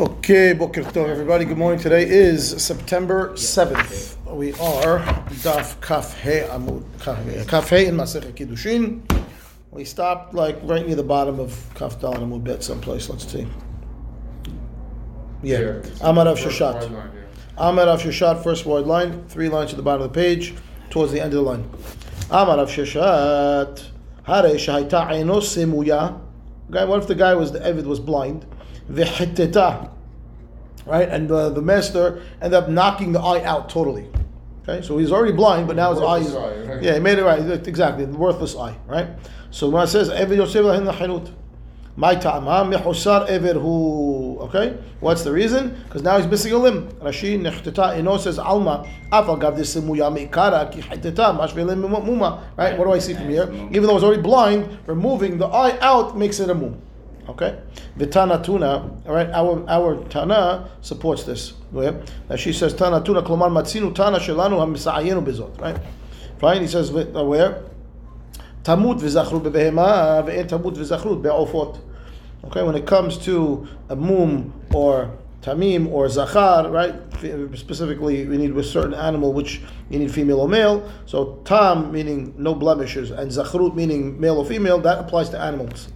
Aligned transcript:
Okay, 0.00 0.52
Boker 0.52 0.84
Tov, 0.84 1.08
everybody. 1.08 1.44
Good 1.44 1.58
morning. 1.58 1.80
Today 1.80 2.08
is 2.08 2.62
September 2.62 3.30
7th. 3.30 4.16
We 4.32 4.52
are 4.52 5.00
Daf 5.42 5.80
Kaf 5.80 6.16
He 6.20 6.38
Amud 6.38 6.84
Kaf 7.48 7.68
He 7.70 7.86
in 7.86 7.96
Masechet 7.96 8.34
Kiddushin. 8.34 9.02
We 9.72 9.84
stopped 9.84 10.34
like 10.34 10.56
right 10.62 10.86
near 10.86 10.94
the 10.94 11.02
bottom 11.02 11.40
of 11.40 11.68
Kaf 11.74 12.00
Dal 12.00 12.14
Amud 12.14 12.44
Bet 12.44 12.62
someplace. 12.62 13.08
Let's 13.08 13.26
see. 13.26 13.48
Yeah, 15.42 15.82
Amar 16.00 16.26
Rav 16.26 16.38
Sheshet. 16.38 17.12
Amar 17.56 17.86
Rav 17.86 18.00
Sheshet, 18.00 18.44
first 18.44 18.66
word 18.66 18.86
line, 18.86 19.26
three 19.26 19.48
lines 19.48 19.70
to 19.70 19.76
the 19.76 19.82
bottom 19.82 20.02
of 20.02 20.12
the 20.12 20.14
page, 20.14 20.54
towards 20.90 21.10
the 21.10 21.20
end 21.20 21.34
of 21.34 21.38
the 21.38 21.50
line. 21.50 21.68
Amar 22.30 22.58
Rav 22.58 22.68
Sheshet. 22.68 23.84
Hare 24.22 24.44
Shahaita 24.44 25.08
Eino 25.08 25.40
Semuya. 25.40 26.20
Okay, 26.70 26.84
what 26.84 27.00
if 27.00 27.08
the 27.08 27.16
guy 27.16 27.34
was 27.34 27.50
the 27.50 27.58
Evid 27.58 27.82
was 27.82 27.98
blind? 27.98 28.46
V'chiteta. 28.90 29.90
Right, 30.86 31.08
and 31.08 31.28
the, 31.28 31.50
the 31.50 31.60
master 31.60 32.22
ended 32.40 32.54
up 32.54 32.68
knocking 32.68 33.12
the 33.12 33.20
eye 33.20 33.44
out 33.44 33.68
totally. 33.68 34.08
Okay, 34.62 34.84
so 34.84 34.98
he's 34.98 35.12
already 35.12 35.32
blind, 35.32 35.66
but 35.66 35.76
now 35.76 35.92
his 35.92 36.02
eye 36.02 36.18
is 36.18 36.34
eye, 36.34 36.56
right? 36.64 36.82
yeah, 36.82 36.94
he 36.94 37.00
made 37.00 37.18
it 37.18 37.24
right 37.24 37.40
exactly 37.66 38.04
the 38.04 38.16
worthless 38.16 38.56
eye. 38.56 38.76
Right, 38.86 39.08
so 39.50 39.68
when 39.68 39.84
it 39.84 39.88
says 39.88 40.08
Evid 40.08 40.36
Yosef 40.36 40.64
lachinut. 40.64 41.34
My 41.98 42.14
ta'ama 42.14 42.64
mehusar 42.64 43.26
ever 43.26 43.54
hu. 43.54 44.38
Okay, 44.42 44.78
what's 45.00 45.24
the 45.24 45.32
reason? 45.32 45.76
Because 45.82 46.00
now 46.00 46.16
he's 46.16 46.28
missing 46.28 46.52
a 46.52 46.56
limb. 46.56 46.86
Rashi 47.02 47.36
nechteta 47.36 47.98
ino 47.98 48.16
says 48.18 48.38
alma 48.38 48.88
afal 49.10 49.36
gav 49.40 49.56
meikara 49.56 50.70
ki 50.70 50.82
heteta 50.82 51.36
mashvelim 51.36 51.80
muma. 51.80 52.44
Right, 52.56 52.78
what 52.78 52.84
do 52.84 52.92
I 52.92 53.00
see 53.00 53.14
from 53.14 53.28
here? 53.28 53.52
Even 53.72 53.82
though 53.82 53.94
he's 53.94 54.04
already 54.04 54.22
blind, 54.22 54.78
removing 54.86 55.38
the 55.38 55.46
eye 55.46 55.76
out 55.80 56.16
makes 56.16 56.38
it 56.38 56.48
a 56.48 56.54
mum. 56.54 56.80
Okay, 57.28 57.58
Vitana 57.98 58.42
Tuna. 58.42 58.90
All 59.06 59.14
right, 59.14 59.28
our 59.30 59.62
our 59.68 60.02
Tana 60.04 60.70
supports 60.80 61.24
this. 61.24 61.52
Go. 61.74 62.02
Now 62.30 62.36
she 62.36 62.54
says 62.54 62.72
Tana 62.72 63.04
Tuna 63.04 63.20
klomar 63.20 63.50
matzinu 63.50 63.94
Tana 63.94 64.18
shelanu 64.18 64.58
hamisayenu 64.58 65.22
bezot. 65.22 65.60
Right, 65.60 65.78
fine. 66.38 66.62
He 66.62 66.66
says 66.66 66.90
where 66.90 67.64
tamut 68.62 69.00
v'zachrut 69.00 69.42
bebehema 69.42 70.24
ve'en 70.26 70.48
tamut 70.48 70.74
v'zachrut 70.74 71.20
be'ofot. 71.20 71.78
Okay, 72.44 72.62
when 72.62 72.76
it 72.76 72.86
comes 72.86 73.18
to 73.18 73.68
a 73.90 73.96
mum 73.96 74.54
or 74.72 75.10
tamim 75.42 75.86
or 75.90 76.08
zachar, 76.08 76.70
right? 76.70 76.94
Specifically, 77.58 78.24
we 78.26 78.38
need 78.38 78.54
with 78.54 78.64
certain 78.64 78.94
animal 78.94 79.34
which 79.34 79.60
you 79.90 79.98
need 79.98 80.10
female 80.10 80.40
or 80.40 80.48
male. 80.48 80.90
So 81.04 81.42
tam 81.44 81.92
meaning 81.92 82.32
no 82.38 82.54
blemishes, 82.54 83.10
and 83.10 83.30
zachrut 83.30 83.74
meaning 83.74 84.18
male 84.18 84.38
or 84.38 84.46
female. 84.46 84.78
That 84.78 84.98
applies 84.98 85.28
to 85.30 85.38
animals. 85.38 85.88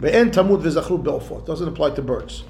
Ve'en 0.00 0.30
tamut 0.30 0.62
v'zachrut 0.62 1.02
be'ofot. 1.02 1.46
Doesn't 1.46 1.68
apply 1.68 1.90
to 1.90 2.02
birds. 2.02 2.44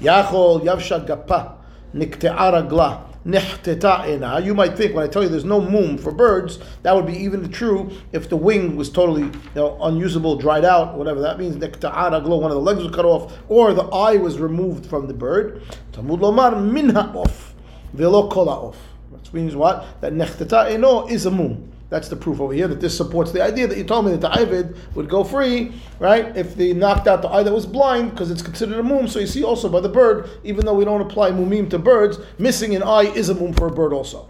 Gapa 0.00 1.56
nikte'a 1.94 2.68
ragla 2.68 3.02
nehteta 3.26 4.06
ena. 4.06 4.40
You 4.40 4.54
might 4.54 4.76
think 4.76 4.94
when 4.94 5.04
I 5.04 5.08
tell 5.08 5.22
you 5.22 5.28
there's 5.28 5.44
no 5.44 5.60
moon 5.60 5.98
for 5.98 6.12
birds, 6.12 6.58
that 6.82 6.94
would 6.94 7.06
be 7.06 7.16
even 7.16 7.50
true 7.50 7.90
if 8.12 8.28
the 8.28 8.36
wing 8.36 8.76
was 8.76 8.90
totally 8.90 9.22
you 9.22 9.32
know, 9.54 9.78
unusable, 9.82 10.36
dried 10.36 10.64
out, 10.64 10.96
whatever 10.96 11.20
that 11.20 11.38
means. 11.38 11.56
Nekta'a 11.56 11.92
raglo, 11.92 12.40
one 12.40 12.50
of 12.50 12.56
the 12.56 12.62
legs 12.62 12.82
was 12.82 12.94
cut 12.94 13.04
off, 13.04 13.36
or 13.48 13.72
the 13.72 13.84
eye 13.84 14.16
was 14.16 14.38
removed 14.38 14.86
from 14.86 15.06
the 15.06 15.14
bird. 15.14 15.62
Tamud 15.92 16.20
lomar 16.20 16.62
minha 16.62 17.12
off, 17.14 17.54
velo 17.92 18.28
kola 18.30 18.68
off. 18.68 18.78
Which 19.10 19.32
means 19.32 19.54
what? 19.54 20.00
That 20.00 20.12
nechteta 20.12 20.70
eno 20.70 21.06
is 21.06 21.26
a 21.26 21.30
mum. 21.30 21.69
That's 21.90 22.08
the 22.08 22.16
proof 22.16 22.40
over 22.40 22.52
here 22.52 22.68
that 22.68 22.80
this 22.80 22.96
supports 22.96 23.32
the 23.32 23.42
idea 23.42 23.66
that 23.66 23.76
you 23.76 23.84
told 23.84 24.06
me 24.06 24.12
that 24.12 24.20
the 24.20 24.28
Ivid 24.28 24.76
would 24.94 25.08
go 25.08 25.24
free, 25.24 25.72
right? 25.98 26.34
If 26.36 26.54
they 26.54 26.72
knocked 26.72 27.08
out 27.08 27.20
the 27.20 27.28
eye 27.28 27.42
that 27.42 27.52
was 27.52 27.66
blind, 27.66 28.12
because 28.12 28.30
it's 28.30 28.42
considered 28.42 28.78
a 28.78 28.82
mum. 28.82 29.08
So 29.08 29.18
you 29.18 29.26
see 29.26 29.42
also 29.42 29.68
by 29.68 29.80
the 29.80 29.88
bird, 29.88 30.30
even 30.44 30.64
though 30.64 30.74
we 30.74 30.84
don't 30.84 31.00
apply 31.00 31.32
mumim 31.32 31.68
to 31.70 31.78
birds, 31.78 32.18
missing 32.38 32.76
an 32.76 32.84
eye 32.84 33.12
is 33.12 33.28
a 33.28 33.34
mum 33.34 33.52
for 33.52 33.66
a 33.66 33.72
bird 33.72 33.92
also. 33.92 34.28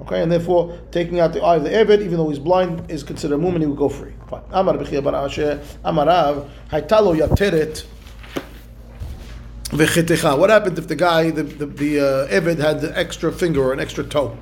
Okay, 0.00 0.22
and 0.22 0.32
therefore 0.32 0.80
taking 0.90 1.20
out 1.20 1.32
the 1.32 1.42
eye 1.42 1.56
of 1.56 1.64
the 1.64 1.70
Evid, 1.70 2.00
even 2.00 2.16
though 2.16 2.30
he's 2.30 2.38
blind, 2.38 2.90
is 2.90 3.02
considered 3.02 3.34
a 3.34 3.38
mum 3.38 3.54
and 3.54 3.62
he 3.62 3.66
would 3.66 3.78
go 3.78 3.90
free. 3.90 4.14
Fine. 4.28 4.42
Amar 4.50 4.74
b'chia 4.74 5.04
bar 5.04 5.14
Asher, 5.14 5.62
Amarav, 5.84 6.48
Haitalo 6.70 7.16
yateret. 7.16 7.84
What 9.72 10.50
happened 10.50 10.78
if 10.78 10.86
the 10.86 10.96
guy, 10.96 11.30
the, 11.30 11.44
the, 11.44 11.64
the 11.64 12.00
uh, 12.00 12.28
Evid 12.28 12.58
had 12.58 12.82
the 12.82 12.98
extra 12.98 13.32
finger 13.32 13.62
or 13.62 13.72
an 13.72 13.80
extra 13.80 14.04
toe? 14.04 14.36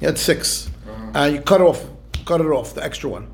He 0.00 0.06
had 0.06 0.16
6 0.16 0.70
And 1.14 1.34
you 1.34 1.42
cut 1.42 1.60
off, 1.60 1.84
cut 2.24 2.40
it 2.40 2.46
off, 2.46 2.74
the 2.74 2.82
extra 2.84 3.10
one. 3.10 3.30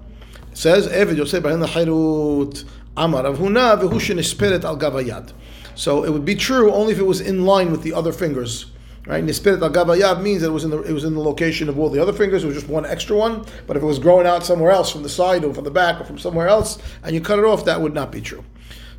It 0.50 0.58
says, 0.58 0.88
Evid 0.88 1.16
Yosef 1.16 1.42
Bahin 1.42 1.66
Hairut 1.66 2.64
Amar 2.96 3.24
Rav 3.24 3.38
Huna 3.38 3.80
v'hu 3.80 3.92
shenisperet 3.92 4.64
al 4.64 4.76
gavayad. 4.76 5.32
So 5.74 6.04
it 6.04 6.10
would 6.10 6.24
be 6.24 6.34
true 6.34 6.72
only 6.72 6.92
if 6.92 6.98
it 6.98 7.06
was 7.06 7.20
in 7.20 7.46
line 7.46 7.70
with 7.70 7.82
the 7.82 7.92
other 7.92 8.12
fingers. 8.12 8.66
Right? 9.06 9.24
Nisperet 9.24 9.62
al 9.62 9.70
gavayad 9.70 10.22
means 10.22 10.42
that 10.42 10.48
it 10.48 10.52
was 10.52 10.64
in 10.64 10.70
the 10.70 10.82
it 10.82 10.92
was 10.92 11.04
in 11.04 11.14
the 11.14 11.20
location 11.20 11.68
of 11.68 11.78
all 11.78 11.88
the 11.88 12.02
other 12.02 12.12
fingers. 12.12 12.44
It 12.44 12.48
was 12.48 12.56
just 12.56 12.68
one 12.68 12.84
extra 12.84 13.16
one. 13.16 13.44
But 13.66 13.76
if 13.76 13.82
it 13.82 13.86
was 13.86 13.98
growing 13.98 14.26
out 14.26 14.44
somewhere 14.44 14.70
else 14.70 14.90
from 14.90 15.02
the 15.02 15.08
side 15.08 15.44
or 15.44 15.54
from 15.54 15.64
the 15.64 15.70
back 15.70 16.00
or 16.00 16.04
from 16.04 16.18
somewhere 16.18 16.48
else, 16.48 16.78
and 17.02 17.14
you 17.14 17.20
cut 17.20 17.38
it 17.38 17.44
off, 17.44 17.64
that 17.64 17.80
would 17.80 17.94
not 17.94 18.12
be 18.12 18.20
true. 18.20 18.44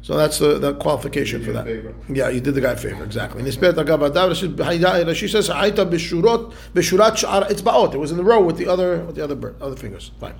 So 0.03 0.17
that's 0.17 0.39
the, 0.39 0.57
the 0.57 0.73
qualification 0.75 1.43
for 1.43 1.51
that. 1.51 1.65
favor. 1.65 1.93
Yeah, 2.09 2.29
you 2.29 2.41
did 2.41 2.55
the 2.55 2.61
guy 2.61 2.71
a 2.71 2.75
favor, 2.75 3.03
exactly. 3.03 3.43
Nisperet 3.43 3.77
al 3.77 3.85
gavayad. 3.85 5.15
She 5.15 5.27
says, 5.27 5.47
"Haita 5.47 5.89
b'shurot 5.89 6.53
b'shurat 6.73 7.17
sh'ar 7.17 7.43
etzbaot." 7.45 7.93
It 7.93 7.97
was 7.99 8.09
in 8.09 8.17
the 8.17 8.23
row 8.23 8.41
with 8.41 8.57
the 8.57 8.67
other 8.67 9.03
with 9.05 9.15
the 9.15 9.23
other 9.23 9.35
bird, 9.35 9.61
other 9.61 9.75
fingers. 9.75 10.11
Fine. 10.19 10.35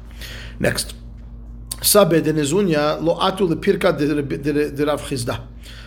Next. 0.60 0.96
Sabe 1.82 2.24
de 2.24 2.32
Nizunya 2.34 3.02
lo 3.02 3.16
atu 3.16 3.48
lepirka 3.48 3.98
de 3.98 4.86
Rav 4.86 5.02
Chisda. 5.02 5.42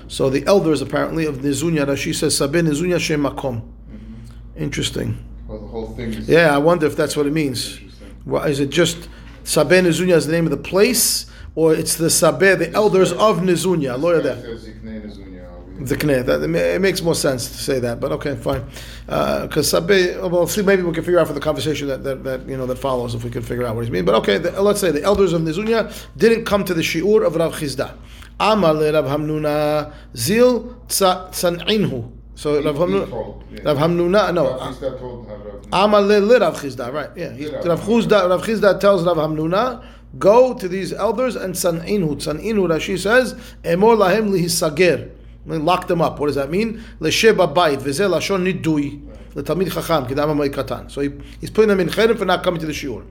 So 0.09 0.29
the 0.29 0.45
elders 0.47 0.83
apparently 0.83 1.25
of 1.25 1.39
Nizunya, 1.39 1.87
Rashi 1.87 2.15
says 2.15 2.37
Sabe 2.37 2.55
Nizunya 2.55 3.01
Shem 3.01 3.23
Makom. 3.23 3.63
Mm-hmm. 3.63 4.63
Interesting. 4.63 5.25
Well, 5.47 5.61
the 5.61 5.67
whole 5.69 5.95
thing 5.95 6.13
is 6.13 6.29
Yeah, 6.29 6.55
I 6.55 6.59
wonder 6.59 6.87
if 6.87 6.97
that's 6.97 7.17
what 7.17 7.27
it 7.27 7.33
means. 7.33 7.81
Well, 8.27 8.43
is 8.45 8.61
it 8.61 8.71
just 8.71 9.09
Sabe 9.45 9.71
Nizunya 9.71 10.15
is 10.15 10.27
the 10.27 10.33
name 10.33 10.45
of 10.45 10.51
the 10.51 10.57
place, 10.57 11.27
or 11.55 11.75
it's 11.75 11.97
the 11.97 12.07
Sabe, 12.11 12.59
the 12.59 12.73
elders 12.73 13.13
of 13.13 13.39
Nizunya? 13.39 13.99
Lawyer 14.01 14.21
there. 14.21 14.41
says 14.41 14.67
Ziknei 14.67 15.03
Nezunya, 15.07 15.79
we- 15.79 15.85
The 15.85 15.97
Kneh. 15.97 16.25
That, 16.25 16.43
it 16.43 16.81
makes 16.81 17.03
more 17.03 17.15
sense 17.15 17.49
to 17.49 17.59
say 17.59 17.79
that, 17.81 18.01
but 18.01 18.13
okay, 18.13 18.35
fine. 18.37 18.65
Uh, 19.09 19.47
because 19.47 19.69
Sabe, 19.71 20.17
oh, 20.21 20.29
well, 20.29 20.47
see, 20.47 20.63
maybe 20.63 20.83
we 20.83 20.93
can 20.93 21.05
figure 21.05 21.19
out 21.21 21.27
for 21.27 21.33
the 21.33 21.41
conversation 21.41 21.89
that, 21.89 22.03
that, 22.05 22.25
that 22.25 22.49
you 22.49 22.57
know 22.57 22.67
that 22.67 22.77
follows 22.79 23.15
if 23.15 23.25
we 23.25 23.31
can 23.31 23.43
figure 23.43 23.65
out 23.67 23.75
what 23.77 23.83
he's 23.85 23.91
mean. 23.91 24.05
But 24.05 24.15
okay, 24.17 24.39
the, 24.39 24.61
let's 24.63 24.81
say 24.81 24.91
the 24.91 25.03
elders 25.03 25.33
of 25.33 25.43
Nizunya 25.43 25.93
didn't 26.17 26.45
come 26.45 26.65
to 26.65 26.75
the 26.75 26.83
shiur 26.83 27.27
of 27.27 27.37
Rav 27.37 27.55
Chisda. 27.55 27.95
Amar 28.41 28.75
le 28.75 28.93
Rav 28.93 29.05
Hamnuna 29.07 29.93
zil 30.17 30.77
tsa- 30.89 31.29
tzan'inhu. 31.31 32.11
So 32.37 32.61
Rav 32.63 32.75
Hamnuna. 32.75 33.65
Rav 33.65 33.77
Hamnuna, 33.79 34.35
no. 34.35 34.59
Told 34.99 35.29
Rav- 35.29 35.67
Amar 35.73 36.03
le 36.03 36.19
le 36.19 36.39
Rav 36.41 36.61
Chisda, 36.61 36.93
right? 36.93 37.11
Yeah. 37.17 37.31
He, 37.33 37.47
Le 37.49 37.59
Rav 37.59 37.67
Rav 37.67 37.81
Chisda, 37.83 38.29
Rav 38.29 38.43
Chisda 38.43 38.81
tells 38.81 39.05
Rav 39.05 39.17
Hamnuna, 39.17 39.85
go 40.19 40.55
to 40.55 40.69
these 40.69 40.93
elders 40.93 41.37
and 41.37 41.55
tzan'inhu. 41.55 42.17
Tzan'inhu, 42.17 42.69
Rashi 42.69 42.99
says, 42.99 43.35
emor 43.63 43.97
lahem 43.97 44.31
lihisager. 44.31 45.11
Lock 45.47 45.89
them 45.89 46.01
up. 46.01 46.19
What 46.19 46.27
does 46.27 46.37
that 46.37 46.51
mean? 46.51 46.83
Lesheba 47.01 47.53
bayit 47.53 47.79
v'zeh 47.79 48.09
lashon 48.09 48.51
nidui. 48.51 49.01
L'talmid 49.35 49.73
chacham 49.73 50.07
kidam 50.07 50.35
amay 50.35 50.49
katan. 50.49 50.91
So 50.91 51.01
he, 51.01 51.11
he's 51.41 51.51
putting 51.51 51.69
them 51.69 51.81
in 51.81 51.89
cherem 51.89 52.17
for 52.17 52.25
not 52.25 52.43
coming 52.43 52.61
to 52.61 52.67
the 52.67 52.73
shiur. 52.73 53.05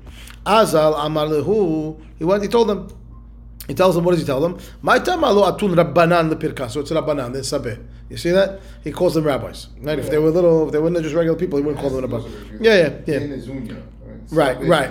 Azal 0.46 0.96
amar 0.98 1.28
lehu. 1.28 2.02
He 2.18 2.24
went. 2.24 2.42
He 2.44 2.50
told 2.50 2.70
them. 2.70 2.88
He 3.68 3.74
tells 3.74 3.96
them, 3.96 4.04
what 4.04 4.12
does 4.12 4.20
he 4.20 4.26
tell 4.26 4.42
them? 4.42 4.60
My 4.82 5.00
time 5.00 5.24
alo 5.24 5.50
atun 5.50 5.74
rabbanan 5.74 6.34
lepirka. 6.34 6.70
So 6.70 6.82
it's 6.82 6.92
rabbanan, 6.92 7.32
then 7.32 7.44
sabeh. 7.44 7.82
You 8.10 8.18
see 8.18 8.32
that? 8.32 8.60
He 8.84 8.92
calls 8.92 9.14
them 9.14 9.24
rabbis. 9.24 9.70
Right? 9.80 9.98
If 9.98 10.10
they 10.10 10.18
were 10.18 10.32
little, 10.32 10.66
if 10.66 10.74
they 10.74 10.80
weren't 10.80 10.98
just 11.02 11.16
regular 11.16 11.38
people, 11.38 11.60
he 11.60 11.64
wouldn't 11.64 11.82
call 11.82 11.90
them 11.90 12.02
rabbis. 12.02 12.30
Yeah, 12.60 12.76
yeah, 12.76 13.00
yeah. 13.08 13.20
Nezunya, 13.20 13.82
Right, 14.32 14.60
right. 14.66 14.90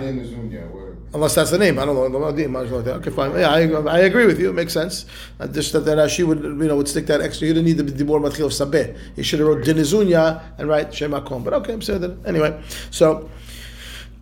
Unless 1.13 1.35
that's 1.35 1.51
the 1.51 1.59
name. 1.59 1.77
I 1.77 1.85
don't 1.85 2.11
know. 2.11 2.17
Okay, 2.17 3.11
fine. 3.11 3.31
Yeah, 3.37 3.51
I, 3.51 3.61
I 3.61 3.99
agree 3.99 4.25
with 4.25 4.39
you. 4.39 4.49
It 4.49 4.53
makes 4.53 4.73
sense. 4.73 5.05
Uh, 5.39 5.47
just 5.47 5.71
that, 5.73 5.81
that 5.81 5.99
Rashi 5.99 6.25
would, 6.25 6.41
you 6.41 6.53
know, 6.53 6.75
would 6.75 6.87
stick 6.87 7.05
that 7.05 7.21
extra. 7.21 7.47
You 7.47 7.53
didn't 7.53 7.67
need 7.67 7.77
the 7.77 8.03
Dibor 8.03 8.19
Matchil 8.19 8.47
of 8.47 8.51
Sabeh. 8.51 8.97
He 9.15 9.21
should 9.21 9.39
have 9.39 9.47
wrote 9.47 9.63
Dinizunya 9.63 10.41
and 10.57 10.67
write 10.67 10.89
Shemakom. 10.89 11.43
But 11.43 11.53
okay, 11.53 11.73
I'm 11.73 11.83
saying 11.83 12.01
that. 12.01 12.17
Anyway, 12.25 12.59
so 12.89 13.29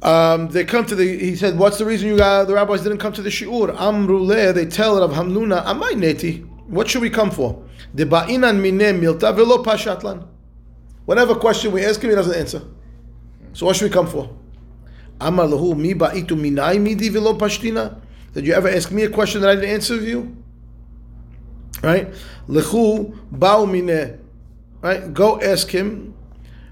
um, 0.01 0.49
they 0.49 0.65
come 0.65 0.85
to 0.85 0.95
the. 0.95 1.17
He 1.17 1.37
said, 1.37 1.57
"What's 1.57 1.77
the 1.77 1.85
reason 1.85 2.09
you 2.09 2.17
got 2.17 2.45
the 2.45 2.55
rabbis 2.55 2.83
didn't 2.83 2.97
come 2.97 3.13
to 3.13 3.21
the 3.21 3.29
shiur?" 3.29 3.73
Amruleh. 3.77 4.53
They 4.53 4.65
tell 4.65 4.99
Rav 4.99 5.11
Hamnuna, 5.11 5.63
"Amay 5.63 5.91
neti. 5.93 6.45
What 6.67 6.89
should 6.89 7.01
we 7.01 7.09
come 7.09 7.31
for? 7.31 7.63
The 7.93 8.05
ba'inan 8.05 8.61
mine 8.61 8.99
milta 8.99 9.33
velo 9.33 9.63
pashatlan. 9.63 10.27
Whatever 11.05 11.35
question 11.35 11.71
we 11.71 11.85
ask 11.85 12.01
him, 12.01 12.09
he 12.09 12.15
doesn't 12.17 12.35
answer. 12.35 12.61
So 13.53 13.65
what 13.65 13.77
should 13.77 13.89
we 13.89 13.93
come 13.93 14.07
for? 14.07 14.29
Amar. 15.21 15.47
Did 18.33 18.47
you 18.47 18.53
ever 18.53 18.69
ask 18.69 18.91
me 18.91 19.03
a 19.03 19.09
question 19.09 19.41
that 19.41 19.49
I 19.51 19.55
didn't 19.55 19.69
answer 19.69 19.95
you? 19.95 20.35
Right? 21.83 22.07
Lechu 22.47 23.15
ba'u 23.31 23.65
mine. 23.69 24.19
Right? 24.81 25.13
Go 25.13 25.39
ask 25.41 25.69
him. 25.69 26.15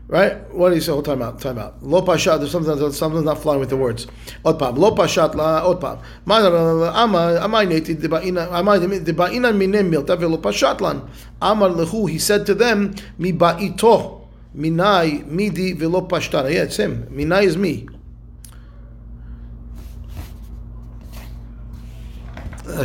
Right? 0.08 0.52
What 0.52 0.70
do 0.70 0.76
you 0.76 0.82
say? 0.82 0.92
Hold 0.92 1.06
time 1.06 1.22
out, 1.22 1.40
time 1.40 1.60
out. 1.60 1.84
Lo 1.84 2.02
pashat, 2.02 2.40
there's 2.40 2.50
something, 2.52 2.92
something's 2.92 3.26
not 3.26 3.40
flying 3.40 3.60
with 3.60 3.70
the 3.70 3.78
words. 3.78 4.08
Od 4.44 4.58
pam. 4.58 4.76
Lo 4.76 4.96
pashat 4.96 5.36
la, 5.36 5.64
od 5.64 5.80
pam. 5.80 6.00
Ma- 6.26 6.40
amai 6.40 7.68
neti 7.68 7.96
deba'ina, 7.96 9.54
minem 9.54 9.92
milta 9.92 10.18
velo 10.18 10.38
pashat 10.38 10.82
lan. 10.82 11.08
Amar 11.40 11.70
lehu, 11.70 12.10
he 12.10 12.18
said 12.18 12.48
to 12.48 12.56
them, 12.56 12.96
mi 13.20 13.32
ba'ito, 13.32 14.22
minai, 14.56 15.24
midi 15.28 15.74
velo 15.74 16.02
pashtara. 16.02 16.52
Yeah, 16.52 16.64
it's 16.64 16.78
him. 16.78 17.06
Minai 17.12 17.44
is 17.44 17.56
me. 17.56 17.88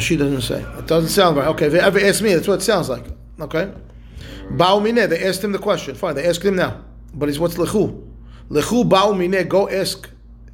She 0.01 0.17
doesn't 0.17 0.43
say. 0.43 0.63
It 0.79 0.87
doesn't 0.87 1.11
sound 1.11 1.37
right. 1.37 1.49
Okay, 1.49 1.67
if 1.67 1.73
they 1.73 1.81
ever 1.81 1.99
ask 2.01 2.23
me, 2.23 2.35
that's 2.35 2.49
what 2.49 2.61
it 2.61 2.63
sounds 2.63 2.89
like. 2.89 3.05
Okay? 3.41 3.73
Ba'u 4.51 4.81
mineh, 4.83 5.09
they 5.09 5.25
asked 5.25 5.43
him 5.43 5.53
the 5.53 5.59
question. 5.59 5.95
Fine, 5.95 6.15
they 6.17 6.27
asked 6.27 6.45
him 6.45 6.57
now. 6.57 6.85
But 7.15 7.29
he's 7.29 7.39
what's 7.39 7.55
lechu? 7.55 8.07
Lechu 8.51 8.89
ba'u 8.89 9.15
mineh, 9.15 9.49
go 9.49 9.69
ask 9.69 10.11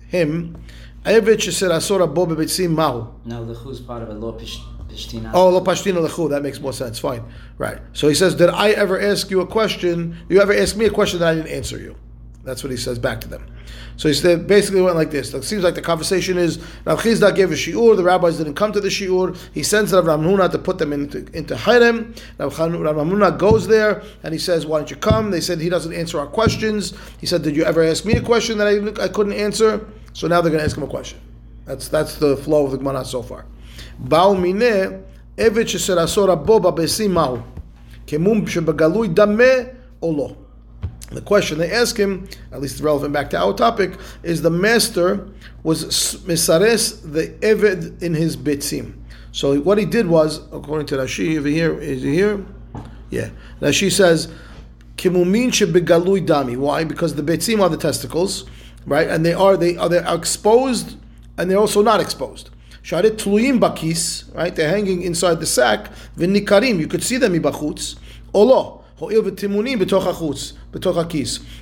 him. 0.09 0.57
Eved 1.05 1.39
sheser 1.39 1.71
asora 1.71 2.13
bo 2.13 2.27
bebetzim 2.27 2.71
mahu. 2.71 3.09
No, 3.25 3.45
the 3.45 3.55
who's 3.55 3.81
part 3.81 4.03
of 4.03 4.11
a 4.11 4.15
pishtina. 4.15 5.31
Oh, 5.35 5.49
lo 5.49 5.63
pashtina 5.65 6.07
lechu. 6.07 6.29
That 6.31 6.43
makes 6.43 6.61
more 6.61 6.73
sense. 6.73 6.99
Fine. 6.99 7.25
Right. 7.59 7.79
So 7.93 8.09
he 8.09 8.15
says, 8.15 8.35
did 8.35 8.51
I 8.51 8.71
ever 8.71 9.01
ask 9.01 9.31
you 9.31 9.41
a 9.41 9.47
question? 9.47 10.17
You 10.29 10.41
ever 10.41 10.53
ask 10.53 10.77
me 10.77 10.85
a 10.85 10.91
question 10.91 11.21
that 11.21 11.29
I 11.29 11.35
didn't 11.35 11.51
answer 11.51 11.79
you? 11.79 11.97
That's 12.43 12.65
what 12.65 12.71
he 12.71 12.79
says 12.79 12.99
back 12.99 13.21
to 13.21 13.29
them. 13.29 13.47
So 13.97 14.09
he 14.09 14.15
said, 14.15 14.47
basically 14.47 14.81
went 14.81 14.97
like 14.97 15.11
this. 15.11 15.35
It 15.35 15.45
seems 15.45 15.63
like 15.63 15.75
the 15.75 15.83
conversation 15.83 16.39
is 16.39 16.59
Rav 16.87 17.01
Chizda 17.03 17.35
gave 17.37 17.51
a 17.53 17.55
shiur. 17.55 17.97
The 17.97 18.03
rabbis 18.03 18.39
didn't 18.39 18.55
come 18.55 18.73
to 18.73 18.81
the 18.81 18.89
shiur. 18.89 19.37
He 19.53 19.63
sends 19.63 19.93
Rav 19.93 20.05
Hamnuna 20.05 20.51
to 20.53 20.59
put 20.59 20.79
them 20.79 20.93
into 20.95 21.19
into 21.37 21.55
cherem. 21.55 22.19
Rav 22.39 22.59
Rav 22.59 23.39
goes 23.39 23.67
there 23.67 24.03
and 24.23 24.33
he 24.33 24.39
says, 24.39 24.65
"Why 24.65 24.79
don't 24.79 24.91
you 24.91 24.97
come?" 24.97 25.31
They 25.31 25.43
said 25.43 25.61
he 25.61 25.69
doesn't 25.69 25.93
answer 25.93 26.19
our 26.19 26.27
questions. 26.27 26.95
He 27.19 27.27
said, 27.27 27.43
"Did 27.43 27.55
you 27.57 27.65
ever 27.65 27.83
ask 27.83 28.07
me 28.07 28.15
a 28.15 28.23
question 28.23 28.57
that 28.59 28.67
I, 28.67 29.05
I 29.05 29.09
couldn't 29.09 29.35
answer?" 29.35 29.87
So 30.15 30.27
now 30.27 30.41
they're 30.41 30.51
going 30.51 30.61
to 30.61 30.65
ask 30.65 30.77
him 30.77 30.83
a 30.83 30.89
question. 30.89 31.21
That's 31.67 31.89
that's 31.89 32.17
the 32.17 32.39
flow 32.39 32.65
of 32.65 32.73
the 32.73 32.79
Gemara 32.79 33.05
so 33.05 33.23
far. 33.23 33.45
Ba'u 34.03 34.35
mineh 34.35 35.03
evet 35.37 35.67
sheser 35.67 35.99
asor 35.99 36.35
bo 36.47 36.59
babesim 36.59 37.11
ma'u 37.11 37.43
kemum 38.07 38.47
shebegalui 38.47 39.15
dameh 39.15 39.77
o 40.01 40.09
lo. 40.09 40.37
The 41.11 41.21
question 41.21 41.59
they 41.59 41.73
ask 41.73 41.97
him, 41.97 42.29
at 42.53 42.61
least 42.61 42.81
relevant 42.81 43.13
back 43.13 43.31
to 43.31 43.39
our 43.39 43.53
topic, 43.53 43.99
is 44.23 44.43
the 44.43 44.51
master 44.51 45.29
was 45.65 45.85
misares 46.25 47.01
the 47.13 47.29
eved 47.41 48.01
in 48.01 48.15
his 48.15 48.37
bitzim. 48.37 48.95
So 49.33 49.61
what 49.61 49.79
he 49.79 49.85
did 49.85 50.07
was, 50.07 50.39
according 50.53 50.87
to 50.89 50.97
Rashi 50.97 51.39
over 51.39 51.49
here, 51.49 51.79
is 51.79 52.03
he 52.03 52.15
here? 52.15 52.45
Yeah. 53.11 53.31
Rashi 53.61 53.91
says, 53.91 54.33
kimumin 54.97 55.49
shebegalui 55.49 56.27
dami. 56.27 56.57
Why? 56.57 56.85
Because 56.85 57.17
the 57.17 57.23
bitzim 57.23 57.61
are 57.61 57.69
the 57.69 57.77
testicles, 57.77 58.45
right? 58.87 59.09
And 59.09 59.27
they 59.27 59.33
are 59.35 59.57
they 59.57 59.77
are 59.77 59.89
they 59.89 59.99
are 59.99 60.17
exposed 60.17 60.97
and 61.37 61.51
they're 61.51 61.59
also 61.59 61.83
not 61.83 62.01
exposed. 62.01 62.51
Sharet 62.83 63.17
tluyim 63.17 63.59
bakis, 63.59 64.33
right? 64.35 64.55
They're 64.55 64.71
hanging 64.71 65.03
inside 65.03 65.41
the 65.41 65.47
sack. 65.47 65.91
V'nikarim, 66.17 66.79
you 66.79 66.87
could 66.87 67.03
see 67.03 67.17
them 67.17 67.35
ibachutz. 67.35 67.99
Olo. 68.33 68.80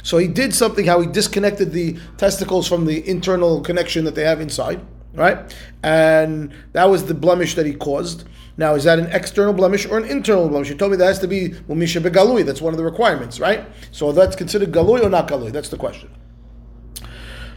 So 0.02 0.19
he 0.19 0.29
did 0.29 0.55
something 0.55 0.85
how 0.85 1.00
he 1.00 1.06
disconnected 1.06 1.73
the 1.73 1.96
testicles 2.17 2.67
from 2.67 2.85
the 2.85 3.08
internal 3.08 3.61
connection 3.61 4.05
that 4.05 4.14
they 4.14 4.25
have 4.25 4.40
inside, 4.40 4.81
right? 5.14 5.56
And 5.82 6.52
that 6.73 6.90
was 6.90 7.05
the 7.05 7.14
blemish 7.14 7.55
that 7.55 7.64
he 7.67 7.75
caused. 7.75 8.25
Now, 8.56 8.75
is 8.75 8.85
that 8.85 8.99
an 8.99 9.06
external 9.06 9.52
blemish 9.52 9.87
or 9.87 9.99
an 9.99 10.05
internal 10.05 10.49
blemish? 10.49 10.69
You 10.69 10.75
told 10.75 10.90
me 10.90 10.96
that 10.96 11.06
has 11.06 11.20
to 11.20 11.29
be 11.29 11.50
Mumisha 11.69 12.02
Begalui. 12.02 12.44
That's 12.44 12.61
one 12.61 12.75
of 12.75 12.79
the 12.79 12.85
requirements, 12.85 13.38
right? 13.38 13.64
So 13.93 14.11
that's 14.11 14.35
considered 14.35 14.73
Galui 14.73 15.05
or 15.05 15.08
not 15.08 15.29
Galui? 15.29 15.52
That's 15.52 15.69
the 15.69 15.76
question. 15.76 16.11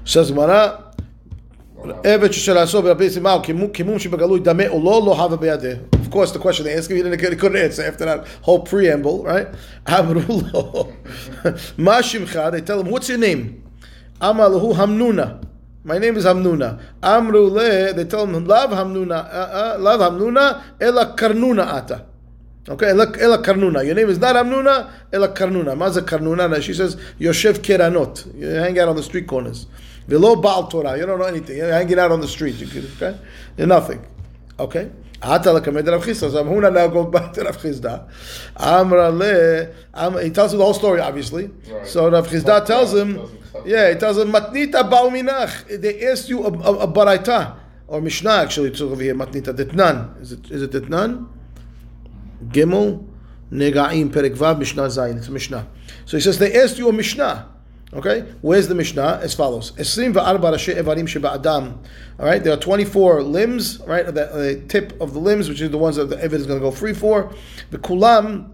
Says 0.06 0.31
Evet 2.04 2.33
shel 2.33 2.57
asov 2.57 2.83
b'abesim 2.86 3.24
ma'u 3.24 3.42
kimum 3.42 3.98
shebegalui 4.00 4.45
dameh 4.45 4.69
o 4.69 4.78
lo 4.78 5.13
hava 5.13 5.36
beyadeh. 5.36 5.80
Of 5.95 6.12
course, 6.12 6.31
the 6.31 6.39
question 6.39 6.66
they 6.66 6.74
asked 6.74 6.92
him, 6.92 6.98
he 6.98 7.04
didn't 7.04 7.19
he 7.19 7.36
couldn't 7.36 7.57
answer 7.57 7.83
after 7.83 8.06
that 8.06 8.28
whole 8.42 8.60
preamble, 8.60 9.24
right? 9.24 9.48
Amru 9.88 10.22
lo. 10.28 10.94
Ma 11.78 12.01
shimcha, 12.01 12.51
they 12.51 12.62
tell 12.62 12.81
him, 12.81 12.89
what's 12.89 13.10
your 13.10 13.18
name? 13.18 13.63
Amalahu 14.19 14.75
Hamnuna. 14.75 15.44
My 15.83 15.98
name 15.98 16.18
is 16.18 16.25
Hamnuna. 16.25 16.80
Amru 17.01 17.50
le, 17.50 17.94
they 17.94 18.04
tell 18.06 18.28
him, 18.28 18.45
Lav 18.45 18.69
Hamnuna, 18.69 19.25
uh, 19.25 19.75
uh, 19.75 19.78
Lav 19.80 20.00
Hamnuna, 20.00 20.63
ela 20.80 21.16
karnuna 21.16 21.74
ata. 21.74 22.06
Okay, 22.69 22.89
ela, 22.89 23.07
karnuna. 23.07 23.83
Your 23.83 23.95
name 23.95 24.10
is 24.10 24.19
not 24.19 24.36
Hamnuna, 24.36 24.92
ela 25.12 25.30
karnuna. 25.30 25.75
Maza 25.75 26.04
karnuna. 26.04 26.62
She 26.62 26.75
says, 26.75 26.95
Yoshev 27.19 27.60
keranot. 27.60 28.36
You 28.36 28.48
hang 28.48 28.78
out 28.78 28.89
on 28.89 28.95
the 28.95 29.01
street 29.01 29.25
corners. 29.25 29.66
Velo 30.07 30.36
Baal 30.36 30.68
Torah. 30.68 30.98
You 30.98 31.06
don't 31.06 31.19
know 31.19 31.25
anything. 31.25 31.57
You're 31.57 31.71
hanging 31.71 32.00
out 32.00 32.12
on 32.12 32.21
the 32.21 32.27
street. 32.27 32.56
You 32.56 32.68
could, 32.68 32.86
okay? 32.95 33.18
You're 33.57 33.68
nothing. 33.68 34.06
Okay? 34.59 34.92
Ata 35.24 35.50
lekamed 35.50 35.88
Rav 35.88 36.03
Chisda. 36.03 36.31
So 36.31 36.44
now 36.44 36.88
goes 36.88 37.12
back 37.12 37.33
to 37.33 37.44
Rav 37.44 37.57
Chisda. 37.57 38.09
Amra 38.57 39.09
le. 39.09 39.68
Am- 39.94 40.18
He 40.24 40.31
tells 40.31 40.53
him 40.53 40.59
the 40.59 40.65
whole 40.65 40.74
story, 40.74 41.00
obviously. 41.00 41.51
Right. 41.69 41.86
So 41.86 42.09
Rav 42.09 42.27
Chisda 42.27 42.65
tells 42.65 42.94
him, 42.94 43.19
yeah, 43.65 43.89
he 43.94 43.95
tells 44.00 44.18
him, 44.18 44.31
Matnita 44.31 44.89
ba'uminach. 44.89 45.80
They 45.81 46.07
asked 46.07 46.27
you 46.30 46.44
a, 46.44 46.47
a, 46.51 46.77
a 46.80 46.88
baraita. 46.88 47.56
Or 47.88 48.01
Mishnah, 48.01 48.31
actually, 48.31 48.69
it's 48.69 48.81
over 48.81 49.01
here, 49.04 49.13
Matnita. 49.13 49.54
Ditnan. 49.56 50.21
Is 50.21 50.31
it, 50.31 50.50
is 50.50 50.62
it 50.63 50.71
Ditnan? 50.71 51.27
Gimel, 52.47 53.06
Negaim, 53.51 54.09
Perek 54.09 54.36
Vav, 54.36 54.57
Mishnah 54.57 54.83
Zayin. 54.83 55.18
It's 55.18 55.27
a 55.27 55.31
Mishnah. 55.31 55.68
So 56.06 56.18
he 56.18 56.21
says, 56.21 56.39
they 56.39 56.59
asked 56.59 56.77
you 56.80 56.89
a 56.89 56.94
Mishnah. 56.94 57.47
Okay? 57.93 58.21
Where's 58.41 58.67
the 58.67 58.75
Mishnah? 58.75 59.19
As 59.21 59.33
follows. 59.33 59.71
Esrim 59.73 60.13
va'arba 60.13 60.53
rashi 60.53 60.75
evarim 60.75 61.07
sheba 61.07 61.33
adam. 61.33 61.79
All 62.19 62.25
right? 62.25 62.41
There 62.41 62.53
are 62.53 62.57
24 62.57 63.23
limbs, 63.23 63.81
right? 63.81 64.05
The, 64.05 64.11
the 64.11 64.63
tip 64.67 64.99
of 65.01 65.13
the 65.13 65.19
limbs, 65.19 65.49
which 65.49 65.59
is 65.59 65.71
the 65.71 65.77
ones 65.77 65.97
that 65.97 66.05
the 66.05 66.15
Evid 66.15 66.33
is 66.33 66.47
going 66.47 66.59
to 66.59 66.63
go 66.63 66.71
free 66.71 66.93
for. 66.93 67.33
The 67.71 67.77
kulam 67.77 68.51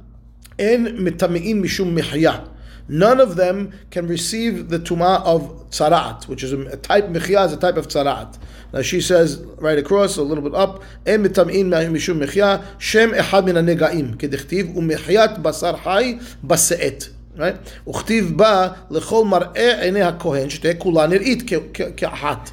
en 0.58 0.86
mitami'in 0.98 1.62
mishum 1.62 1.98
mihya. 1.98 2.50
None 2.90 3.20
of 3.20 3.36
them 3.36 3.74
can 3.92 4.08
receive 4.08 4.70
the 4.70 4.80
tuma 4.80 5.22
of 5.24 5.70
tzaraat, 5.70 6.28
which 6.28 6.42
is 6.42 6.54
a, 6.54 6.78
type, 6.78 7.06
mihya 7.06 7.46
is 7.46 7.54
a 7.54 7.58
type 7.58 7.76
of 7.76 7.88
tzaraat. 7.88 8.38
Now 8.74 8.82
she 8.82 9.02
says, 9.02 9.38
right 9.58 9.78
across, 9.78 10.18
a 10.18 10.24
little 10.24 10.44
bit 10.44 10.56
up, 10.56 10.84
en 11.06 11.24
mitam'in 11.24 11.70
mishum 11.70 12.26
mihya, 12.26 12.66
shem 12.80 13.12
echad 13.12 13.46
min 13.46 13.56
hanegaim, 13.56 14.16
kedichtiv, 14.16 14.74
umihyat 14.74 15.44
basar 15.44 15.78
hay 15.80 16.16
base'et 16.44 17.10
Right? 17.39 17.89
וכתיב 17.91 18.33
בה 18.37 18.69
לכל 18.91 19.25
מראה 19.25 19.83
עיני 19.83 20.03
הכהן 20.03 20.51
שתהיה 20.51 20.75
כולה 20.75 21.07
נראית 21.07 21.43
כ- 21.47 21.55
כ- 21.75 21.91
כאחת. 21.97 22.51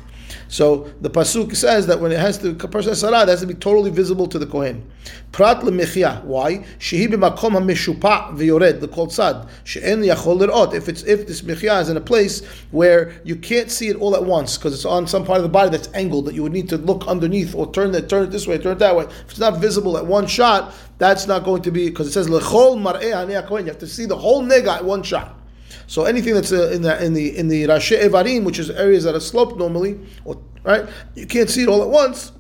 So 0.49 0.91
the 1.01 1.11
pasuk 1.11 1.55
says 1.57 1.87
that 1.87 2.01
when 2.01 2.13
it 2.13 2.19
has 2.19 2.39
to, 2.39 2.55
person 2.55 2.91
has 2.91 3.01
salah, 3.01 3.23
it 3.23 3.29
has 3.29 3.41
to 3.41 3.47
be 3.47 3.55
totally 3.55 3.91
visible 3.91 4.27
to 4.29 4.39
the 4.39 4.47
kohen. 4.47 4.91
Prat 5.33 5.61
lemechia. 5.61 6.23
Why? 6.25 6.59
Shehi 6.79 7.09
b'makom 7.09 7.53
ha'meshupa 7.53 8.37
v'yored. 8.37 8.81
The 8.81 8.89
called 8.89 9.13
sad. 9.13 9.49
She'en 9.65 10.01
yachol 10.01 10.41
lirot. 10.41 10.75
If 10.75 10.89
it's 10.89 11.03
if 11.03 11.27
this 11.27 11.43
mechia 11.43 11.81
is 11.83 11.89
in 11.89 11.97
a 11.97 12.01
place 12.01 12.45
where 12.71 13.21
you 13.25 13.37
can't 13.37 13.71
see 13.71 13.89
it 13.89 13.97
all 13.97 14.15
at 14.15 14.25
once 14.25 14.57
because 14.57 14.75
it's 14.75 14.85
on 14.85 15.07
some 15.07 15.25
part 15.25 15.39
of 15.39 15.43
the 15.43 15.49
body 15.49 15.71
that's 15.71 15.89
angled 15.95 16.27
that 16.27 16.35
you 16.35 16.43
would 16.43 16.53
need 16.53 16.69
to 16.69 16.77
look 16.77 17.07
underneath 17.07 17.55
or 17.55 17.71
turn 17.73 17.95
it 17.95 18.09
turn 18.09 18.25
it 18.25 18.31
this 18.31 18.47
way, 18.47 18.59
turn 18.59 18.73
it 18.73 18.79
that 18.79 18.95
way. 18.95 19.05
If 19.05 19.31
it's 19.31 19.39
not 19.39 19.59
visible 19.59 19.97
at 19.99 20.07
one 20.07 20.27
shot, 20.27 20.75
that's 20.99 21.27
not 21.27 21.45
going 21.45 21.63
to 21.63 21.71
be 21.71 21.89
because 21.89 22.09
it 22.09 22.13
says 22.13 22.29
lechol 22.29 22.81
mar'eh. 22.81 23.29
You 23.29 23.67
have 23.67 23.79
to 23.79 23.87
see 23.87 24.07
the 24.07 24.17
whole 24.17 24.43
nega 24.43 24.77
at 24.77 24.85
one 24.85 25.03
shot. 25.03 25.39
So 25.87 26.05
anything 26.05 26.35
that's 26.35 26.53
uh, 26.53 26.71
in 26.71 26.83
the 26.83 27.05
in 27.05 27.15
the 27.15 27.37
in 27.37 27.49
the 27.49 27.65
Rashi 27.65 27.99
Evarim, 27.99 28.45
which 28.45 28.59
is 28.59 28.71
areas 28.71 29.05
that 29.05 29.15
are 29.15 29.21
sloped 29.21 29.57
normally, 29.57 30.01
or, 30.25 30.41
right, 30.63 30.87
you 31.15 31.27
can't 31.27 31.51
see 31.51 31.63
it 31.63 31.69
all 31.69 31.83
at 31.83 31.89
once. 31.89 32.33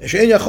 You 0.00 0.08
can't 0.08 0.42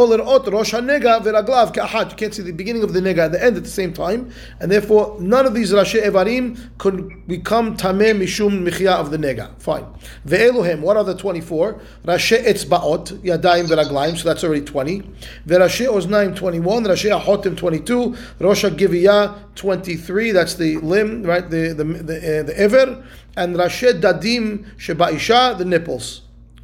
see 2.34 2.42
the 2.42 2.54
beginning 2.56 2.84
of 2.84 2.94
the 2.94 3.00
nega 3.00 3.26
and 3.26 3.34
the 3.34 3.44
end 3.44 3.58
at 3.58 3.64
the 3.64 3.70
same 3.70 3.94
time, 3.94 4.32
and 4.60 4.72
therefore 4.72 5.18
none 5.20 5.46
of 5.46 5.54
these 5.54 5.72
rashi 5.72 6.04
evarim 6.04 6.58
could 6.78 7.28
become 7.28 7.78
tameh 7.78 8.18
mishum 8.18 8.68
michia 8.68 8.94
of 8.94 9.12
the 9.12 9.18
nega. 9.18 9.50
Fine. 9.62 9.86
Ve'eluhem. 10.28 10.82
What 10.82 10.98
are 10.98 11.04
the 11.04 11.16
twenty-four? 11.16 11.80
Rashi 12.06 12.44
etzbaot 12.44 13.22
yadayim 13.22 13.68
veraglaim. 13.68 14.18
So 14.18 14.30
that's 14.30 14.44
already 14.44 14.66
twenty. 14.66 15.04
Ve'rashi 15.48 15.88
oznaim 15.88 16.36
twenty-one. 16.36 16.86
Rashi 16.86 17.12
ahotim 17.12 17.56
twenty-two. 17.56 18.16
Rosh 18.40 18.66
giviyah 18.66 19.56
twenty-three. 19.56 20.32
That's 20.32 20.56
the 20.56 20.78
limb, 20.78 21.24
right? 21.24 21.48
The 21.50 21.74
the 21.74 21.84
the, 21.84 22.40
uh, 22.40 22.44
the 22.44 22.58
ever 22.58 23.04
and 23.36 23.56
rashi 23.56 24.00
dadim 24.00 24.66
shebaisha 24.78 25.58
the 25.58 25.66
nipples. 25.66 26.22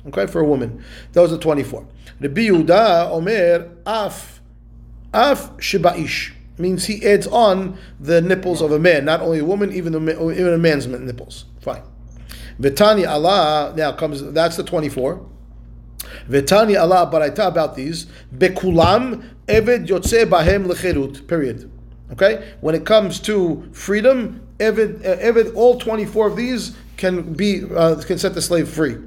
Okay, 0.07 0.27
for 0.27 0.41
a 0.41 0.45
woman. 0.45 0.83
Those 1.13 1.33
are 1.33 1.37
24. 1.37 1.85
Rabbi 2.21 2.47
Yehuda 2.47 3.11
Omer 3.11 3.69
Af 3.85 4.41
Af 5.13 5.57
Shibaish 5.57 6.33
means 6.57 6.85
he 6.85 7.05
adds 7.05 7.27
on 7.27 7.77
the 7.99 8.21
nipples 8.21 8.61
of 8.61 8.71
a 8.71 8.79
man, 8.79 9.05
not 9.05 9.21
only 9.21 9.39
a 9.39 9.45
woman, 9.45 9.71
even 9.71 9.93
ma- 10.05 10.11
even 10.31 10.53
a 10.53 10.57
man's 10.57 10.87
nipples. 10.87 11.45
Fine. 11.61 11.83
Vitani 12.59 13.07
Allah 13.07 13.73
now 13.75 13.91
comes. 13.93 14.21
That's 14.33 14.57
the 14.57 14.63
24. 14.63 15.25
Vitani 16.29 16.79
Allah 16.79 17.09
Baraita 17.11 17.47
about 17.47 17.75
these. 17.75 18.07
Bekulam 18.35 19.23
Eved 19.47 19.87
Yotze 19.87 20.25
Bahem 20.25 20.65
Lecherut. 20.65 21.27
Period. 21.27 21.71
Okay. 22.11 22.53
When 22.61 22.75
it 22.75 22.85
comes 22.85 23.19
to 23.21 23.69
freedom, 23.71 24.41
Evid, 24.59 25.05
uh, 25.05 25.17
Evid, 25.17 25.55
all 25.55 25.79
24 25.79 26.27
of 26.27 26.35
these 26.35 26.75
can 26.97 27.33
be 27.33 27.63
uh, 27.73 27.95
can 28.05 28.17
set 28.17 28.33
the 28.33 28.41
slave 28.41 28.67
free. 28.67 28.97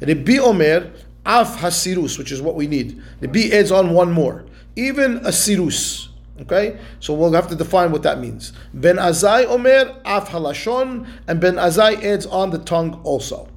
Rabbi 0.00 0.38
Omer, 0.38 0.92
Af 1.26 1.58
Hasirus, 1.58 2.18
which 2.18 2.32
is 2.32 2.40
what 2.40 2.54
we 2.54 2.66
need. 2.66 3.02
Rabbi 3.20 3.50
adds 3.52 3.70
on 3.72 3.92
one 3.92 4.12
more. 4.12 4.44
Even 4.76 5.18
a 5.18 5.30
Sirus. 5.30 6.08
Okay? 6.40 6.78
So 7.00 7.14
we'll 7.14 7.32
have 7.32 7.48
to 7.48 7.56
define 7.56 7.90
what 7.90 8.02
that 8.04 8.20
means. 8.20 8.52
Ben 8.72 8.96
Azai 8.96 9.46
Omer, 9.46 10.00
Af 10.04 10.28
Halashon, 10.28 11.06
and 11.26 11.40
Ben 11.40 11.54
Azai 11.54 12.02
adds 12.02 12.26
on 12.26 12.50
the 12.50 12.58
tongue 12.58 13.00
also. 13.04 13.48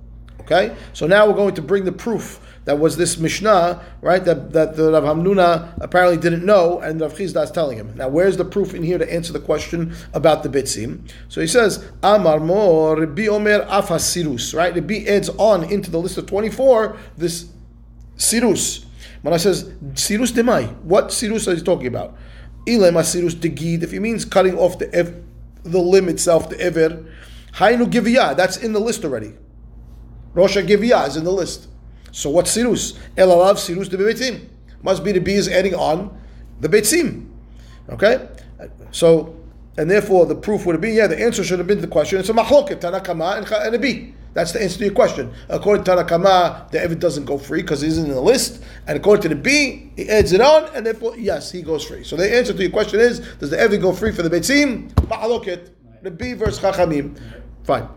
Okay? 0.41 0.75
So 0.93 1.07
now 1.07 1.27
we're 1.27 1.35
going 1.35 1.55
to 1.55 1.61
bring 1.61 1.85
the 1.85 1.91
proof 1.91 2.39
that 2.65 2.77
was 2.79 2.97
this 2.97 3.17
Mishnah, 3.17 3.81
right? 4.01 4.23
That 4.23 4.53
that 4.53 4.75
the 4.75 4.91
Rav 4.91 5.03
Hamnuna 5.03 5.73
apparently 5.81 6.17
didn't 6.17 6.45
know, 6.45 6.79
and 6.79 7.01
Rav 7.01 7.13
Chisda 7.13 7.43
is 7.43 7.51
telling 7.51 7.77
him. 7.77 7.95
Now, 7.95 8.09
where's 8.09 8.37
the 8.37 8.45
proof 8.45 8.73
in 8.73 8.83
here 8.83 8.97
to 8.97 9.13
answer 9.13 9.33
the 9.33 9.39
question 9.39 9.95
about 10.13 10.43
the 10.43 10.49
bitzim? 10.49 11.09
So 11.27 11.41
he 11.41 11.47
says, 11.47 11.89
Amar 12.03 12.39
Mo 12.39 12.95
Rabbi 12.95 13.27
Omer 13.27 13.65
Afas 13.65 14.03
Sirus, 14.03 14.55
right? 14.55 14.73
Rabbi 14.75 15.05
adds 15.07 15.29
on 15.29 15.63
into 15.63 15.89
the 15.89 15.99
list 15.99 16.17
of 16.17 16.27
twenty 16.27 16.49
four 16.49 16.97
this 17.17 17.47
Sirus. 18.17 18.85
When 19.23 19.33
I 19.33 19.37
says 19.37 19.65
Sirus 19.93 20.31
Demai, 20.31 20.75
what 20.83 21.07
Sirus 21.07 21.47
are 21.47 21.55
you 21.55 21.61
talking 21.61 21.87
about? 21.87 22.15
Ilem 22.67 22.93
Sirus 22.93 23.33
Degid, 23.33 23.81
if 23.81 23.91
he 23.91 23.99
means 23.99 24.23
cutting 24.23 24.57
off 24.57 24.77
the 24.77 24.93
ev- 24.93 25.23
the 25.63 25.79
limb 25.79 26.09
itself, 26.09 26.49
the 26.49 26.59
Ever, 26.59 27.05
Hainu 27.53 27.85
Giviyah, 27.85 28.35
that's 28.35 28.57
in 28.57 28.73
the 28.73 28.79
list 28.79 29.03
already. 29.03 29.33
Rosh 30.33 30.57
Giviyah 30.57 31.07
is 31.07 31.17
in 31.17 31.23
the 31.23 31.31
list. 31.31 31.67
So 32.11 32.29
what's 32.29 32.55
sirus? 32.55 32.97
Elalav 33.15 33.55
sirus 33.55 33.89
de 33.89 33.97
bebetzim. 33.97 34.47
Must 34.83 35.03
be 35.03 35.11
the 35.11 35.19
B 35.19 35.33
is 35.33 35.47
adding 35.47 35.75
on 35.75 36.17
the 36.59 36.69
betzim. 36.69 37.29
Okay? 37.89 38.27
So, 38.91 39.37
and 39.77 39.89
therefore 39.89 40.25
the 40.25 40.35
proof 40.35 40.65
would 40.65 40.73
have 40.73 40.81
been, 40.81 40.95
yeah, 40.95 41.07
the 41.07 41.21
answer 41.21 41.43
should 41.43 41.59
have 41.59 41.67
been 41.67 41.81
the 41.81 41.87
question. 41.87 42.19
It's 42.19 42.29
a 42.29 42.33
machloket, 42.33 42.81
Tanakama 42.81 43.37
and, 43.37 43.75
a 43.75 43.79
B. 43.79 44.13
That's 44.33 44.53
the 44.53 44.63
answer 44.63 44.77
to 44.79 44.85
your 44.85 44.93
question. 44.93 45.33
According 45.49 45.83
to 45.83 45.91
Tanakama, 45.91 46.71
the 46.71 46.77
Evid 46.77 46.99
doesn't 46.99 47.25
go 47.25 47.37
free 47.37 47.61
because 47.61 47.81
he's 47.81 47.97
in 47.97 48.07
the 48.07 48.21
list. 48.21 48.63
And 48.87 48.97
according 48.97 49.23
to 49.23 49.29
the 49.29 49.35
B, 49.35 49.91
he 49.97 50.09
adds 50.09 50.31
it 50.31 50.39
on, 50.39 50.73
and 50.73 50.85
therefore, 50.85 51.17
yes, 51.17 51.51
he 51.51 51.61
goes 51.61 51.83
free. 51.83 52.03
So 52.05 52.15
the 52.15 52.33
answer 52.33 52.53
to 52.53 52.61
your 52.61 52.71
question 52.71 53.01
is, 53.01 53.19
does 53.39 53.49
the 53.49 53.57
Evid 53.57 53.81
go 53.81 53.91
free 53.91 54.13
for 54.13 54.21
the 54.21 54.29
Betzim? 54.29 54.89
Ma'aloket. 54.93 55.71
The 56.01 56.11
B 56.11 56.33
versus 56.33 56.59
Chachamim. 56.59 57.19
Fine. 57.63 57.89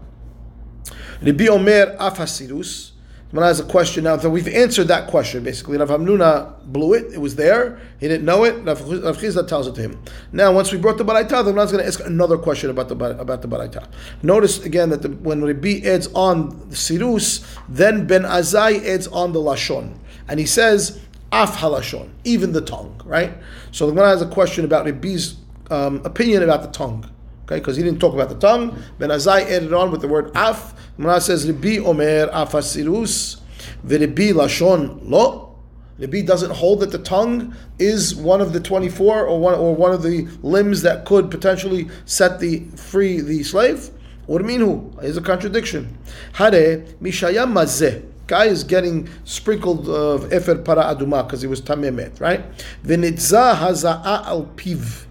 The 1.22 1.30
Rabbi 1.30 1.46
Omer 1.46 1.96
Afasirus. 1.98 2.93
Gemara 3.34 3.48
has 3.48 3.58
a 3.58 3.64
question 3.64 4.04
now. 4.04 4.16
So 4.16 4.30
we've 4.30 4.46
answered 4.46 4.86
that 4.88 5.08
question 5.08 5.42
basically. 5.42 5.76
Rav 5.76 5.88
Hamnuna 5.88 6.54
blew 6.66 6.94
it. 6.94 7.12
It 7.12 7.18
was 7.18 7.34
there. 7.34 7.80
He 7.98 8.06
didn't 8.06 8.24
know 8.24 8.44
it. 8.44 8.64
Rav 8.64 8.78
Chisda 8.78 9.48
tells 9.48 9.66
it 9.66 9.74
to 9.74 9.80
him. 9.80 10.00
Now, 10.30 10.52
once 10.52 10.70
we 10.70 10.78
brought 10.78 10.98
the 10.98 11.04
Baraita, 11.04 11.44
the 11.44 11.50
Gemara 11.50 11.64
is 11.64 11.72
going 11.72 11.82
to 11.82 11.88
ask 11.88 11.98
another 12.04 12.38
question 12.38 12.70
about 12.70 12.88
the 12.88 12.94
about 12.94 13.42
the 13.42 13.48
Baraita. 13.48 13.88
Notice 14.22 14.64
again 14.64 14.90
that 14.90 15.02
the, 15.02 15.08
when 15.08 15.44
Rabbi 15.44 15.80
adds 15.84 16.06
on 16.14 16.50
the 16.70 16.76
Sirus, 16.76 17.44
then 17.68 18.06
Ben 18.06 18.22
Azai 18.22 18.86
adds 18.86 19.08
on 19.08 19.32
the 19.32 19.40
Lashon, 19.40 19.98
and 20.28 20.38
he 20.38 20.46
says 20.46 21.00
Af 21.32 21.56
Halashon, 21.56 22.10
even 22.22 22.52
the 22.52 22.60
tongue. 22.60 23.02
Right. 23.04 23.32
So 23.72 23.86
the 23.86 23.92
Gemara 23.94 24.10
has 24.10 24.22
a 24.22 24.28
question 24.28 24.64
about 24.64 24.84
Rabbi's 24.84 25.38
um, 25.70 26.02
opinion 26.04 26.44
about 26.44 26.62
the 26.62 26.70
tongue. 26.70 27.10
Okay, 27.44 27.58
because 27.58 27.76
he 27.76 27.82
didn't 27.82 28.00
talk 28.00 28.14
about 28.14 28.30
the 28.30 28.36
tongue. 28.36 28.82
Ben 28.98 29.10
Azai 29.10 29.42
added 29.42 29.72
on 29.74 29.90
with 29.90 30.00
the 30.00 30.08
word 30.08 30.30
af. 30.34 30.74
Gemara 30.96 31.20
says 31.20 31.46
Rabbi 31.46 31.76
Omer 31.76 32.28
afasirus 32.28 33.40
v'Rabbi 33.86 34.32
lashon 34.32 35.00
lo. 35.02 35.58
Rabbi 35.98 36.22
doesn't 36.22 36.52
hold 36.52 36.80
that 36.80 36.90
the 36.90 36.98
tongue 36.98 37.54
is 37.78 38.14
one 38.14 38.40
of 38.40 38.54
the 38.54 38.60
twenty-four 38.60 39.26
or 39.26 39.38
one 39.38 39.54
or 39.54 39.74
one 39.74 39.92
of 39.92 40.02
the 40.02 40.26
limbs 40.42 40.82
that 40.82 41.04
could 41.04 41.30
potentially 41.30 41.88
set 42.06 42.40
the 42.40 42.60
free 42.76 43.20
the 43.20 43.42
slave. 43.42 43.90
Who 44.26 44.92
is 45.02 45.18
a 45.18 45.20
contradiction? 45.20 45.98
Hare 46.32 46.78
mishayam 47.02 47.52
mazeh. 47.52 48.10
Guy 48.26 48.46
is 48.46 48.64
getting 48.64 49.06
sprinkled 49.24 49.86
of 49.86 50.32
efer 50.32 50.56
para 50.56 50.84
aduma 50.84 51.26
because 51.26 51.42
he 51.42 51.46
was 51.46 51.60
tamemet, 51.60 52.22
right? 52.22 52.42
V'nitza 52.82 53.54
haza'a 53.54 54.24
al 54.24 54.46
piv 54.56 55.04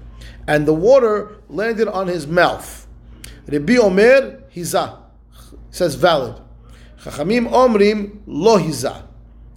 and 0.47 0.65
the 0.65 0.73
water 0.73 1.37
landed 1.49 1.87
on 1.87 2.07
his 2.07 2.27
mouth. 2.27 2.87
Rabbi 3.47 3.77
Omer 3.77 4.43
hiza 4.53 4.99
says 5.71 5.95
valid. 5.95 6.41
Chachamim 7.01 7.49
omrim 7.49 8.19
lo 8.25 8.57
hiza. 8.57 9.03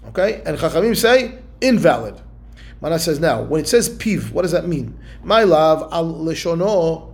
Okay, 0.08 0.42
and 0.44 0.58
Chachamim 0.58 0.96
say 0.96 1.38
invalid. 1.60 2.20
Mana 2.80 2.98
says 2.98 3.20
now 3.20 3.42
when 3.42 3.60
it 3.60 3.68
says 3.68 3.88
piv, 3.88 4.32
what 4.32 4.42
does 4.42 4.52
that 4.52 4.66
mean? 4.66 4.98
My 5.22 5.42
love 5.42 5.92
al 5.92 6.12
leshono 6.14 7.12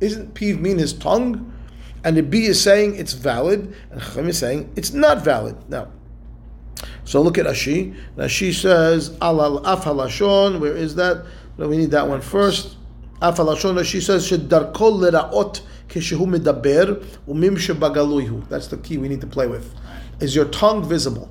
isn't 0.00 0.34
piv 0.34 0.60
mean 0.60 0.78
his 0.78 0.92
tongue? 0.92 1.52
And 2.02 2.18
the 2.18 2.22
B 2.22 2.44
is 2.44 2.60
saying 2.60 2.96
it's 2.96 3.14
valid, 3.14 3.74
and 3.90 4.00
Chachamim 4.00 4.28
is 4.28 4.38
saying 4.38 4.70
it's 4.76 4.92
not 4.92 5.24
valid. 5.24 5.56
Now, 5.70 5.88
so 7.04 7.22
look 7.22 7.38
at 7.38 7.46
Ashi. 7.46 7.96
Ashi 8.16 8.52
says 8.52 9.16
al 9.22 9.58
af 9.58 9.84
halashon. 9.84 10.60
Where 10.60 10.76
is 10.76 10.94
that? 10.96 11.24
No, 11.56 11.68
we 11.68 11.78
need 11.78 11.90
that 11.92 12.06
one 12.08 12.20
first. 12.20 12.76
She 13.22 14.00
says, 14.00 14.28
That's 14.28 14.38
the 18.68 18.80
key 18.82 18.98
we 18.98 19.08
need 19.08 19.20
to 19.20 19.26
play 19.26 19.46
with. 19.46 19.74
Is 20.20 20.34
your 20.34 20.46
tongue 20.46 20.84
visible? 20.88 21.28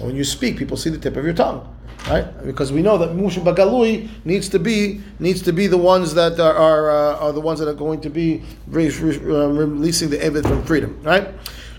When 0.00 0.16
you 0.16 0.24
speak, 0.24 0.56
people 0.56 0.76
see 0.76 0.90
the 0.90 0.98
tip 0.98 1.16
of 1.16 1.24
your 1.24 1.34
tongue, 1.34 1.72
right? 2.08 2.26
Because 2.44 2.72
we 2.72 2.82
know 2.82 2.98
that 2.98 3.10
mushim 3.10 3.44
bagalui 3.44 4.08
needs 4.24 4.48
to 4.48 4.58
be 4.58 5.00
needs 5.20 5.40
to 5.42 5.52
be 5.52 5.68
the 5.68 5.78
ones 5.78 6.14
that 6.14 6.40
are 6.40 6.52
are, 6.52 6.90
uh, 6.90 7.18
are 7.18 7.32
the 7.32 7.40
ones 7.40 7.60
that 7.60 7.68
are 7.68 7.74
going 7.74 8.00
to 8.00 8.10
be 8.10 8.42
um, 8.66 9.56
releasing 9.56 10.10
the 10.10 10.18
eved 10.18 10.42
from 10.48 10.64
freedom, 10.64 11.00
right? 11.02 11.28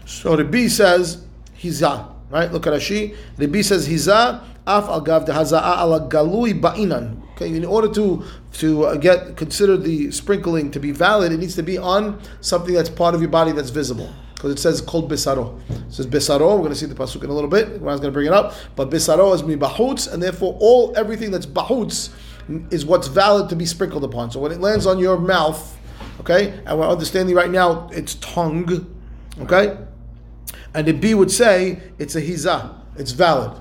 So 0.05 0.38
Rabbi 0.38 0.67
says 0.67 1.25
hiza, 1.59 2.13
right? 2.29 2.50
Look 2.51 2.67
at 2.67 2.74
Rashi. 2.74 3.15
Rabbi 3.38 3.62
says 3.62 3.88
hiza 3.89 4.41
af 4.65 4.88
al 4.88 5.01
gav 5.01 5.25
dehaza'a 5.25 5.77
al 5.77 6.09
galui 6.09 6.59
ba'inan 6.59 7.21
Okay, 7.36 7.54
in 7.54 7.65
order 7.65 7.89
to 7.89 8.24
to 8.54 8.86
uh, 8.86 8.96
get 8.96 9.36
consider 9.36 9.75
the 9.75 10.10
sprinkling 10.12 10.72
to 10.72 10.80
be 10.80 10.92
valid, 10.92 11.34
it 11.34 11.38
needs 11.38 11.56
to 11.56 11.63
be 11.63 11.77
on 11.77 12.22
something 12.39 12.74
that's 12.74 12.89
part 12.89 13.13
of 13.13 13.22
your 13.22 13.30
body 13.30 13.51
that's 13.51 13.72
visible. 13.72 14.10
Because 14.36 14.51
it 14.51 14.60
says 14.60 14.80
called 14.80 15.12
besaro. 15.12 15.60
It 15.70 15.94
says 15.94 16.08
besaro. 16.08 16.51
We're 16.51 16.60
going 16.60 16.70
to 16.70 16.75
see 16.75 16.86
the 16.86 16.96
pasuk 16.96 17.24
in 17.24 17.30
a 17.30 17.34
little 17.34 17.50
bit. 17.50 17.68
I 17.68 17.77
was 17.80 18.00
going 18.00 18.04
to 18.04 18.12
bring 18.12 18.27
it 18.27 18.34
up, 18.34 18.54
but 18.77 18.89
besaro 18.89 19.34
is 19.36 19.44
mi 19.44 19.58
bahutz, 19.58 20.12
and 20.12 20.24
therefore 20.24 20.58
all 20.62 20.94
everything 20.96 21.32
that's 21.32 21.46
bahutz 21.46 22.13
is 22.72 22.86
what's 22.86 23.08
valid 23.08 23.50
to 23.50 23.56
be 23.56 23.65
sprinkled 23.65 24.04
upon. 24.04 24.32
So 24.32 24.39
when 24.39 24.51
it 24.51 24.62
lands 24.62 24.86
on 24.86 25.00
your 25.00 25.18
mouth, 25.18 25.77
okay, 26.22 26.60
and 26.65 26.80
we're 26.80 26.88
understanding 26.88 27.36
right 27.36 27.50
now 27.50 27.89
it's 27.92 28.15
tongue, 28.15 28.96
okay, 29.42 29.77
and 30.74 30.88
the 30.88 30.94
B 30.94 31.15
would 31.15 31.32
say 31.32 31.82
it's 31.98 32.15
a 32.15 32.22
hiza, 32.22 32.75
it's 32.98 33.12
valid, 33.12 33.60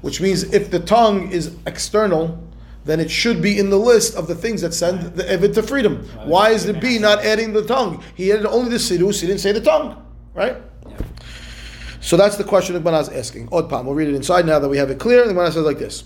which 0.00 0.20
means 0.20 0.42
if 0.44 0.70
the 0.70 0.80
tongue 0.80 1.30
is 1.30 1.54
external, 1.66 2.42
then 2.85 2.99
it 2.99 3.11
should 3.11 3.41
be 3.41 3.59
in 3.59 3.69
the 3.69 3.77
list 3.77 4.15
of 4.15 4.27
the 4.27 4.35
things 4.35 4.61
that 4.61 4.73
send 4.73 5.13
the 5.15 5.23
Evid 5.23 5.53
to 5.53 5.63
freedom. 5.63 6.03
Why 6.25 6.49
is 6.49 6.65
the 6.65 6.73
B 6.73 6.97
not 6.97 7.19
adding 7.23 7.53
the 7.53 7.63
tongue? 7.63 8.03
He 8.15 8.31
added 8.31 8.45
only 8.45 8.71
the 8.71 8.77
Sidus, 8.77 9.21
he 9.21 9.27
didn't 9.27 9.41
say 9.41 9.51
the 9.51 9.61
tongue, 9.61 10.03
right? 10.33 10.57
So 11.99 12.17
that's 12.17 12.35
the 12.35 12.43
question 12.43 12.73
the 12.73 12.79
Gemara 12.79 13.01
is 13.01 13.09
asking. 13.09 13.49
Odd 13.51 13.69
palm. 13.69 13.85
We'll 13.85 13.95
read 13.95 14.07
it 14.07 14.15
inside 14.15 14.47
now 14.47 14.57
that 14.57 14.67
we 14.67 14.77
have 14.77 14.89
it 14.89 14.99
clear. 14.99 15.21
The 15.21 15.33
Gemara 15.33 15.51
says 15.51 15.65
like 15.65 15.77
this. 15.77 16.03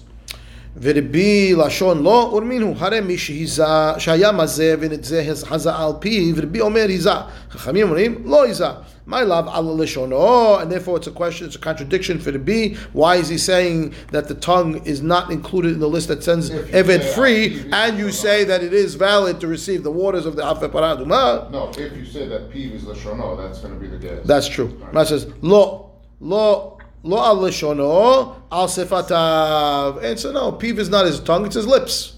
ורבי 0.81 1.55
לשון 1.55 2.03
לא, 2.03 2.31
ורמינו, 2.33 2.73
הרי 2.77 3.01
מי 3.01 3.17
שהיזה, 3.17 3.65
שהיה 3.97 4.31
מזה 4.31 4.75
ואת 4.79 5.03
זה 5.03 5.33
הזה 5.49 5.75
על 5.75 5.91
פיו, 5.99 6.35
ורבי 6.35 6.61
אומר 6.61 6.85
היזה. 6.87 7.11
חכמים 7.51 7.83
אומרים, 7.83 8.21
לא 8.25 8.43
היזה. 8.43 8.67
my 9.06 9.22
love 9.22 9.48
al 9.48 9.64
lishono, 9.64 10.60
and 10.60 10.70
therefore 10.70 10.98
it's 10.98 11.06
a 11.06 11.10
question, 11.10 11.46
it's 11.46 11.56
a 11.56 11.58
contradiction 11.58 12.18
for 12.18 12.30
the 12.30 12.38
B. 12.38 12.76
Why 12.92 13.16
is 13.16 13.28
he 13.28 13.38
saying 13.38 13.94
that 14.12 14.28
the 14.28 14.34
tongue 14.34 14.84
is 14.84 15.02
not 15.02 15.30
included 15.30 15.72
in 15.72 15.80
the 15.80 15.88
list 15.88 16.08
that 16.08 16.22
sends 16.22 16.50
Eved 16.50 17.02
free, 17.14 17.64
and 17.72 17.98
you 17.98 18.12
say 18.12 18.44
that 18.44 18.62
it 18.62 18.72
is 18.72 18.94
valid 18.94 19.40
to 19.40 19.46
receive 19.46 19.82
the 19.82 19.90
waters 19.90 20.26
of 20.26 20.36
the 20.36 20.42
afeparaduma? 20.42 21.50
No, 21.50 21.70
if 21.76 21.96
you 21.96 22.04
say 22.04 22.28
that 22.28 22.50
Piv 22.50 22.74
is 22.74 22.82
Lashono, 22.84 23.36
that's 23.36 23.60
going 23.60 23.74
to 23.74 23.80
be 23.80 23.88
the 23.88 23.98
guess. 23.98 24.24
That's 24.24 24.48
true. 24.48 24.68
Rashi 24.92 25.08
says, 25.08 25.32
lo, 25.40 25.92
lo, 26.20 26.78
lo 27.02 27.18
al 27.18 27.36
lishono, 27.38 28.42
al 28.52 28.68
sefatav. 28.68 30.02
And 30.04 30.18
so 30.18 30.30
no, 30.32 30.52
piv 30.52 30.78
is 30.78 30.88
not 30.88 31.06
his 31.06 31.20
tongue, 31.20 31.46
it's 31.46 31.54
his 31.54 31.66
lips. 31.66 32.16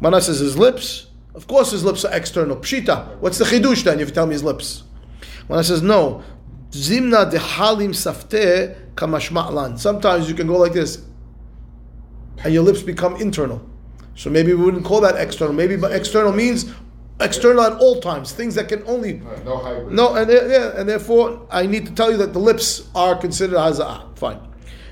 Mana 0.00 0.20
says 0.20 0.38
his 0.38 0.56
lips. 0.56 1.06
Of 1.34 1.46
course 1.46 1.70
his 1.70 1.84
lips 1.84 2.04
are 2.04 2.12
external. 2.14 2.56
Pshita. 2.56 3.18
What's 3.18 3.38
the 3.38 3.44
chidush 3.44 3.84
then 3.84 4.00
if 4.00 4.08
you 4.08 4.14
tell 4.14 4.26
me 4.26 4.32
his 4.32 4.42
lips? 4.42 4.82
Mana 5.48 5.64
says, 5.64 5.82
no. 5.82 6.22
Zimna 6.70 7.30
de 7.30 7.38
halim 7.38 7.92
safte 7.92 8.76
kamashma'lan. 8.94 9.78
Sometimes 9.78 10.28
you 10.28 10.34
can 10.34 10.46
go 10.46 10.58
like 10.58 10.72
this, 10.72 11.02
and 12.44 12.52
your 12.52 12.62
lips 12.62 12.82
become 12.82 13.16
internal. 13.16 13.66
So 14.14 14.30
maybe 14.30 14.52
we 14.52 14.64
wouldn't 14.64 14.84
call 14.84 15.00
that 15.02 15.16
external. 15.16 15.54
Maybe 15.54 15.76
but 15.76 15.92
external 15.92 16.32
means 16.32 16.72
external 17.20 17.62
at 17.62 17.74
all 17.74 18.00
times. 18.00 18.32
Things 18.32 18.54
that 18.56 18.68
can 18.68 18.82
only 18.86 19.14
no 19.44 19.58
hybrid. 19.58 19.92
no, 19.92 20.14
and 20.14 20.30
yeah, 20.30 20.72
and 20.76 20.88
therefore 20.88 21.46
I 21.50 21.66
need 21.66 21.86
to 21.86 21.92
tell 21.94 22.10
you 22.10 22.16
that 22.18 22.32
the 22.32 22.38
lips 22.38 22.88
are 22.94 23.16
considered 23.16 23.56
haza'ah. 23.56 24.18
Fine. 24.18 24.40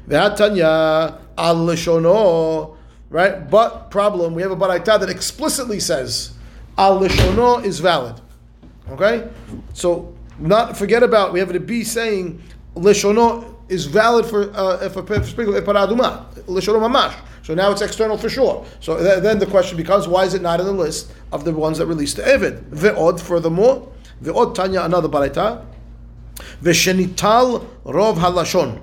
Ve'atanya 0.08 1.18
al 1.36 1.56
lishono, 1.56 2.76
right? 3.10 3.50
But 3.50 3.90
problem, 3.90 4.34
we 4.34 4.42
have 4.42 4.52
a 4.52 4.56
baraita 4.56 5.00
that 5.00 5.10
explicitly 5.10 5.80
says 5.80 6.32
al 6.78 7.00
lishono 7.00 7.64
is 7.64 7.80
valid. 7.80 8.20
Okay, 8.90 9.28
so 9.72 10.15
not 10.38 10.76
forget 10.76 11.02
about 11.02 11.32
we 11.32 11.40
have 11.40 11.52
the 11.52 11.60
B 11.60 11.84
saying 11.84 12.42
leshono 12.74 13.54
is 13.68 13.86
valid 13.86 14.26
for 14.26 14.50
uh, 14.54 14.78
if 14.82 14.96
a 14.96 15.24
sprinkle 15.24 15.54
if 15.56 15.64
paraduma 15.64 16.32
leshono 16.46 16.80
mamash. 16.80 17.14
So 17.42 17.54
now 17.54 17.70
it's 17.70 17.80
external 17.80 18.18
for 18.18 18.28
sure. 18.28 18.66
So 18.80 18.98
th- 18.98 19.22
then 19.22 19.38
the 19.38 19.46
question 19.46 19.76
becomes, 19.76 20.08
why 20.08 20.24
is 20.24 20.34
it 20.34 20.42
not 20.42 20.58
in 20.58 20.66
the 20.66 20.72
list 20.72 21.12
of 21.30 21.44
the 21.44 21.52
ones 21.52 21.78
that 21.78 21.86
released 21.86 22.16
the 22.16 22.22
Evid? 22.22 22.70
Ve'od, 22.70 23.20
furthermore, 23.20 23.88
ve'od 24.20 24.52
tanya 24.52 24.82
another 24.82 25.08
baraita, 25.08 25.64
ve'shenital 26.60 27.64
rov 27.84 28.16
halashon. 28.16 28.80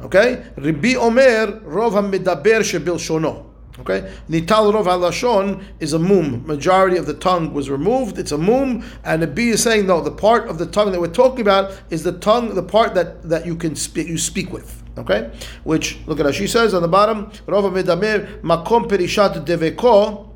Okay, 0.00 0.46
Rabbi 0.56 0.94
Omer 0.94 1.60
rov 1.60 1.92
hamidaber 1.92 2.60
shebil 2.60 2.96
shono. 2.96 3.47
Okay, 3.80 4.12
nital 4.28 4.72
rov 4.72 4.86
halashon 4.86 5.62
is 5.78 5.92
a 5.92 5.98
mum. 5.98 6.44
Majority 6.46 6.96
of 6.96 7.06
the 7.06 7.14
tongue 7.14 7.54
was 7.54 7.70
removed. 7.70 8.18
It's 8.18 8.32
a 8.32 8.38
mum, 8.38 8.84
and 9.04 9.22
the 9.22 9.26
B 9.28 9.50
is 9.50 9.62
saying 9.62 9.86
no. 9.86 10.00
The 10.00 10.10
part 10.10 10.48
of 10.48 10.58
the 10.58 10.66
tongue 10.66 10.90
that 10.90 11.00
we're 11.00 11.08
talking 11.08 11.42
about 11.42 11.80
is 11.88 12.02
the 12.02 12.18
tongue, 12.18 12.54
the 12.54 12.62
part 12.62 12.94
that 12.94 13.28
that 13.28 13.46
you 13.46 13.54
can 13.54 13.76
speak, 13.76 14.08
you 14.08 14.18
speak 14.18 14.52
with. 14.52 14.82
Okay, 14.98 15.30
which 15.62 15.98
look 16.06 16.18
at 16.18 16.26
how 16.26 16.32
she 16.32 16.48
says 16.48 16.74
on 16.74 16.82
the 16.82 16.88
bottom. 16.88 17.26
Rov 17.46 17.70
hamidaber 17.70 18.40
makom 18.42 18.88
perishat 18.88 19.46
deveko. 19.46 20.27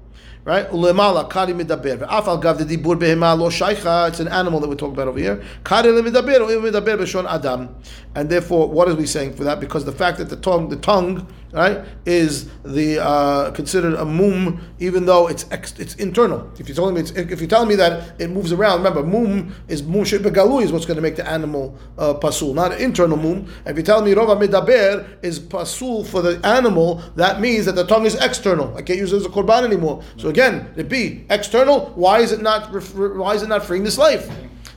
Right? 0.44 0.68
Ulemala 0.70 1.30
kari 1.30 1.52
midaber. 1.52 2.06
Afal 2.08 2.42
gav 2.42 2.58
the 2.58 2.64
dibur 2.64 2.98
behema 2.98 3.38
lo 3.38 3.48
shaycha. 3.48 4.08
It's 4.08 4.18
an 4.18 4.28
animal 4.28 4.58
that 4.58 4.68
we're 4.68 4.74
talking 4.74 4.94
about 4.94 5.08
over 5.08 5.18
here. 5.18 5.42
Kari 5.64 5.90
or 5.90 6.02
midaber 6.02 6.98
b'shon 6.98 7.30
adam. 7.32 7.74
And 8.14 8.28
therefore, 8.28 8.68
what 8.68 8.88
are 8.88 8.94
we 8.94 9.06
saying 9.06 9.34
for 9.34 9.44
that? 9.44 9.60
Because 9.60 9.84
the 9.84 9.92
fact 9.92 10.18
that 10.18 10.28
the 10.28 10.36
tongue, 10.36 10.68
the 10.68 10.76
tongue, 10.76 11.26
right, 11.52 11.84
is 12.04 12.50
the 12.62 12.98
uh, 13.02 13.50
considered 13.52 13.94
a 13.94 14.04
mum, 14.04 14.60
even 14.80 15.06
though 15.06 15.28
it's 15.28 15.46
ex, 15.50 15.78
it's 15.78 15.94
internal. 15.94 16.50
If 16.58 16.68
you're 16.68 16.74
telling 16.74 16.94
me, 16.94 17.00
if 17.00 17.40
you're 17.40 17.48
telling 17.48 17.68
me 17.68 17.76
that 17.76 18.20
it 18.20 18.28
moves 18.28 18.52
around, 18.52 18.78
remember, 18.78 19.02
mum 19.02 19.54
is 19.68 19.82
mum 19.82 20.02
shebegalu 20.02 20.62
is 20.62 20.72
what's 20.72 20.84
going 20.84 20.96
to 20.96 21.02
make 21.02 21.16
the 21.16 21.26
animal 21.26 21.78
uh, 21.96 22.14
pasul, 22.14 22.52
not 22.52 22.78
internal 22.80 23.16
mum. 23.16 23.50
If 23.64 23.76
you're 23.76 23.84
telling 23.84 24.04
me 24.04 24.14
rova 24.14 24.36
midaber 24.38 25.08
is 25.22 25.38
pasul 25.40 26.04
for 26.04 26.20
the 26.20 26.44
animal, 26.46 27.02
that 27.16 27.40
means 27.40 27.64
that 27.66 27.76
the 27.76 27.86
tongue 27.86 28.04
is 28.04 28.14
external. 28.16 28.76
I 28.76 28.82
can't 28.82 28.98
use 28.98 29.12
it 29.12 29.16
as 29.16 29.26
a 29.26 29.30
korban 29.30 29.64
anymore. 29.64 30.02
So 30.18 30.31
again, 30.32 30.72
it 30.76 30.88
be 30.88 31.24
external. 31.30 31.90
Why 31.94 32.20
is 32.20 32.32
it 32.32 32.42
not? 32.42 32.72
Why 32.72 33.34
is 33.34 33.42
it 33.42 33.48
not 33.48 33.64
freeing 33.64 33.84
the 33.84 33.90
slave? 33.90 34.28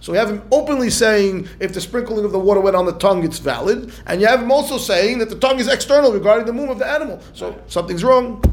So 0.05 0.12
we 0.12 0.19
have 0.19 0.29
him 0.29 0.43
openly 0.51 0.91
saying 0.91 1.47
if 1.59 1.74
the 1.74 1.81
sprinkling 1.81 2.25
of 2.25 2.31
the 2.31 2.38
water 2.38 2.62
went 2.62 2.75
on 2.75 2.85
the 2.85 2.93
tongue, 2.93 3.24
it's 3.24 3.39
valid. 3.39 3.91
And 4.05 4.21
you 4.21 4.27
have 4.27 4.39
him 4.39 4.51
also 4.51 4.77
saying 4.77 5.17
that 5.17 5.29
the 5.29 5.39
tongue 5.39 5.59
is 5.59 5.67
external 5.67 6.12
regarding 6.13 6.45
the 6.45 6.53
mum 6.53 6.69
of 6.69 6.77
the 6.77 6.85
animal. 6.85 7.19
So 7.33 7.59
something's 7.65 8.03
wrong. 8.03 8.43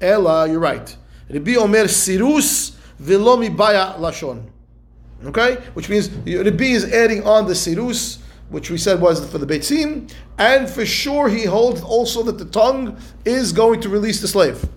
Ella, 0.00 0.48
you're 0.48 0.58
right. 0.58 0.96
Rabbi 1.30 1.54
Omer 1.54 1.84
sirus 1.84 2.76
vilomi 3.00 3.56
baya 3.56 3.94
lashon. 3.98 4.42
Okay? 5.26 5.54
Which 5.74 5.88
means 5.88 6.08
Rabbi 6.10 6.64
is 6.64 6.92
adding 6.92 7.24
on 7.24 7.46
the 7.46 7.54
sirus, 7.54 8.18
which 8.48 8.70
we 8.70 8.78
said 8.78 9.00
was 9.00 9.24
for 9.30 9.38
the 9.38 9.46
beitzim, 9.46 10.10
and 10.38 10.68
for 10.68 10.84
sure 10.84 11.28
he 11.28 11.44
holds 11.44 11.82
also 11.82 12.24
that 12.24 12.38
the 12.38 12.46
tongue 12.46 12.96
is 13.24 13.52
going 13.52 13.80
to 13.80 13.88
release 13.88 14.20
the 14.20 14.28
slave. 14.28 14.68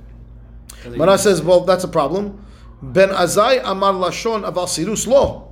Mana 0.87 1.17
says, 1.17 1.41
well, 1.41 1.61
that's 1.61 1.83
a 1.83 1.87
problem. 1.87 2.45
Ben 2.81 3.09
Azai 3.09 3.61
amar 3.63 3.93
lashon 3.93 4.43
aval 4.43 4.65
sirus 4.67 5.05
lo 5.07 5.49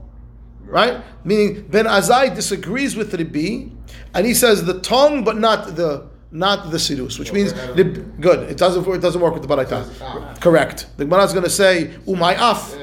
right? 0.68 1.02
Meaning 1.26 1.68
Ben 1.68 1.86
Azai 1.86 2.34
disagrees 2.34 2.96
with 2.96 3.14
Rabbi, 3.14 3.70
and 4.14 4.26
he 4.26 4.34
says 4.34 4.66
the 4.66 4.80
tongue, 4.82 5.24
but 5.24 5.38
not 5.38 5.76
the 5.76 6.08
not 6.30 6.72
the 6.72 6.78
sirus, 6.78 7.18
which 7.18 7.32
means 7.32 7.54
the, 7.54 7.84
good. 8.20 8.50
It 8.50 8.58
doesn't 8.58 8.86
it 8.88 9.02
doesn't 9.02 9.22
work 9.22 9.34
with 9.34 9.48
the 9.48 9.50
baraita. 9.50 10.40
Correct. 10.42 10.88
The 10.98 11.06
Gemara 11.06 11.24
is 11.24 11.32
going 11.34 11.46
to 11.46 11.50
say 11.50 11.94
umay 12.06 12.36
af. 12.38 12.76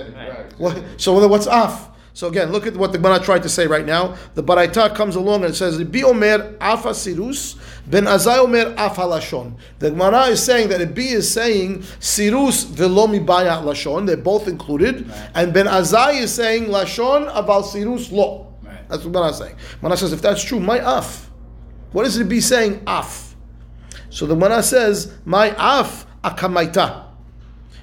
What, 0.59 0.83
so 0.97 1.27
what's 1.29 1.47
af? 1.47 1.91
So 2.17 2.29
again, 2.29 2.53
look 2.53 2.65
at 2.65 2.77
what 2.77 2.93
the 2.93 2.99
Gemara 2.99 3.19
tried 3.19 3.43
to 3.43 3.49
say 3.49 3.67
right 3.67 3.85
now. 3.85 4.15
The 4.35 4.43
Baraita 4.45 4.95
comes 4.95 5.17
along 5.17 5.43
and 5.43 5.53
it 5.53 5.57
says, 5.57 5.83
"Bi 5.83 6.03
omer 6.03 6.55
afa 6.61 6.91
sirus 6.91 7.57
ben 7.89 8.05
azai 8.05 8.39
omer 8.39 8.73
af 8.79 8.95
halashon." 8.95 9.57
The 9.81 9.91
Gemara 9.91 10.27
is 10.27 10.41
saying 10.41 10.69
that 10.69 10.79
Rabbi 10.79 11.03
is 11.03 11.29
saying 11.29 11.81
sirus 11.99 12.67
velomi 12.67 13.27
baya 13.27 13.61
lashon. 13.61 14.07
They're 14.07 14.17
both 14.17 14.47
included, 14.47 15.09
right. 15.09 15.31
and 15.35 15.53
ben 15.53 15.67
azai 15.67 16.21
is 16.21 16.33
saying 16.33 16.67
lashon 16.67 17.29
aval 17.35 17.65
sirus 17.65 18.13
lo. 18.13 18.55
Right. 18.63 18.89
That's 18.89 19.03
what 19.03 19.13
Gemara 19.13 19.31
is 19.31 19.39
saying. 19.39 19.57
Gemara 19.81 19.97
says, 19.97 20.13
if 20.13 20.23
that's 20.23 20.45
true, 20.45 20.61
my 20.61 20.79
af. 20.79 21.29
What 21.91 22.07
is 22.07 22.17
Rabbi 22.17 22.39
saying 22.39 22.85
af? 22.87 23.35
So 24.11 24.27
the 24.27 24.37
Gemara 24.37 24.63
says, 24.63 25.13
my 25.25 25.53
af 25.59 26.07
akamaita. 26.23 27.07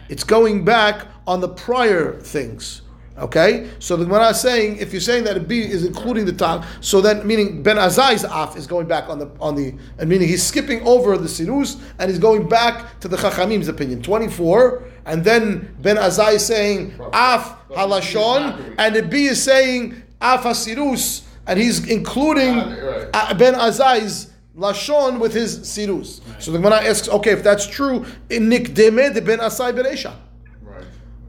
It's 0.08 0.24
going 0.24 0.64
back 0.64 1.08
on 1.28 1.42
the 1.42 1.50
prior 1.50 2.14
things. 2.22 2.82
Okay, 3.18 3.70
so 3.80 3.98
the 3.98 4.06
Gemara 4.06 4.30
is 4.30 4.40
saying 4.40 4.78
if 4.78 4.94
you're 4.94 5.02
saying 5.02 5.26
that 5.26 5.36
a 5.36 5.40
B 5.42 5.60
is 5.60 5.84
including 5.84 6.26
the 6.26 6.32
tongue, 6.32 6.66
so 6.80 7.02
then 7.02 7.28
meaning 7.28 7.62
Ben 7.62 7.76
Azai's 7.76 8.24
af 8.24 8.56
is 8.56 8.66
going 8.66 8.88
back 8.88 9.10
on 9.10 9.20
the 9.20 9.30
on 9.40 9.54
the 9.54 9.76
and 10.00 10.10
meaning 10.10 10.30
he's 10.30 10.42
skipping 10.42 10.82
over 10.88 11.18
the 11.18 11.28
sirus 11.28 11.80
and 12.00 12.10
he's 12.10 12.20
going 12.20 12.48
back 12.48 13.00
to 13.02 13.10
the 13.10 13.18
Chachamim's 13.18 13.68
opinion. 13.68 14.02
Twenty 14.02 14.30
four, 14.30 14.86
and 15.06 15.26
then 15.26 15.76
Ben 15.82 15.98
Azai 15.98 16.36
is 16.36 16.46
saying 16.46 16.94
af 17.12 17.54
halashon, 17.70 18.76
and 18.78 18.96
the 18.96 19.04
B 19.04 19.26
is 19.26 19.44
saying 19.44 20.02
af 20.22 20.44
hasirus, 20.44 21.24
and 21.48 21.60
he's 21.60 21.88
including 21.90 22.60
uh, 22.60 23.34
Ben 23.34 23.56
Azai's 23.56 24.32
lashon 24.58 25.20
with 25.20 25.34
his 25.34 25.60
sirus. 25.60 26.22
So 26.42 26.52
the 26.52 26.60
Gemara 26.60 26.82
asks, 26.86 27.10
okay, 27.10 27.32
if 27.32 27.44
that's 27.44 27.68
true, 27.68 28.06
in 28.30 28.50
nikdeme 28.50 29.14
de 29.14 29.22
Ben 29.22 29.40
Azai 29.40 29.74
beresha 29.74 30.14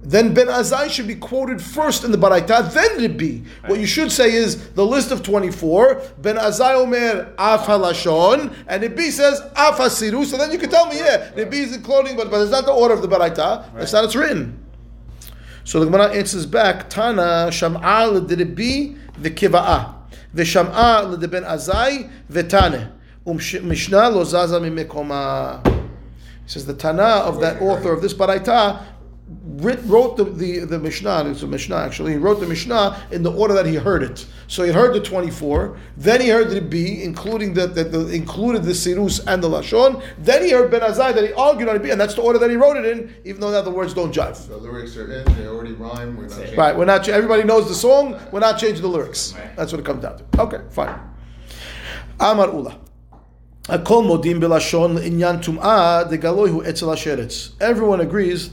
then 0.03 0.35
Ben 0.35 0.49
Azai 0.49 0.91
should 0.91 1.07
be 1.07 1.15
quoted 1.15 1.63
first 1.63 2.03
in 2.03 2.11
the 2.11 2.19
Baraita, 2.19 2.73
then 2.73 3.01
Rabbi. 3.01 3.49
What 3.67 3.79
you 3.79 3.87
should 3.87 4.11
say 4.11 4.33
is 4.33 4.71
the 4.71 4.85
list 4.85 5.13
of 5.13 5.23
24, 5.23 6.03
Ben 6.19 6.37
Azai 6.37 6.75
Omer 6.75 7.33
Af 7.39 7.67
Halashon, 7.67 8.53
and 8.67 8.83
Rabbi 8.83 9.11
says 9.11 9.41
Af 9.55 9.79
Hasiru, 9.79 10.25
so 10.27 10.37
then 10.37 10.51
you 10.51 10.59
can 10.59 10.71
tell 10.71 10.89
me, 10.89 10.99
yeah, 10.99 11.31
Rabbi 11.37 11.57
is 11.57 11.77
including, 11.77 12.17
but, 12.17 12.33
but 12.33 12.41
it's 12.43 12.51
not 12.51 12.65
the 12.65 12.73
order 12.73 12.95
of 12.95 13.03
the 13.03 13.09
Baraita, 13.09 13.39
right. 13.39 13.75
that's 13.75 13.93
not 13.93 14.05
it's 14.05 14.17
written. 14.17 14.59
So 15.63 15.79
the 15.79 15.87
Gemara 15.87 16.13
answers 16.13 16.47
back, 16.47 16.91
Tana 16.91 17.49
Sham'a 17.51 18.11
l'Rabbi 18.11 18.99
v'kiva'ah, 19.21 19.95
v'sham'a 20.35 21.17
l'Ben 21.17 21.45
Azai 21.45 22.11
v'tane, 22.29 22.91
um 23.25 23.37
Mishnah 23.37 24.11
lo 24.11 24.25
zaza 24.25 24.59
mimekoma. 24.59 25.65
He 25.65 26.49
says 26.49 26.67
the 26.67 26.75
Tana 26.75 27.03
of 27.03 27.41
that 27.41 27.63
author 27.63 27.93
of 27.93 28.03
this 28.03 28.15
Baraita 28.15 28.85
wrote 29.63 30.17
the, 30.17 30.25
the, 30.25 30.61
the 30.61 30.79
Mishnah, 30.79 31.31
it's 31.31 31.43
a 31.43 31.47
Mishnah 31.47 31.77
actually, 31.77 32.13
he 32.13 32.19
wrote 32.19 32.41
the 32.41 32.47
Mishnah 32.47 33.07
in 33.11 33.23
the 33.23 33.33
order 33.33 33.55
that 33.55 33.67
he 33.67 33.77
heard 33.77 34.03
it. 34.03 34.27
So 34.49 34.65
he 34.65 34.73
heard 34.73 34.95
the 34.95 35.01
24, 35.01 35.79
then 35.97 36.21
he 36.21 36.29
heard 36.29 36.51
the 36.51 36.61
B, 36.61 37.03
including 37.03 37.55
the, 37.55 37.67
the, 37.67 37.85
the 37.85 38.09
included 38.15 38.65
the 38.65 38.73
Sirus 38.73 39.25
and 39.27 39.43
the 39.43 39.49
Lashon, 39.49 40.03
then 40.19 40.43
he 40.43 40.51
heard 40.51 40.71
Ben 40.71 40.81
Azai 40.81 41.15
that 41.15 41.25
he 41.25 41.33
argued 41.33 41.69
on 41.69 41.75
the 41.75 41.81
B, 41.81 41.91
and 41.91 42.01
that's 42.01 42.15
the 42.15 42.23
order 42.23 42.39
that 42.39 42.51
he 42.51 42.57
wrote 42.57 42.77
it 42.77 42.85
in, 42.85 43.15
even 43.25 43.41
though 43.41 43.51
now 43.51 43.63
the 43.63 43.71
words 43.71 43.95
don't 43.95 44.13
jive. 44.13 44.49
The 44.49 44.57
lyrics 44.57 44.97
are 44.97 45.11
in, 45.11 45.25
they 45.37 45.47
already 45.47 45.73
rhyme, 45.73 46.17
we're 46.17 46.27
not 46.27 46.39
changing. 46.39 46.57
Right, 46.57 46.77
we're 46.77 46.85
not, 46.85 47.09
everybody 47.09 47.45
knows 47.45 47.69
the 47.69 47.75
song, 47.75 48.21
we're 48.33 48.41
not 48.41 48.59
changing 48.59 48.83
the 48.83 48.89
lyrics. 48.89 49.35
That's 49.57 49.73
what 49.73 49.81
it 49.81 49.85
comes 49.87 50.03
down 50.03 50.19
to. 50.19 50.41
Okay, 50.41 50.61
fine. 50.71 50.99
Amar 52.19 52.49
Ula. 52.49 52.79
Everyone 57.61 58.01
agrees 58.01 58.51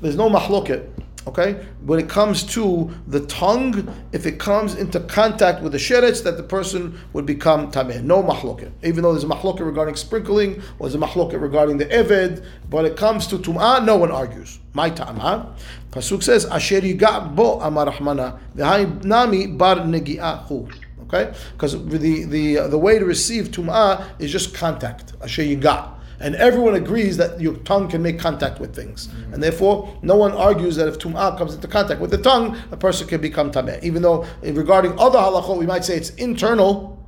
there's 0.00 0.16
no 0.16 0.28
mahloket. 0.28 0.88
Okay, 1.26 1.66
when 1.84 1.98
it 2.00 2.08
comes 2.08 2.42
to 2.44 2.90
the 3.06 3.20
tongue, 3.26 3.94
if 4.10 4.24
it 4.24 4.38
comes 4.38 4.74
into 4.74 4.98
contact 5.00 5.62
with 5.62 5.72
the 5.72 5.78
sheretz, 5.78 6.24
that 6.24 6.38
the 6.38 6.42
person 6.42 6.98
would 7.12 7.26
become 7.26 7.70
tameh. 7.70 8.02
No 8.02 8.22
mahloket. 8.22 8.72
Even 8.82 9.02
though 9.02 9.12
there's 9.12 9.24
a 9.24 9.28
mahloket 9.28 9.66
regarding 9.66 9.96
sprinkling, 9.96 10.62
or 10.78 10.88
there's 10.88 10.94
a 10.94 10.98
mahloket 10.98 11.38
regarding 11.40 11.76
the 11.76 11.84
eved, 11.86 12.42
but 12.70 12.86
it 12.86 12.96
comes 12.96 13.26
to 13.26 13.38
tum'ah, 13.38 13.84
no 13.84 13.98
one 13.98 14.10
argues. 14.10 14.60
My 14.72 14.88
ta'amah. 14.88 15.54
Pasuk 15.90 16.22
says, 16.22 16.46
Asher 16.46 16.80
bo 16.80 17.60
amar 17.60 17.86
rahmana, 17.92 19.04
nami 19.04 19.46
bar 19.48 19.76
negi'ahu. 19.76 20.72
Okay, 21.02 21.34
because 21.52 21.72
the 21.86 22.24
the 22.24 22.68
the 22.68 22.78
way 22.78 22.98
to 22.98 23.04
receive 23.04 23.50
tum'ah 23.50 24.06
is 24.18 24.32
just 24.32 24.54
contact. 24.54 25.12
Asher 25.22 25.42
yiga 25.42 25.99
and 26.20 26.34
everyone 26.36 26.74
agrees 26.74 27.16
that 27.16 27.40
your 27.40 27.56
tongue 27.58 27.88
can 27.88 28.02
make 28.02 28.18
contact 28.18 28.60
with 28.60 28.74
things, 28.74 29.08
and 29.32 29.42
therefore 29.42 29.98
no 30.02 30.16
one 30.16 30.32
argues 30.32 30.76
that 30.76 30.86
if 30.86 30.98
tum'ah 30.98 31.36
comes 31.36 31.54
into 31.54 31.66
contact 31.66 32.00
with 32.00 32.10
the 32.10 32.18
tongue, 32.18 32.56
a 32.70 32.76
person 32.76 33.08
can 33.08 33.20
become 33.20 33.50
tameh. 33.50 33.82
Even 33.82 34.02
though 34.02 34.26
regarding 34.42 34.92
other 34.98 35.18
halachot, 35.18 35.56
we 35.58 35.66
might 35.66 35.84
say 35.84 35.96
it's 35.96 36.10
internal, 36.10 37.04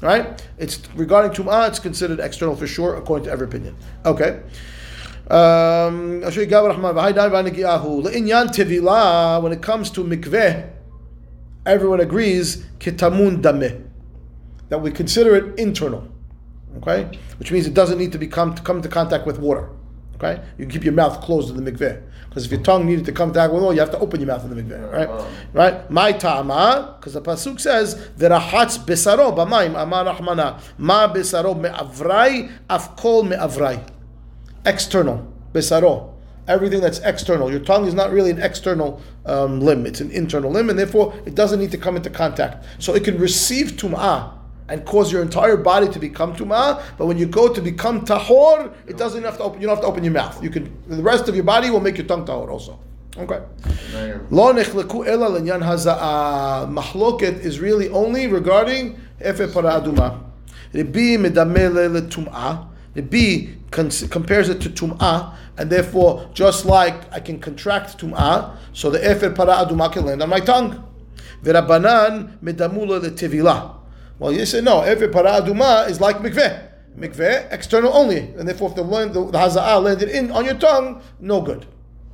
right? 0.00 0.46
It's 0.58 0.80
regarding 0.94 1.32
tum'ah, 1.32 1.68
it's 1.68 1.80
considered 1.80 2.20
external 2.20 2.54
for 2.56 2.66
sure, 2.66 2.94
according 2.96 3.24
to 3.26 3.32
every 3.32 3.46
opinion. 3.46 3.76
Okay. 4.04 4.40
Um, 5.30 6.20
when 6.20 6.32
it 6.32 6.40
comes 9.62 9.90
to 9.90 10.04
mikveh, 10.04 10.70
everyone 11.64 12.00
agrees 12.00 12.64
kitamun 12.78 13.40
dameh 13.40 13.82
that 14.68 14.78
we 14.78 14.90
consider 14.90 15.36
it 15.36 15.58
internal. 15.58 16.11
Okay, 16.78 17.18
which 17.38 17.52
means 17.52 17.66
it 17.66 17.74
doesn't 17.74 17.98
need 17.98 18.12
to 18.12 18.18
become 18.18 18.54
to 18.54 18.62
come 18.62 18.76
into 18.76 18.88
contact 18.88 19.26
with 19.26 19.38
water. 19.38 19.68
Okay, 20.16 20.42
you 20.58 20.66
keep 20.66 20.84
your 20.84 20.92
mouth 20.92 21.20
closed 21.20 21.50
in 21.50 21.62
the 21.62 21.70
mikveh 21.70 22.02
because 22.32 22.46
if 22.46 22.50
your 22.50 22.62
tongue 22.62 22.86
needed 22.86 23.04
to 23.04 23.12
come 23.12 23.30
to 23.30 23.50
with 23.52 23.62
oil, 23.62 23.74
you 23.74 23.80
have 23.80 23.90
to 23.90 23.98
open 23.98 24.18
your 24.18 24.28
mouth 24.28 24.42
in 24.42 24.56
the 24.56 24.62
mikveh, 24.62 24.90
right? 24.90 25.26
Right? 25.52 25.90
My 25.90 26.12
tama, 26.12 26.96
because 26.98 27.12
the 27.12 27.20
pasuk 27.20 27.60
says 27.60 27.94
v'rahatz 28.16 28.78
besaro 28.86 29.36
b'mayim 29.36 29.80
amar 29.80 30.06
rahmana 30.06 30.58
ma 30.78 31.12
besaro 31.12 31.54
me'avrai 31.54 32.50
afkol 32.70 33.28
me'avrai, 33.28 33.86
external 34.64 35.30
besaro. 35.52 36.14
Everything 36.48 36.80
that's 36.80 37.00
external. 37.00 37.50
Your 37.50 37.60
tongue 37.60 37.86
is 37.86 37.92
not 37.92 38.10
really 38.10 38.30
an 38.30 38.40
external 38.40 39.02
um, 39.26 39.60
limb; 39.60 39.84
it's 39.84 40.00
an 40.00 40.10
internal 40.10 40.50
limb, 40.50 40.70
and 40.70 40.78
therefore 40.78 41.14
it 41.26 41.34
doesn't 41.34 41.60
need 41.60 41.70
to 41.72 41.78
come 41.78 41.96
into 41.96 42.08
contact. 42.08 42.64
So 42.78 42.94
it 42.94 43.04
can 43.04 43.18
receive 43.18 43.72
tum'ah 43.72 44.38
and 44.72 44.86
cause 44.86 45.12
your 45.12 45.20
entire 45.20 45.58
body 45.58 45.86
to 45.86 45.98
become 45.98 46.34
tum'ah. 46.34 46.82
But 46.96 47.04
when 47.04 47.18
you 47.18 47.26
go 47.26 47.52
to 47.52 47.60
become 47.60 48.06
tahor, 48.06 48.72
it 48.86 48.96
doesn't 48.96 49.22
have 49.22 49.36
to 49.36 49.42
open. 49.42 49.60
You 49.60 49.66
don't 49.66 49.76
have 49.76 49.84
to 49.84 49.88
open 49.88 50.02
your 50.02 50.14
mouth. 50.14 50.42
You 50.42 50.48
can. 50.48 50.74
The 50.88 51.02
rest 51.02 51.28
of 51.28 51.34
your 51.34 51.44
body 51.44 51.68
will 51.68 51.80
make 51.80 51.98
your 51.98 52.06
tongue 52.06 52.24
tahor 52.24 52.48
also. 52.48 52.80
Okay. 53.18 53.42
Lo 54.30 54.50
nechleku 54.54 55.06
ela 55.06 55.28
haza'a. 55.28 55.98
Uh, 56.00 56.66
Mahloket 56.68 57.40
is 57.40 57.60
really 57.60 57.90
only 57.90 58.26
regarding 58.26 58.98
efe 59.20 59.52
para 59.52 59.78
aduma. 59.78 60.18
Rabbi 60.72 61.18
medamele 61.18 62.00
letum'ah. 62.00 62.68
Compares 64.10 64.48
it 64.48 64.60
to 64.60 64.70
tum'ah, 64.70 65.34
and 65.58 65.70
therefore, 65.70 66.30
just 66.32 66.64
like 66.64 67.12
I 67.12 67.20
can 67.20 67.38
contract 67.40 67.98
tum'ah, 67.98 68.56
so 68.72 68.90
the 68.90 68.98
efer 68.98 69.30
para 69.30 69.66
aduma 69.66 69.92
can 69.92 70.06
land 70.06 70.22
on 70.22 70.30
my 70.30 70.40
tongue. 70.40 70.82
V'rabanan 71.42 72.38
medamula 72.38 73.00
letevilah. 73.02 73.81
Well, 74.22 74.32
you 74.32 74.46
say 74.46 74.60
no. 74.60 74.82
Every 74.82 75.08
para 75.08 75.40
aduma 75.42 75.88
is 75.90 76.00
like 76.00 76.18
mikveh. 76.18 76.68
Mikveh 76.96 77.52
external 77.52 77.92
only, 77.92 78.18
and 78.18 78.46
therefore 78.46 78.70
if 78.70 78.76
the, 78.76 78.84
the, 78.84 79.08
the 79.32 79.38
haza'ah 79.38 79.82
landed 79.82 80.10
in 80.10 80.30
on 80.30 80.44
your 80.44 80.54
tongue, 80.54 81.02
no 81.18 81.40
good. 81.40 81.66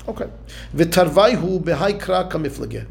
Okay. 0.08 0.30
They're 0.72 0.86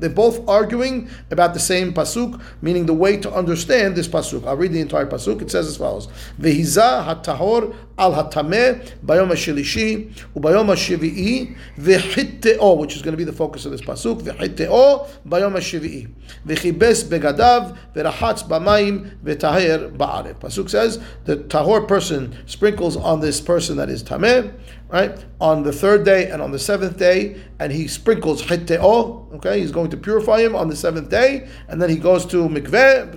both 0.09 0.47
arguing 0.47 1.09
about 1.31 1.53
the 1.55 1.59
same 1.59 1.93
pasuk, 1.93 2.39
meaning 2.61 2.85
the 2.85 2.93
way 2.93 3.17
to 3.17 3.33
understand 3.33 3.95
this 3.95 4.07
pasuk. 4.07 4.45
I'll 4.45 4.55
read 4.55 4.71
the 4.71 4.81
entire 4.81 5.07
pasuk. 5.07 5.41
It 5.41 5.49
says 5.49 5.67
as 5.67 5.77
follows: 5.77 6.09
Vehiza 6.39 7.03
hatahor 7.03 7.75
al 7.97 8.13
hatameh 8.13 8.91
bayom 9.05 9.29
shelishi 9.31 10.13
ubayom 10.35 10.69
shivi'i 10.75 11.55
v'hitteo, 11.77 12.77
which 12.77 12.95
is 12.95 13.01
going 13.01 13.13
to 13.13 13.17
be 13.17 13.23
the 13.23 13.33
focus 13.33 13.65
of 13.65 13.71
this 13.71 13.81
pasuk. 13.81 14.21
V'hitteo 14.21 15.07
bayom 15.27 15.55
shivi'i 15.55 16.09
v'chibes 16.45 17.03
begadav 17.05 17.77
v'rahatz 17.93 18.47
b'mayim 18.47 19.17
v'taher 19.23 19.95
ba'aref. 19.95 20.35
Pasuk 20.35 20.69
says 20.69 20.99
the 21.25 21.37
tahor 21.37 21.87
person 21.87 22.35
sprinkles 22.45 22.95
on 22.95 23.19
this 23.19 23.41
person 23.41 23.77
that 23.77 23.89
is 23.89 24.03
tameh 24.03 24.53
right? 24.89 25.25
On 25.41 25.63
the 25.63 25.73
third 25.73 26.05
day 26.05 26.29
and 26.29 26.41
on 26.41 26.51
the 26.51 26.59
seventh 26.59 26.97
day, 26.97 27.41
and 27.59 27.71
he 27.71 27.87
sprinkles 27.87 28.43
hitte'o, 28.43 29.33
okay? 29.35 29.59
He's 29.59 29.71
going 29.71 29.89
to 29.89 29.97
purify 29.97 30.41
him 30.41 30.55
on 30.55 30.69
the 30.69 30.75
seventh 30.75 31.09
day, 31.09 31.47
and 31.67 31.81
then 31.81 31.89
he 31.89 31.97
goes 31.97 32.25
to 32.27 32.47
mikveh, 32.47 33.13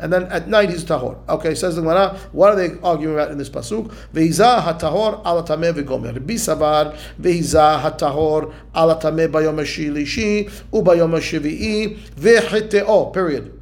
and 0.00 0.12
then 0.12 0.24
at 0.24 0.48
night 0.48 0.70
he's 0.70 0.84
tahor. 0.84 1.16
Okay, 1.28 1.54
says 1.54 1.76
the 1.76 1.82
Gemara, 1.82 2.18
what 2.32 2.52
are 2.52 2.56
they 2.56 2.76
arguing 2.82 3.14
about 3.14 3.30
in 3.30 3.38
this 3.38 3.48
pasuk? 3.48 3.92
Ve'iza 4.12 4.60
hatahor 4.60 5.24
ala 5.24 5.44
tameh 5.44 5.72
v'gomer. 5.72 6.14
Rabbi 6.14 6.34
savar, 6.34 6.96
ve'iza 7.20 7.80
hatahor 7.80 8.52
ala 8.74 9.00
tameh 9.00 9.28
bayom 9.28 9.58
ha'shilishi, 9.58 10.50
ubayom 10.72 11.12
ha'shivi'i, 11.12 11.96
ve'hitte'o, 11.96 13.12
period. 13.12 13.60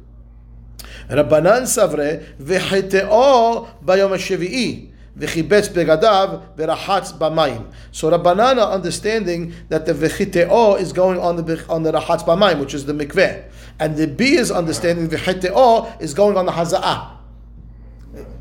Rabbanan 1.09 1.63
savre, 1.63 2.35
ve'hitte'o 2.41 3.67
bayom 3.83 4.09
ha'shivi'i. 4.09 4.92
V'chibetz 5.17 5.69
begadav 5.69 6.55
v'rahatz 6.55 7.15
b'mayim. 7.17 7.71
So 7.91 8.09
Rabbanan 8.09 8.57
are 8.57 8.73
understanding 8.73 9.53
that 9.69 9.85
the 9.85 9.93
v'chiteo 9.93 10.79
is 10.79 10.91
going 10.91 11.19
on 11.19 11.35
the 11.35 11.65
on 11.69 11.83
the 11.83 11.91
rahatz 11.91 12.23
b'mayim, 12.23 12.59
which 12.59 12.73
is 12.73 12.87
the 12.87 12.93
mikveh, 12.93 13.43
and 13.79 13.95
the 13.95 14.07
B 14.07 14.35
is 14.35 14.49
understanding 14.49 15.07
v'chiteo 15.07 16.01
is 16.01 16.15
going 16.15 16.35
on 16.35 16.47
the 16.47 16.51
haza'ah. 16.51 17.11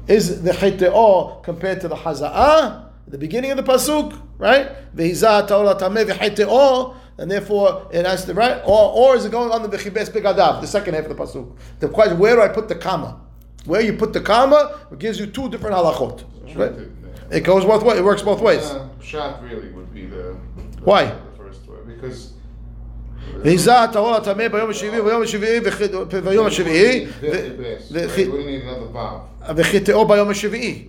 Is 0.08 0.42
the 0.42 0.52
chiteo 0.52 1.42
compared 1.42 1.82
to 1.82 1.88
the 1.88 1.96
haza'ah? 1.96 2.88
The 3.06 3.18
beginning 3.18 3.50
of 3.50 3.58
the 3.58 3.62
pasuk, 3.64 4.18
right? 4.38 4.70
V'hizah 4.96 5.46
ta'olah 5.46 5.78
tameh 5.78 6.06
v'chiteo. 6.06 6.96
And 7.18 7.30
therefore, 7.30 7.88
it 7.92 8.06
has 8.06 8.24
to 8.24 8.32
right, 8.32 8.62
or, 8.64 8.92
or 8.94 9.16
is 9.16 9.26
it 9.26 9.30
going 9.30 9.52
on 9.52 9.62
the 9.62 9.68
v'chibetz 9.68 10.08
begadav, 10.08 10.62
the 10.62 10.66
second 10.66 10.94
half 10.94 11.04
of 11.04 11.14
the 11.14 11.22
pasuk? 11.22 11.54
The 11.80 11.90
question: 11.90 12.18
Where 12.18 12.36
do 12.36 12.40
I 12.40 12.48
put 12.48 12.68
the 12.68 12.74
comma? 12.74 13.20
Where 13.65 13.81
you 13.81 13.93
put 13.93 14.13
the 14.13 14.21
comma, 14.21 14.79
it 14.91 14.99
gives 14.99 15.19
you 15.19 15.27
two 15.27 15.49
different 15.49 15.75
halachot. 15.75 16.23
Right? 16.55 16.73
It 17.31 17.41
goes 17.41 17.65
both 17.65 17.83
ways. 17.83 17.97
It 17.99 18.03
works 18.03 18.21
both 18.21 18.41
ways. 18.41 18.63
Uh, 18.63 18.87
shot 19.01 19.43
really 19.43 19.69
would 19.69 19.93
be 19.93 20.05
the, 20.05 20.37
the 20.55 20.81
why 20.83 21.05
the 21.05 21.37
first 21.37 21.67
way 21.67 21.77
because. 21.93 22.33
והיזה 23.43 23.83
הטהור 23.83 24.15
הטמא 24.15 24.47
ביום 24.47 24.69
השביעי 24.69 24.99
וביום 24.99 25.21
השביעי 25.21 25.59
וביום 26.11 26.45
השביעי 26.45 27.07
וחיטאו 29.55 30.07
ביום 30.07 30.29
השביעי. 30.29 30.87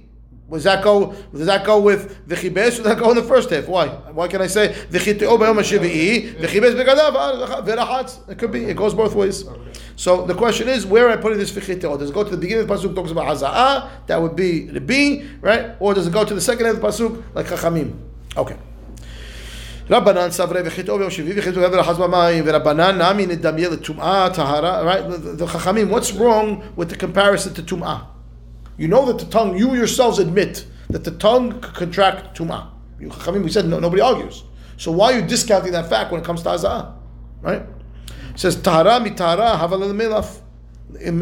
Does 0.51 0.65
that 0.65 0.83
go? 0.83 1.15
Does 1.33 1.47
that 1.47 1.67
go 1.67 1.79
with 1.79 2.27
v'chibes? 2.27 2.77
Does 2.77 2.83
that 2.85 2.99
go 2.99 3.11
in 3.11 3.17
the 3.17 3.23
first 3.23 3.51
half? 3.51 3.69
Why? 3.69 3.89
Why 3.89 4.29
can 4.29 4.41
I 4.41 4.47
say 4.47 4.75
v'chiteo 4.91 5.39
b'yom 5.39 5.57
ha'shivi'i 5.57 6.37
v'chibes 6.41 6.75
b'gadav 6.75 7.65
v'rachatz? 7.67 8.31
It 8.31 8.39
could 8.39 8.51
be. 8.51 8.65
It 8.65 8.77
goes 8.77 8.95
both 8.95 9.15
ways. 9.15 9.45
So 9.97 10.25
the 10.25 10.35
question 10.35 10.69
is, 10.69 10.87
where 10.87 11.11
am 11.11 11.19
I 11.19 11.21
putting 11.21 11.39
this 11.39 11.53
v'chiteo? 11.53 11.99
Does 11.99 12.11
it 12.11 12.15
go 12.15 12.25
to 12.25 12.31
the 12.31 12.39
beginning 12.39 12.63
of 12.63 12.69
the 12.69 12.75
pasuk 12.75 12.95
talks 12.95 13.11
about 13.11 13.27
haza'ah? 13.27 14.07
That 14.07 14.23
would 14.23 14.37
be 14.37 14.67
the 14.67 14.81
B, 14.81 15.29
right? 15.43 15.77
Or 15.81 15.93
does 15.93 16.07
it 16.07 16.15
go 16.15 16.25
to 16.25 16.35
the 16.35 16.41
second 16.41 16.65
half 16.65 16.77
of 16.77 16.81
the 16.81 16.89
pasuk 16.89 17.23
like 17.35 17.47
chachamim? 17.47 17.99
Okay. 18.37 18.57
רבנן 19.91 20.31
סברי 20.31 20.61
וחיטאו 20.65 20.99
ביום 20.99 21.11
שביעי 21.11 21.39
וחיטאו 21.39 21.63
גבר 21.63 21.81
אחז 21.81 21.99
במים 21.99 22.45
ורבנן 22.47 23.03
נמי 23.03 23.27
נדמיה 23.27 23.69
לטומאה 23.69 24.31
טהרה 24.35 24.83
right 24.83 25.39
the 25.39 25.47
chachamim 25.47 25.89
what's 25.89 26.13
wrong 26.13 26.63
with 26.77 26.91
the 26.91 26.97
comparison 26.97 27.55
to 27.55 27.63
טומאה 27.63 27.97
You 28.78 28.88
know 28.88 29.06
that 29.06 29.20
the 29.20 29.26
tongue, 29.26 29.58
you 29.58 29.76
yourselves 29.76 30.20
admit 30.20 30.66
that 30.90 31.04
the 31.04 31.12
tongue 31.12 31.62
could 31.62 31.74
contract 31.74 32.38
tuma. 32.38 32.70
You, 33.00 33.10
we 33.42 33.50
said 33.50 33.66
no, 33.66 33.80
nobody 33.80 34.02
argues. 34.02 34.44
So 34.78 34.92
why 34.92 35.14
are 35.14 35.20
you 35.20 35.26
discounting 35.26 35.72
that 35.74 35.90
fact 35.90 36.12
when 36.12 36.22
it 36.22 36.26
comes 36.26 36.44
to 36.44 36.50
azah? 36.50 36.96
Right? 37.42 37.64
It 38.34 38.40
says 38.40 38.56
tahara 38.56 39.00
mitahara 39.00 39.58
havalel 39.58 39.94
melaf. 39.94 40.40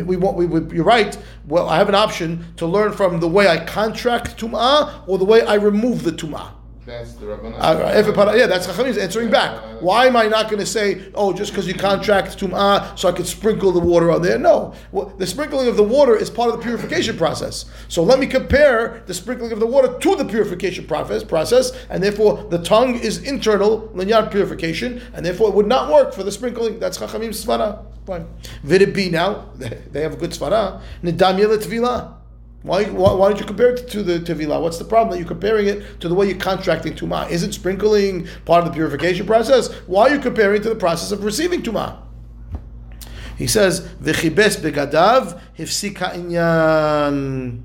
We 0.06 0.18
want. 0.18 0.38
We, 0.38 0.46
we, 0.46 0.76
you're 0.76 0.84
right. 0.84 1.18
Well, 1.48 1.70
I 1.70 1.78
have 1.78 1.88
an 1.90 1.96
option 1.96 2.54
to 2.58 2.66
learn 2.66 2.92
from 2.92 3.20
the 3.20 3.28
way 3.28 3.48
I 3.48 3.64
contract 3.64 4.38
tuma 4.38 5.04
or 5.08 5.18
the 5.18 5.26
way 5.26 5.44
I 5.44 5.56
remove 5.56 6.04
the 6.04 6.12
tumah. 6.12 6.52
That's 6.92 7.14
the. 7.14 7.32
Uh, 7.32 8.34
yeah, 8.36 8.48
that's 8.48 8.68
Chachamim 8.68 8.98
answering 8.98 9.30
back. 9.30 9.82
Why 9.82 10.08
am 10.08 10.18
I 10.18 10.28
not 10.28 10.48
going 10.48 10.60
to 10.60 10.66
say, 10.66 11.10
oh, 11.16 11.32
just 11.32 11.52
because 11.52 11.66
you 11.66 11.74
contract 11.74 12.38
tum'ah, 12.38 13.00
so 13.00 13.08
I 13.08 13.14
could 13.14 13.26
sprinkle 13.26 13.72
the 13.72 13.80
water 13.80 14.12
on 14.12 14.22
there? 14.22 14.38
No. 14.38 14.74
Well, 14.92 15.14
the 15.18 15.26
sprinkling 15.26 15.70
of 15.70 15.78
the 15.78 15.84
water 15.84 16.18
is 16.18 16.30
part 16.30 16.52
of 16.52 16.58
the 16.58 16.64
purification 16.64 17.16
process. 17.18 17.64
So 17.88 18.04
let 18.04 18.20
me 18.20 18.28
compare 18.28 19.04
the 19.06 19.14
sprinkling 19.14 19.54
of 19.54 19.62
the 19.62 19.68
water 19.68 19.98
to 19.98 20.16
the 20.18 20.26
purification 20.26 20.86
process, 20.86 21.24
process 21.24 21.72
and 21.90 22.04
therefore 22.04 22.44
the 22.50 22.60
tongue 22.60 22.96
is 22.96 23.24
internal, 23.24 23.88
linyar 23.96 24.30
purification, 24.30 25.02
and 25.14 25.26
therefore 25.26 25.48
it 25.48 25.56
would 25.56 25.68
not 25.68 25.90
work 25.90 26.14
for 26.14 26.24
the 26.24 26.32
sprinkling. 26.32 26.78
That's 26.80 26.98
Chachamim's 26.98 27.44
svara. 27.44 27.86
Fine. 28.06 28.28
Vidibi 28.66 29.10
now, 29.10 29.50
they 29.56 30.02
have 30.02 30.14
a 30.14 30.18
good 30.18 30.32
svara. 30.32 30.82
Nidam 31.02 31.40
yelet 31.40 32.21
why, 32.64 32.84
why, 32.86 33.14
why, 33.14 33.30
don't 33.30 33.40
you 33.40 33.46
compare 33.46 33.72
it 33.72 33.88
to 33.90 34.04
the 34.04 34.20
Tevilah? 34.20 34.62
What's 34.62 34.78
the 34.78 34.86
problem 34.86 35.12
that 35.12 35.18
you're 35.18 35.28
comparing 35.28 35.68
it 35.68 36.00
to 36.02 36.08
the 36.08 36.14
way 36.14 36.28
you're 36.28 36.38
contracting 36.38 36.94
Tumah? 36.94 37.30
Isn't 37.32 37.54
sprinkling 37.54 38.28
part 38.46 38.64
of 38.64 38.70
the 38.70 38.76
purification 38.76 39.26
process? 39.26 39.74
Why 39.88 40.04
are 40.04 40.16
you 40.16 40.20
comparing 40.20 40.62
it 40.62 40.64
to 40.64 40.70
the 40.70 40.76
process 40.76 41.12
of 41.12 41.24
receiving 41.24 41.64
Tumah? 41.64 41.98
He 43.36 43.48
says, 43.48 43.82
V'chibes 43.82 44.58
begadav 44.58 45.42
hifsika 45.58 46.14
inyan. 46.14 47.64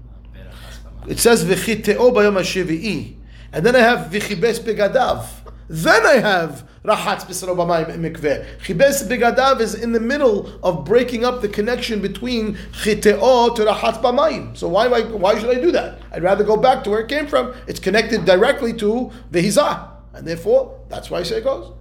It 1.06 1.18
says, 1.18 1.44
V'chiteo 1.44 2.10
bayom 2.14 2.36
ha 2.36 3.16
And 3.52 3.66
then 3.66 3.76
I 3.76 3.80
have 3.80 4.10
V'chibes 4.10 4.60
begadav. 4.60 5.26
Then 5.68 6.06
I 6.06 6.14
have 6.14 6.66
Rahatz 6.86 7.24
mikveh. 7.24 8.46
Chibes 8.58 9.08
begadav 9.08 9.60
is 9.60 9.74
in 9.74 9.90
the 9.92 10.00
middle 10.00 10.48
of 10.62 10.84
breaking 10.84 11.24
up 11.24 11.42
the 11.42 11.48
connection 11.48 12.00
between 12.00 12.54
chiteo 12.72 13.54
to 13.56 13.64
rahatz 13.64 14.00
b'mayim. 14.00 14.56
So 14.56 14.68
why, 14.68 14.86
why, 14.86 15.02
why 15.02 15.38
should 15.38 15.50
I 15.50 15.60
do 15.60 15.72
that? 15.72 15.98
I'd 16.12 16.22
rather 16.22 16.44
go 16.44 16.56
back 16.56 16.84
to 16.84 16.90
where 16.90 17.00
it 17.00 17.08
came 17.08 17.26
from. 17.26 17.54
It's 17.66 17.80
connected 17.80 18.24
directly 18.24 18.72
to 18.74 19.10
vehizah. 19.32 19.90
And 20.14 20.26
therefore, 20.26 20.78
that's 20.88 21.10
why 21.10 21.18
I 21.18 21.22
say 21.24 21.38
it 21.38 21.44
goes. 21.44 21.72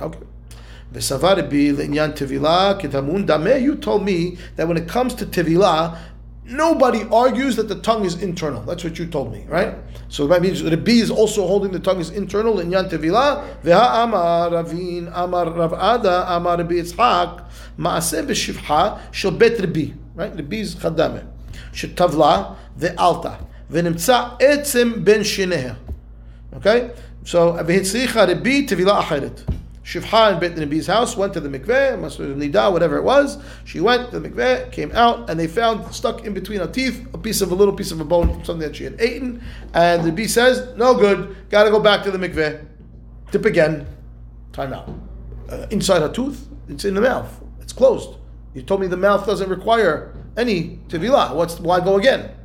Okay. 0.00 0.20
You 0.94 1.00
told 3.76 4.04
me 4.04 4.38
that 4.56 4.68
when 4.68 4.76
it 4.76 4.88
comes 4.88 5.14
to 5.14 5.26
tevilah, 5.26 5.98
Nobody 6.48 7.02
argues 7.10 7.56
that 7.56 7.66
the 7.66 7.74
tongue 7.74 8.04
is 8.04 8.22
internal. 8.22 8.62
That's 8.62 8.84
what 8.84 8.98
you 8.98 9.06
told 9.06 9.32
me, 9.32 9.44
right? 9.48 9.74
So 10.08 10.26
that 10.28 10.40
means 10.40 10.62
B 10.62 11.00
is 11.00 11.10
also 11.10 11.46
holding 11.46 11.72
the 11.72 11.80
tongue 11.80 12.00
is 12.00 12.10
internal 12.10 12.60
in 12.60 12.70
Yan 12.70 12.88
Tevila. 12.88 13.44
Veha 13.62 14.04
amar 14.04 14.50
Ravin 14.52 15.08
amar 15.12 15.50
Rav 15.50 15.72
Ada 15.72 16.32
amar 16.34 16.58
Rabbi 16.58 16.74
Yitzhak 16.74 17.44
maaseh 17.78 18.24
b'shivcha 18.24 19.00
shel 19.12 19.32
bet 19.32 19.58
Rabbi. 19.58 19.92
Right? 20.14 20.34
Rabbi 20.34 20.56
is 20.56 20.76
chadame. 20.76 21.26
Shetavla 21.72 22.56
ve'alta 22.78 23.44
ve'nimtza 23.70 24.38
etzem 24.40 25.04
ben 25.04 25.20
shineh. 25.20 25.76
Okay? 26.54 26.92
So, 27.24 27.54
v'hitzricha 27.54 28.28
Rabbi 28.28 28.66
tevila 28.66 29.02
acheret. 29.02 29.55
Shifcha 29.86 30.32
in 30.32 30.40
Beit 30.40 30.56
Nabi's 30.56 30.88
house 30.88 31.16
went 31.16 31.32
to 31.34 31.40
the 31.40 31.48
mikveh, 31.48 31.96
Masur 31.96 32.34
Nida, 32.34 32.72
whatever 32.72 32.96
it 32.96 33.04
was. 33.04 33.38
She 33.64 33.78
went 33.78 34.10
to 34.10 34.18
the 34.18 34.28
mikveh, 34.28 34.72
came 34.72 34.90
out, 34.90 35.30
and 35.30 35.38
they 35.38 35.46
found 35.46 35.94
stuck 35.94 36.24
in 36.24 36.34
between 36.34 36.58
her 36.58 36.66
teeth 36.66 37.06
a 37.14 37.18
piece 37.18 37.40
of 37.40 37.52
a 37.52 37.54
little 37.54 37.72
piece 37.72 37.92
of 37.92 38.00
a 38.00 38.04
bone, 38.04 38.32
from 38.32 38.44
something 38.44 38.66
that 38.66 38.74
she 38.74 38.82
had 38.82 39.00
eaten. 39.00 39.40
And 39.74 40.02
the 40.02 40.10
bee 40.10 40.26
says, 40.26 40.76
"No 40.76 40.94
good. 40.94 41.36
Got 41.50 41.64
to 41.64 41.70
go 41.70 41.78
back 41.78 42.02
to 42.02 42.10
the 42.10 42.18
mikveh. 42.18 42.66
Dip 43.30 43.44
again. 43.44 43.86
Time 44.52 44.72
out. 44.72 44.90
Uh, 45.48 45.66
inside 45.70 46.02
her 46.02 46.08
tooth, 46.08 46.48
it's 46.68 46.84
in 46.84 46.94
the 46.94 47.00
mouth. 47.00 47.40
It's 47.60 47.72
closed. 47.72 48.18
You 48.54 48.62
told 48.62 48.80
me 48.80 48.88
the 48.88 48.96
mouth 48.96 49.24
doesn't 49.24 49.48
require 49.48 50.12
any 50.36 50.80
tevilah. 50.88 51.32
What's 51.32 51.60
why 51.60 51.78
go 51.78 51.96
again?" 51.96 52.35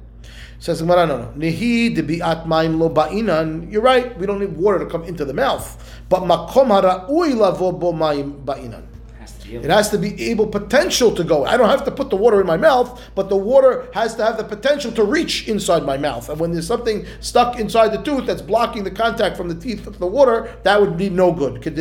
Says 0.61 0.79
Gemara, 0.79 1.07
no, 1.07 1.17
no. 1.17 1.33
Nehi 1.35 1.89
debi'at 1.89 2.45
maim 2.45 2.77
lo 2.77 2.87
ba'inan. 2.87 3.71
You're 3.71 3.81
right. 3.81 4.15
We 4.19 4.27
don't 4.27 4.39
need 4.39 4.55
water 4.55 4.77
to 4.77 4.85
come 4.85 5.03
into 5.05 5.25
the 5.25 5.33
mouth. 5.33 5.65
But 6.07 6.21
makom 6.21 6.69
hara'ui 6.69 7.33
lavo 7.33 7.71
bo 7.71 7.91
maim 7.91 8.45
ba'inan. 8.45 8.85
Has 9.17 9.31
to 9.31 9.37
be 9.39 9.40
able 9.40 9.40
It 9.53 9.69
has 9.69 9.89
to 9.89 9.97
be 9.97 10.29
able 10.29 10.47
potential 10.47 11.13
to 11.15 11.23
go. 11.23 11.45
I 11.45 11.57
don't 11.57 11.69
have 11.69 11.85
to 11.85 11.91
put 11.91 12.09
the 12.09 12.15
water 12.15 12.39
in 12.41 12.47
my 12.47 12.57
mouth, 12.57 13.01
but 13.15 13.29
the 13.29 13.35
water 13.35 13.89
has 13.93 14.15
to 14.15 14.23
have 14.25 14.37
the 14.37 14.43
potential 14.43 14.91
to 14.93 15.03
reach 15.03 15.47
inside 15.47 15.83
my 15.83 15.97
mouth. 15.97 16.29
And 16.29 16.39
when 16.39 16.51
there's 16.51 16.67
something 16.67 17.05
stuck 17.19 17.59
inside 17.59 17.89
the 17.89 18.01
tooth 18.01 18.25
that's 18.25 18.41
blocking 18.41 18.83
the 18.83 18.91
contact 18.91 19.35
from 19.37 19.49
the 19.49 19.55
teeth 19.55 19.87
of 19.87 19.99
the 19.99 20.07
water, 20.07 20.57
that 20.63 20.79
would 20.79 20.97
be 20.97 21.09
no 21.09 21.31
good. 21.31 21.61
Kol 21.63 21.71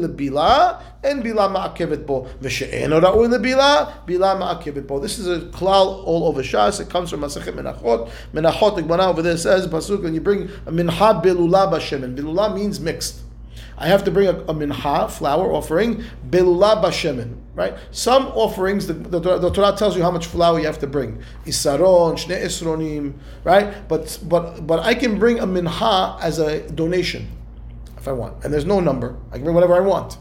lebila, 0.00 0.82
and 1.02 1.22
bila 1.22 1.48
ma'akevet 1.48 2.06
bo. 2.06 2.28
V'she'en 2.42 2.90
hara'ui 2.90 3.28
lebila, 3.28 4.06
bila 4.06 4.36
ma'akevet 4.38 4.86
bo. 4.86 4.98
This 4.98 5.18
is 5.18 5.26
a 5.26 5.40
klal 5.46 6.04
all 6.04 6.24
over 6.26 6.42
Shas. 6.42 6.80
It 6.80 6.90
comes 6.90 7.10
from 7.10 7.20
Masachet 7.20 7.54
Menachot. 7.54 8.10
Menachot, 8.34 8.76
the 8.76 9.02
over 9.02 9.22
there 9.22 9.36
says, 9.36 9.66
Pasuk, 9.66 10.04
and 10.04 10.14
you 10.14 10.20
bring 10.20 10.42
a 10.66 10.72
mincha 10.72 11.22
belula 11.22 11.70
b'shemen. 11.72 12.14
Belula 12.16 12.54
means 12.54 12.80
mixed. 12.80 13.20
I 13.80 13.86
have 13.86 14.04
to 14.04 14.10
bring 14.10 14.28
a, 14.28 14.34
a 14.40 14.54
mincha, 14.54 15.10
flour 15.10 15.50
offering, 15.52 16.04
belula 16.28 16.82
bashemen, 16.82 17.38
right? 17.54 17.74
Some 17.90 18.26
offerings, 18.26 18.86
the, 18.86 18.92
the, 18.92 19.38
the 19.38 19.50
Torah 19.50 19.74
tells 19.74 19.96
you 19.96 20.02
how 20.02 20.10
much 20.10 20.26
flour 20.26 20.60
you 20.60 20.66
have 20.66 20.78
to 20.80 20.86
bring. 20.86 21.22
Isaron, 21.46 22.14
shne 22.16 22.44
esronim, 22.44 23.14
right? 23.42 23.88
But, 23.88 24.18
but, 24.28 24.66
but 24.66 24.80
I 24.80 24.94
can 24.94 25.18
bring 25.18 25.38
a 25.38 25.46
mincha 25.46 26.20
as 26.20 26.38
a 26.38 26.68
donation, 26.70 27.30
if 27.96 28.06
I 28.06 28.12
want. 28.12 28.44
And 28.44 28.52
there's 28.52 28.66
no 28.66 28.80
number. 28.80 29.16
I 29.30 29.36
can 29.36 29.44
bring 29.44 29.54
whatever 29.54 29.74
I 29.74 29.80
want. 29.80 30.18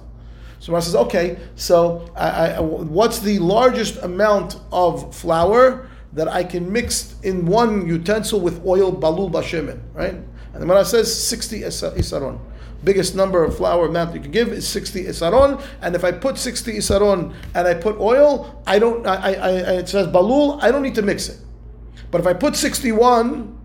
So 0.60 0.72
Rashi 0.72 0.84
says, 0.84 0.96
okay, 0.96 1.38
so 1.56 2.10
I, 2.16 2.54
I, 2.54 2.60
what's 2.62 3.20
the 3.20 3.40
largest 3.40 3.98
amount 3.98 4.58
of 4.72 5.14
flour 5.14 5.90
that 6.14 6.30
I 6.30 6.46
can 6.46 6.72
mix 6.72 7.16
in 7.24 7.46
one 7.46 7.86
utensil 7.86 8.40
with 8.40 8.66
oil, 8.66 8.94
balul 8.94 9.30
bashemen, 9.30 9.82
right? 9.94 10.14
And 10.14 10.56
the 10.56 10.60
Gemara 10.60 10.86
says 10.86 11.14
60 11.28 11.64
isa- 11.64 11.92
isaron. 11.92 12.40
Biggest 12.84 13.16
number 13.16 13.44
of 13.44 13.58
flour 13.58 13.88
amount 13.88 14.14
you 14.14 14.22
can 14.22 14.32
give 14.32 14.50
is 14.50 14.68
60 14.68 15.06
isaron. 15.06 15.62
And 15.82 15.96
if 15.96 16.04
I 16.04 16.12
put 16.12 16.38
60 16.38 16.74
isaron 16.74 17.34
and 17.54 17.68
I 17.68 17.74
put 17.74 17.98
oil, 18.00 18.62
I 18.66 18.80
don't, 18.80 19.06
I, 19.06 19.16
I, 19.16 19.32
I, 19.32 19.52
it 19.80 19.90
says 19.90 20.08
balul, 20.08 20.62
I 20.62 20.72
don't 20.72 20.82
need 20.82 20.96
to 20.96 21.02
mix 21.02 21.30
it. 21.30 21.40
But 22.12 22.22
if 22.22 22.28
I 22.28 22.34
put 22.34 22.56
61, 22.56 23.60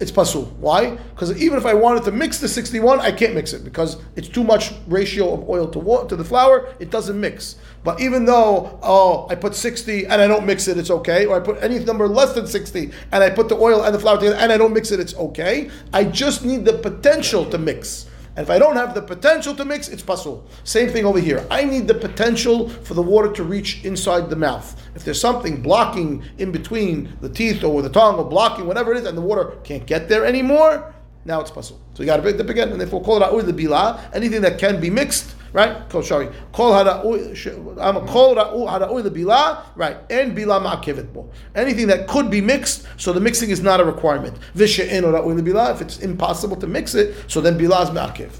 it's 0.00 0.10
pasul. 0.10 0.46
Why? 0.58 0.96
Because 0.96 1.40
even 1.40 1.56
if 1.56 1.64
I 1.64 1.72
wanted 1.72 2.02
to 2.04 2.10
mix 2.10 2.38
the 2.38 2.48
61, 2.48 3.00
I 3.00 3.12
can't 3.12 3.32
mix 3.32 3.52
it 3.52 3.62
because 3.62 3.98
it's 4.16 4.28
too 4.28 4.42
much 4.42 4.72
ratio 4.88 5.32
of 5.32 5.48
oil 5.48 5.68
to 5.68 6.08
to 6.08 6.16
the 6.16 6.24
flour. 6.24 6.74
It 6.80 6.90
doesn't 6.90 7.18
mix. 7.18 7.56
But 7.84 8.00
even 8.00 8.24
though 8.24 8.80
oh 8.82 9.28
I 9.30 9.36
put 9.36 9.54
60 9.54 10.06
and 10.06 10.20
I 10.20 10.26
don't 10.26 10.44
mix 10.44 10.66
it, 10.66 10.78
it's 10.78 10.90
okay. 10.90 11.26
Or 11.26 11.36
I 11.36 11.40
put 11.40 11.62
any 11.62 11.78
number 11.78 12.08
less 12.08 12.32
than 12.32 12.48
60 12.48 12.90
and 13.12 13.22
I 13.22 13.30
put 13.30 13.48
the 13.48 13.56
oil 13.56 13.84
and 13.84 13.94
the 13.94 14.00
flour 14.00 14.18
together 14.18 14.36
and 14.36 14.50
I 14.50 14.56
don't 14.56 14.72
mix 14.72 14.90
it, 14.90 14.98
it's 14.98 15.14
okay. 15.14 15.70
I 15.92 16.02
just 16.04 16.44
need 16.44 16.64
the 16.64 16.72
potential 16.72 17.48
to 17.50 17.58
mix. 17.58 18.06
And 18.36 18.44
if 18.44 18.50
I 18.50 18.58
don't 18.58 18.74
have 18.74 18.94
the 18.94 19.02
potential 19.02 19.54
to 19.54 19.64
mix, 19.64 19.88
it's 19.88 20.02
pasul. 20.02 20.44
Same 20.64 20.88
thing 20.88 21.04
over 21.04 21.20
here. 21.20 21.46
I 21.50 21.64
need 21.64 21.86
the 21.86 21.94
potential 21.94 22.68
for 22.68 22.94
the 22.94 23.02
water 23.02 23.32
to 23.32 23.44
reach 23.44 23.84
inside 23.84 24.28
the 24.28 24.36
mouth. 24.36 24.80
If 24.96 25.04
there's 25.04 25.20
something 25.20 25.62
blocking 25.62 26.24
in 26.38 26.50
between 26.50 27.16
the 27.20 27.28
teeth 27.28 27.62
or 27.62 27.80
the 27.80 27.88
tongue 27.88 28.16
or 28.16 28.24
blocking 28.24 28.66
whatever 28.66 28.92
it 28.92 28.98
is, 28.98 29.06
and 29.06 29.16
the 29.16 29.22
water 29.22 29.56
can't 29.62 29.86
get 29.86 30.08
there 30.08 30.24
anymore, 30.24 30.92
now 31.24 31.40
it's 31.40 31.50
pasul. 31.50 31.78
So 31.94 32.02
you 32.02 32.06
got 32.06 32.22
to 32.22 32.32
dip 32.32 32.50
again, 32.50 32.70
and 32.70 32.80
therefore 32.80 33.02
call 33.02 33.16
it 33.18 33.22
out 33.22 33.46
the 33.46 33.52
bila. 33.52 34.00
Anything 34.12 34.42
that 34.42 34.58
can 34.58 34.80
be 34.80 34.90
mixed, 34.90 35.36
right? 35.54 35.88
Call 35.88 36.02
sorry, 36.02 36.28
call 36.52 36.72
hara'ui. 36.72 37.78
I'm 37.80 37.96
um, 37.96 38.04
a 38.04 38.06
call 38.06 38.34
hara'ui 38.34 39.02
bila, 39.04 39.64
right? 39.76 39.96
And 40.10 40.36
bila 40.36 40.60
ma'akevet 40.60 41.14
bo. 41.14 41.30
Anything 41.54 41.86
that 41.86 42.06
could 42.08 42.30
be 42.30 42.42
mixed, 42.42 42.86
so 42.98 43.14
the 43.14 43.20
mixing 43.20 43.48
is 43.48 43.62
not 43.62 43.80
a 43.80 43.84
requirement. 43.84 44.36
Vishe'en 44.54 45.04
or 45.04 45.18
ra'ui 45.18 45.40
bila. 45.40 45.72
If 45.72 45.80
it's 45.80 46.00
impossible 46.00 46.56
to 46.56 46.66
mix 46.66 46.94
it, 46.94 47.14
so 47.28 47.40
then 47.40 47.56
bila 47.56 47.84
is 47.84 47.90
ma'akev. 47.90 48.32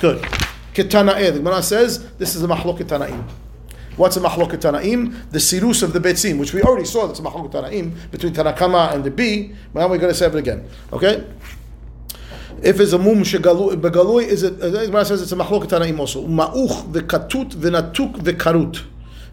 Good. 0.00 0.22
Ketana'eh. 0.72 1.32
The 1.32 1.38
Gemara 1.40 1.62
says 1.62 2.10
this 2.14 2.34
is 2.34 2.42
a 2.42 2.46
mahlok 2.46 2.78
ketanaim. 2.78 3.28
What's 3.96 4.16
a 4.16 4.20
mahlok 4.20 4.52
tanaim? 4.52 5.28
The 5.32 5.40
sirus 5.40 5.82
of 5.82 5.92
the 5.92 5.98
betzim, 5.98 6.38
which 6.38 6.54
we 6.54 6.62
already 6.62 6.84
saw. 6.84 7.08
That's 7.08 7.18
a 7.18 7.22
mahlok 7.22 7.50
tanaim 7.50 8.10
between 8.12 8.32
Tanakama 8.32 8.94
and 8.94 9.02
the 9.02 9.10
B. 9.10 9.52
But 9.74 9.80
now 9.80 9.88
we're 9.88 9.98
going 9.98 10.12
to 10.12 10.18
say 10.18 10.26
it 10.26 10.34
again. 10.36 10.68
Okay. 10.92 11.26
If 12.62 12.80
it's 12.80 12.92
a 12.92 12.98
mum 12.98 13.22
shegalui, 13.22 14.24
is 14.24 14.42
it? 14.42 14.58
Gemara 14.58 15.04
says 15.04 15.22
it's 15.22 15.32
a 15.32 15.36
mahlok 15.36 15.66
tanaim 15.66 15.98
also. 15.98 16.26
Ma'uch 16.26 16.92
v'katut 16.92 17.50
v'natuk 17.52 18.16
v'karut. 18.16 18.84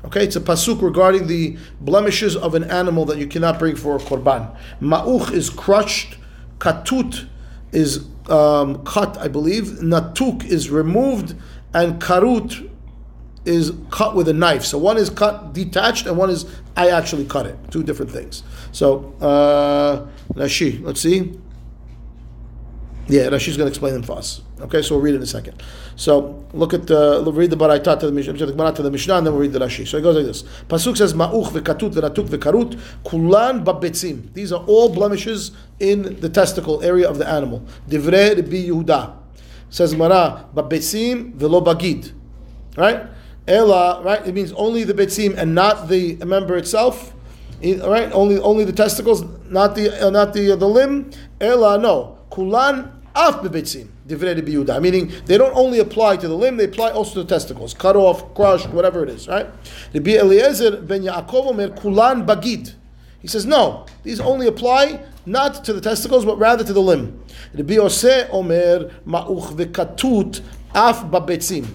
Okay, 0.06 0.24
it's 0.24 0.36
a 0.36 0.42
pasuk 0.42 0.84
regarding 0.84 1.26
the 1.26 1.58
blemishes 1.82 2.36
of 2.36 2.54
an 2.54 2.64
animal 2.66 3.06
that 3.06 3.18
you 3.18 3.26
cannot 3.26 3.58
bring 3.58 3.76
for 3.76 3.96
a 3.96 4.00
korban. 4.00 4.56
Ma'uch 4.80 5.32
is 5.32 5.50
crushed. 5.50 6.18
Katut 6.60 7.28
is 7.72 8.06
um, 8.30 8.84
cut, 8.84 9.18
I 9.18 9.28
believe. 9.28 9.66
Natuk 9.82 10.46
is 10.46 10.70
removed, 10.70 11.36
and 11.74 12.00
karut 12.00 12.70
is 13.46 13.74
cut 13.90 14.16
with 14.16 14.28
a 14.28 14.34
knife. 14.34 14.64
So 14.64 14.78
one 14.78 14.98
is 14.98 15.10
cut 15.10 15.54
detached, 15.54 16.06
and 16.06 16.18
one 16.18 16.30
is 16.30 16.46
I 16.78 16.90
actually 16.90 17.26
cut 17.26 17.48
it. 17.48 17.58
Two 17.72 17.82
different 17.82 18.12
things. 18.12 18.44
So 18.72 19.16
uh, 19.22 20.08
Rashi, 20.34 20.84
let's 20.84 21.02
see. 21.02 21.40
Yeah, 23.08 23.28
Rashi's 23.28 23.56
going 23.56 23.68
to 23.68 23.72
explain 23.72 23.94
them 23.94 24.02
for 24.02 24.18
us. 24.18 24.42
Okay, 24.62 24.82
so 24.82 24.96
we'll 24.96 25.04
read 25.04 25.14
it 25.14 25.18
in 25.18 25.24
a 25.24 25.28
second. 25.28 25.62
So 25.96 26.44
look 26.54 26.74
at 26.74 26.88
the 26.88 27.22
we'll 27.24 27.34
read 27.34 27.52
the 27.52 27.56
Baraita 27.56 28.00
to 28.00 28.08
the 28.08 28.12
Mishnah, 28.12 28.34
to 28.34 28.82
the 28.82 28.92
Mishnah, 28.92 29.18
and 29.18 29.28
then 29.28 29.34
we'll 29.34 29.44
read 29.44 29.54
the 29.54 29.60
Rashi. 29.60 29.88
So 29.88 29.98
it 29.98 30.02
goes 30.02 30.16
like 30.16 30.26
this: 30.26 30.42
Pasuk 30.68 30.98
says 30.98 31.14
Ma'uch 31.14 31.50
v'katut 31.50 31.94
v'natuk 31.94 32.30
v'karut 32.30 32.80
kulan 33.04 33.64
babetzim. 33.64 34.34
These 34.34 34.52
are 34.52 34.64
all 34.66 34.90
blemishes 34.90 35.52
in 35.80 36.20
the 36.20 36.30
testicle 36.30 36.82
area 36.82 37.08
of 37.08 37.20
the 37.20 37.28
animal. 37.28 37.64
Divrei 37.88 38.38
Rabbi 38.38 38.70
Yehuda 38.70 39.16
says 39.70 39.94
"Mara 39.94 40.48
babetzim 40.56 41.34
v'lo 41.38 41.64
bagid. 41.64 42.12
Right? 42.76 43.06
Ela, 43.48 44.02
right? 44.02 44.26
It 44.26 44.34
means 44.34 44.52
only 44.54 44.84
the 44.84 44.96
betzim 44.96 45.38
and 45.38 45.54
not 45.54 45.90
the 45.90 46.16
member 46.26 46.58
itself. 46.58 47.14
Right, 47.62 48.12
only 48.12 48.38
only 48.40 48.66
the 48.66 48.74
testicles, 48.74 49.24
not 49.50 49.76
the 49.76 50.08
uh, 50.08 50.10
not 50.10 50.34
the 50.34 50.52
uh, 50.52 50.56
the 50.56 50.68
limb. 50.68 51.12
Ela, 51.40 51.78
no. 51.78 52.18
Kulan 52.30 52.95
af 53.16 53.42
bebetzim. 53.42 53.88
Divrei. 54.08 54.82
Meaning 54.82 55.12
they 55.26 55.38
don't 55.38 55.56
only 55.56 55.80
apply 55.80 56.18
to 56.18 56.28
the 56.28 56.36
limb; 56.36 56.58
they 56.58 56.66
apply 56.66 56.92
also 56.92 57.14
to 57.16 57.24
the 57.24 57.30
testicles. 57.30 57.74
Cut 57.74 57.96
off, 57.96 58.34
crushed, 58.36 58.70
whatever 58.70 59.04
it 59.04 59.10
is. 59.10 59.28
Right? 59.28 59.48
Rabbi 59.94 60.12
Eliezer 60.12 60.82
ben 60.82 61.04
Yaakov 61.04 61.48
Omer 61.48 61.70
Kulan 61.70 62.26
bagid. 62.26 62.74
He 63.20 63.28
says 63.28 63.46
no; 63.46 63.86
these 64.04 64.20
only 64.20 64.48
apply 64.48 65.04
not 65.26 65.64
to 65.66 65.74
the 65.74 65.82
testicles, 65.82 66.26
but 66.26 66.38
rather 66.38 66.64
to 66.64 66.74
the 66.74 66.82
limb. 66.82 67.20
Rabbi 67.54 67.74
Yosef 67.76 68.30
Omer 68.32 68.92
Ma'uch 69.08 69.56
v'katut 69.56 70.42
af 70.76 71.10
babetzim. 71.10 71.66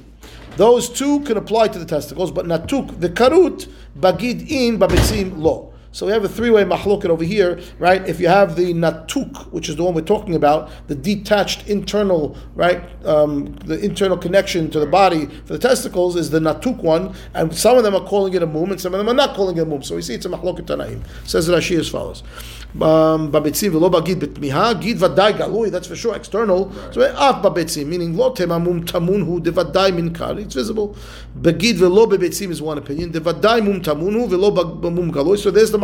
Those 0.56 0.88
two 0.90 1.20
can 1.20 1.36
apply 1.36 1.68
to 1.68 1.78
the 1.78 1.84
testicles, 1.84 2.30
but 2.30 2.44
natuk, 2.44 3.00
the 3.00 3.08
karut, 3.08 3.68
bagid 3.98 4.48
in, 4.50 4.78
babetzim 4.78 5.38
lo. 5.38 5.69
So 5.92 6.06
we 6.06 6.12
have 6.12 6.24
a 6.24 6.28
three-way 6.28 6.62
mahloket 6.62 7.06
over 7.06 7.24
here, 7.24 7.58
right? 7.80 8.06
If 8.08 8.20
you 8.20 8.28
have 8.28 8.54
the 8.54 8.72
natuk, 8.72 9.50
which 9.50 9.68
is 9.68 9.74
the 9.74 9.82
one 9.82 9.92
we're 9.92 10.02
talking 10.02 10.36
about, 10.36 10.70
the 10.86 10.94
detached 10.94 11.66
internal, 11.68 12.36
right, 12.54 12.80
um, 13.04 13.56
the 13.64 13.76
internal 13.80 14.16
connection 14.16 14.70
to 14.70 14.78
the 14.78 14.86
body 14.86 15.26
for 15.26 15.52
the 15.52 15.58
testicles 15.58 16.14
is 16.14 16.30
the 16.30 16.38
natuk 16.38 16.76
one, 16.76 17.12
and 17.34 17.52
some 17.52 17.76
of 17.76 17.82
them 17.82 17.96
are 17.96 18.04
calling 18.04 18.34
it 18.34 18.42
a 18.42 18.46
mum, 18.46 18.70
and 18.70 18.80
some 18.80 18.94
of 18.94 18.98
them 18.98 19.08
are 19.08 19.14
not 19.14 19.34
calling 19.34 19.56
it 19.56 19.62
a 19.62 19.66
mum. 19.66 19.82
So 19.82 19.96
we 19.96 20.02
see 20.02 20.14
it's 20.14 20.26
a 20.26 20.28
mahloket 20.28 20.66
tanaim. 20.66 21.02
Says 21.24 21.48
Rashi 21.48 21.76
as 21.76 21.88
follows: 21.88 22.22
Babetzim 22.76 23.72
v'lo 23.72 23.90
bagid 23.90 24.20
betmiha, 24.20 24.80
gid 24.80 24.98
vaday 24.98 25.32
galui. 25.32 25.72
That's 25.72 25.88
for 25.88 25.96
sure 25.96 26.14
external. 26.14 26.72
So 26.92 27.02
af 27.02 27.42
babetzim, 27.42 27.86
meaning 27.86 28.16
lo 28.16 28.32
temamum 28.32 28.84
tamun 28.84 29.24
hu 29.24 29.40
min 29.92 30.14
kar. 30.14 30.38
It's 30.38 30.54
visible. 30.54 30.94
Bagid 31.36 31.78
v'lo 31.78 32.06
babetzim 32.08 32.50
is 32.50 32.62
one 32.62 32.78
opinion. 32.78 33.10
Devaday 33.10 33.64
mum 33.64 33.80
tamun 33.82 34.12
hu 34.12 34.28
v'lo 34.28 34.80
mum 34.82 35.10
galui. 35.10 35.36
So 35.36 35.50
there's 35.50 35.72
the 35.72 35.79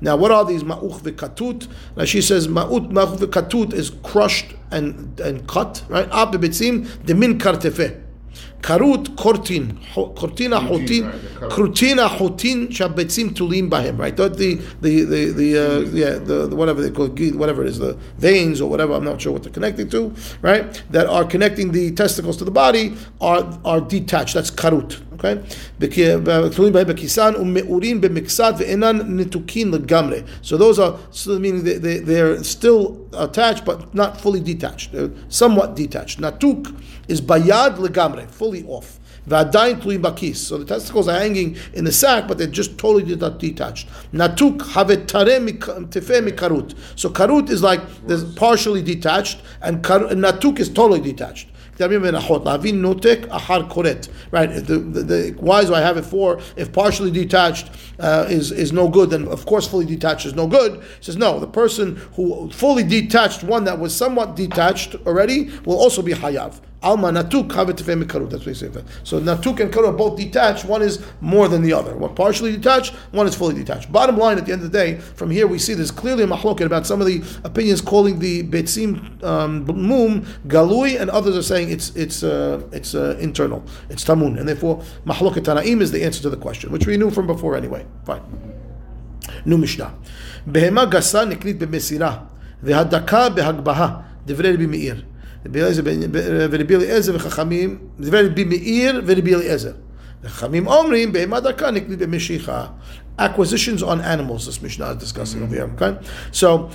Now, 0.00 0.16
what 0.16 0.30
are 0.30 0.44
these 0.44 0.62
ma'uch 0.64 1.00
v'katut? 1.00 1.68
Rashi 1.96 2.22
says 2.22 2.48
ma'ut 2.48 2.90
ma'uch 2.90 3.18
v'katut 3.18 3.72
is 3.72 3.90
crushed 4.02 4.54
and 4.70 5.18
and 5.20 5.46
cut. 5.46 5.84
Right? 5.88 6.08
Ab 6.10 6.32
the 6.32 7.14
min 7.14 7.38
kartefeh. 7.38 8.00
Karut 8.62 9.16
kortin, 9.16 9.76
kortina 9.92 10.60
hotin, 10.64 11.10
kortina 11.50 12.08
hotin 12.08 12.68
shabetzim 12.68 13.30
tulim 13.30 13.68
bahem. 13.68 13.98
Right, 13.98 14.16
the 14.16 14.28
the 14.28 15.04
the 15.04 15.32
the, 15.32 15.58
uh, 15.58 15.80
yeah 15.90 16.10
the, 16.12 16.46
the, 16.46 16.54
whatever 16.54 16.80
they 16.80 16.90
call 16.90 17.08
whatever 17.36 17.62
it 17.62 17.68
is 17.68 17.78
the 17.80 17.94
veins 18.18 18.60
or 18.60 18.70
whatever 18.70 18.92
I'm 18.92 19.04
not 19.04 19.20
sure 19.20 19.32
what 19.32 19.42
they're 19.42 19.52
connecting 19.52 19.90
to. 19.90 20.14
Right, 20.42 20.80
that 20.90 21.08
are 21.08 21.24
connecting 21.24 21.72
the 21.72 21.90
testicles 21.90 22.36
to 22.36 22.44
the 22.44 22.52
body 22.52 22.94
are 23.20 23.58
are 23.64 23.80
detached. 23.80 24.34
That's 24.34 24.52
karut. 24.52 25.00
Okay. 25.14 25.40
Uh, 25.82 26.50
so 30.42 30.56
those 30.56 30.78
are 30.78 30.98
so 31.10 31.38
meaning 31.38 31.64
they, 31.64 31.78
they 31.78 31.98
they're 31.98 32.42
still 32.42 33.08
attached 33.12 33.64
but 33.64 33.94
not 33.94 34.20
fully 34.20 34.40
detached. 34.40 34.92
They're 34.92 35.10
somewhat 35.28 35.76
detached. 35.76 36.20
Natuk 36.20 36.74
is 37.08 37.20
bayad 37.20 37.76
legamre, 37.76 38.28
full 38.28 38.51
totally 38.52 38.64
off. 38.72 38.98
So 39.24 40.58
the 40.58 40.64
testicles 40.66 41.08
are 41.08 41.18
hanging 41.18 41.56
in 41.74 41.84
the 41.84 41.92
sack, 41.92 42.26
but 42.26 42.38
they're 42.38 42.46
just 42.48 42.76
totally 42.76 43.04
detached. 43.04 43.88
Natuk 44.12 44.58
karut. 46.36 46.74
So 46.96 47.08
karut 47.08 47.50
is 47.50 47.62
like 47.62 47.80
partially 48.36 48.82
detached, 48.82 49.40
and, 49.60 49.76
and 49.76 50.24
natuk 50.24 50.58
is 50.58 50.68
totally 50.68 51.00
detached. 51.00 51.48
Right, 51.78 51.96
the, 54.50 54.78
the, 54.78 55.02
the, 55.02 55.34
why 55.38 55.64
do 55.64 55.74
I 55.74 55.80
have 55.80 55.96
it 55.96 56.04
for? 56.04 56.38
If 56.54 56.70
partially 56.72 57.10
detached 57.10 57.70
uh, 57.98 58.26
is, 58.28 58.52
is 58.52 58.72
no 58.72 58.88
good, 58.88 59.10
then 59.10 59.26
of 59.28 59.46
course 59.46 59.66
fully 59.66 59.86
detached 59.86 60.26
is 60.26 60.34
no 60.34 60.46
good. 60.46 60.82
He 60.82 61.04
says, 61.04 61.16
no, 61.16 61.40
the 61.40 61.46
person 61.46 61.96
who 62.14 62.50
fully 62.50 62.82
detached, 62.82 63.42
one 63.42 63.64
that 63.64 63.78
was 63.78 63.96
somewhat 63.96 64.36
detached 64.36 64.96
already, 65.06 65.50
will 65.64 65.78
also 65.78 66.02
be 66.02 66.12
hayav. 66.12 66.60
Alma 66.83 67.09
natuk 67.09 67.49
havet 67.49 67.73
tefeh 67.73 68.01
mikarut. 68.01 68.29
That's 68.29 68.45
what 68.45 68.49
he 68.49 68.53
says. 68.53 68.83
So 69.03 69.19
natuk 69.19 69.59
and 69.59 69.73
karut 69.73 69.89
are 69.89 69.93
both 69.93 70.15
detached. 70.17 70.63
One 70.63 70.83
is 70.83 71.03
more 71.21 71.47
than 71.47 71.63
the 71.63 71.73
other. 71.73 71.97
One 71.97 72.13
partially 72.13 72.55
detached, 72.55 72.93
one 73.11 73.25
is 73.25 73.35
fully 73.35 73.55
detached. 73.55 73.91
Bottom 73.91 74.17
line, 74.17 74.37
at 74.37 74.45
the 74.45 74.53
end 74.53 74.61
of 74.61 74.71
the 74.71 74.77
day, 74.77 74.99
from 74.99 75.31
here 75.31 75.47
we 75.47 75.57
see 75.57 75.73
there's 75.73 75.89
clearly 75.89 76.23
a 76.23 76.27
mahloket 76.27 76.65
about 76.65 76.85
some 76.85 77.01
of 77.01 77.07
the 77.07 77.23
opinions 77.43 77.81
calling 77.81 78.19
the 78.19 78.43
betzim 78.43 79.23
um, 79.23 79.65
mum 79.65 80.25
galui, 80.47 80.99
and 81.01 81.09
others 81.09 81.35
are 81.35 81.41
saying 81.41 81.71
it's 81.71 81.95
it's 81.95 82.21
uh, 82.21 82.61
it's 82.71 82.93
uh, 82.93 83.17
internal, 83.19 83.63
it's 83.89 84.03
tamun, 84.03 84.39
and 84.39 84.47
therefore 84.47 84.83
mahloket 85.05 85.43
tanaim 85.43 85.81
is 85.81 85.91
the 85.91 86.03
answer 86.03 86.21
to 86.21 86.29
the 86.29 86.37
question, 86.37 86.71
which 86.71 86.85
we 86.85 86.95
knew 86.95 87.09
from 87.09 87.25
before 87.25 87.57
anyway. 87.57 87.85
Fine. 88.05 88.21
נו 89.45 89.57
משנה. 89.57 89.89
בהמה 90.47 90.85
גסה 90.85 91.25
נקנית 91.25 91.59
במסירה, 91.59 92.17
והדקה 92.63 93.29
בהגבהה, 93.29 93.97
דברי 94.25 94.53
רבי 94.53 94.65
מאיר. 94.65 95.03
רבי 95.45 95.61
אליעזר 95.61 95.81
בן- 95.81 95.99
ורבי 96.51 96.75
אליעזר 96.75 97.15
וחכמים, 97.15 97.77
דברי 97.99 98.27
רבי 98.27 98.43
מאיר 98.43 99.01
ורבי 99.05 99.35
אליעזר. 99.35 99.71
וחכמים 100.23 100.67
אומרים, 100.67 101.13
בהמה 101.13 101.39
דקה 101.39 101.71
נקנית 101.71 101.99
במשיכה. 101.99 102.65
Acquisitions 103.19 103.81
on 103.81 103.99
animals, 104.03 104.45
this 104.47 104.61
Mishnah 104.61 104.91
is 104.91 104.97
discussing 105.03 105.41
over 105.43 105.55
here, 105.55 105.69
okay? 105.75 105.93
So, 106.31 106.69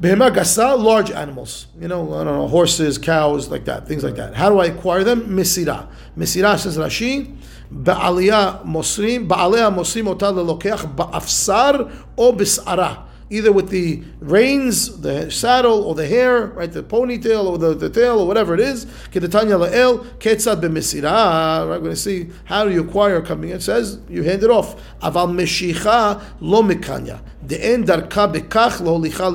Behema 0.00 0.30
gasa, 0.30 0.76
large 0.76 1.10
animals. 1.10 1.68
You 1.80 1.88
know, 1.88 2.02
I 2.12 2.24
don't 2.24 2.36
know, 2.36 2.48
horses, 2.48 2.98
cows, 2.98 3.48
like 3.48 3.64
that, 3.64 3.88
things 3.88 4.02
like 4.02 4.16
that. 4.16 4.34
How 4.34 4.50
do 4.50 4.58
I 4.58 4.66
acquire 4.66 5.04
them? 5.04 5.20
Misira. 5.36 5.86
Misira 6.18 6.58
says 6.58 6.76
Rashi, 6.76 7.34
Ba'aliyah 7.72 8.64
mosrim, 8.64 9.26
Ba'aliyah 9.26 9.70
mosrim 9.74 10.06
אותה 10.06 10.30
ללוקח 10.30 10.84
באפסר 10.94 11.70
או 12.18 12.36
בשערה. 12.36 12.94
Either 13.31 13.51
with 13.51 13.69
the 13.69 14.03
reins, 14.19 14.99
the 14.99 15.31
saddle, 15.31 15.83
or 15.85 15.95
the 15.95 16.05
hair, 16.05 16.47
right, 16.47 16.71
the 16.71 16.83
ponytail, 16.83 17.45
or 17.45 17.57
the, 17.57 17.73
the 17.73 17.89
tail, 17.89 18.19
or 18.19 18.27
whatever 18.27 18.53
it 18.53 18.59
is. 18.59 18.85
Kedetanya 18.85 19.57
la'el, 19.57 20.05
ketzad 20.19 20.59
b'misira. 20.61 21.67
Right, 21.67 21.67
we're 21.67 21.79
going 21.79 21.91
to 21.91 21.95
see 21.95 22.29
how 22.43 22.65
do 22.65 22.71
you 22.73 22.81
acquire 22.81 23.21
coming. 23.21 23.51
It 23.51 23.63
says 23.63 23.99
you 24.09 24.23
hand 24.23 24.43
it 24.43 24.49
off. 24.49 24.75
Aval 24.99 25.31
meshicha 25.33 26.21
lo 26.41 26.61
mikanya. 26.61 27.21
De'en 27.45 27.85
darka 27.85 28.31
bekach 28.31 28.81
lo 28.81 28.99
licha. 28.99 29.31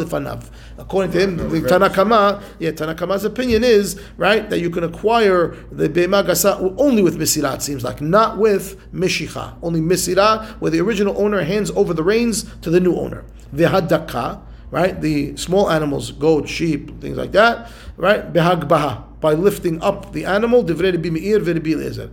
According 0.78 1.12
to 1.12 1.20
him, 1.20 1.36
the 1.36 1.60
Tanakama, 1.62 2.42
yeah, 2.58 2.70
Tanakama's 2.70 3.24
opinion 3.24 3.64
is 3.64 3.98
right 4.18 4.48
that 4.50 4.60
you 4.60 4.68
can 4.68 4.84
acquire 4.84 5.56
the 5.72 5.88
Be'ema 5.88 6.22
Gasa 6.22 6.74
only 6.78 7.02
with 7.02 7.18
Misira. 7.18 7.54
It 7.54 7.62
seems 7.62 7.82
like 7.82 8.02
not 8.02 8.36
with 8.38 8.78
Mishicha. 8.92 9.54
Only 9.62 9.80
Misira, 9.80 10.46
where 10.60 10.70
the 10.70 10.80
original 10.80 11.18
owner 11.20 11.42
hands 11.42 11.70
over 11.70 11.94
the 11.94 12.02
reins 12.02 12.44
to 12.60 12.68
the 12.70 12.80
new 12.80 12.94
owner. 12.94 13.24
V'hadaka, 13.54 14.42
right? 14.70 15.00
The 15.00 15.36
small 15.36 15.70
animals, 15.70 16.10
goat, 16.12 16.48
sheep, 16.48 17.00
things 17.00 17.16
like 17.16 17.32
that, 17.32 17.70
right? 17.96 18.30
Behagbaha, 18.32 19.20
by 19.20 19.32
lifting 19.32 19.82
up 19.82 20.12
the 20.12 20.26
animal. 20.26 20.62
Chachamim 20.62 22.10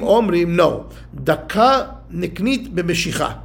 omrim 0.00 0.48
no. 0.48 0.88
Daka 1.24 2.00
niknit 2.10 2.68
b'mishicha. 2.74 3.42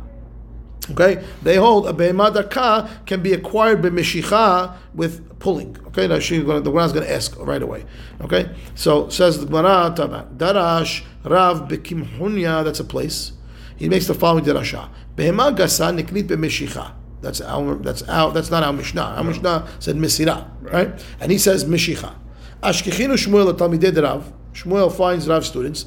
Okay, 0.90 1.24
they 1.44 1.58
hold 1.58 1.88
a 1.88 1.94
behema 1.94 2.34
daka 2.34 2.90
can 3.06 3.22
be 3.22 3.34
acquired 3.34 3.84
by 3.84 3.90
mishicha 3.90 4.76
with 4.96 5.38
pulling. 5.38 5.78
Okay, 5.88 6.08
now 6.08 6.18
she 6.18 6.42
gonna, 6.42 6.60
the 6.60 6.72
Gemara 6.72 6.86
is 6.86 6.92
going 6.94 7.06
to 7.06 7.14
ask 7.14 7.38
right 7.38 7.62
away. 7.62 7.86
Okay, 8.20 8.50
so 8.74 9.08
says 9.10 9.40
the 9.40 9.46
Gemara, 9.46 9.94
Darash 9.96 11.04
Rav 11.24 11.68
Bekimhunya. 11.68 12.64
That's 12.64 12.80
a 12.80 12.84
place. 12.84 13.34
He 13.78 13.90
makes 13.90 14.08
the 14.08 14.16
following 14.16 14.44
derasha: 14.44 14.90
Behema 15.16 15.56
gasa 15.56 15.96
niknit 15.96 16.28
b'mishicha. 16.28 16.94
That's 17.22 17.42
our. 17.42 17.76
That's 17.76 18.02
our. 18.04 18.32
That's 18.32 18.50
not 18.50 18.64
our 18.64 18.74
Mishnah. 18.74 19.02
Our 19.18 19.24
Mishnah 19.24 19.68
said 19.80 19.96
misira, 19.96 20.50
right? 20.62 21.04
And 21.20 21.32
he 21.32 21.38
says 21.38 21.66
mishicha. 21.66 22.16
Ashkechinu 22.64 23.14
Shmuel 23.14 23.54
Talmidei 23.54 24.02
Rav. 24.02 24.34
Shmuel 24.54 24.96
finds 24.96 25.28
Rav 25.28 25.46
students. 25.46 25.86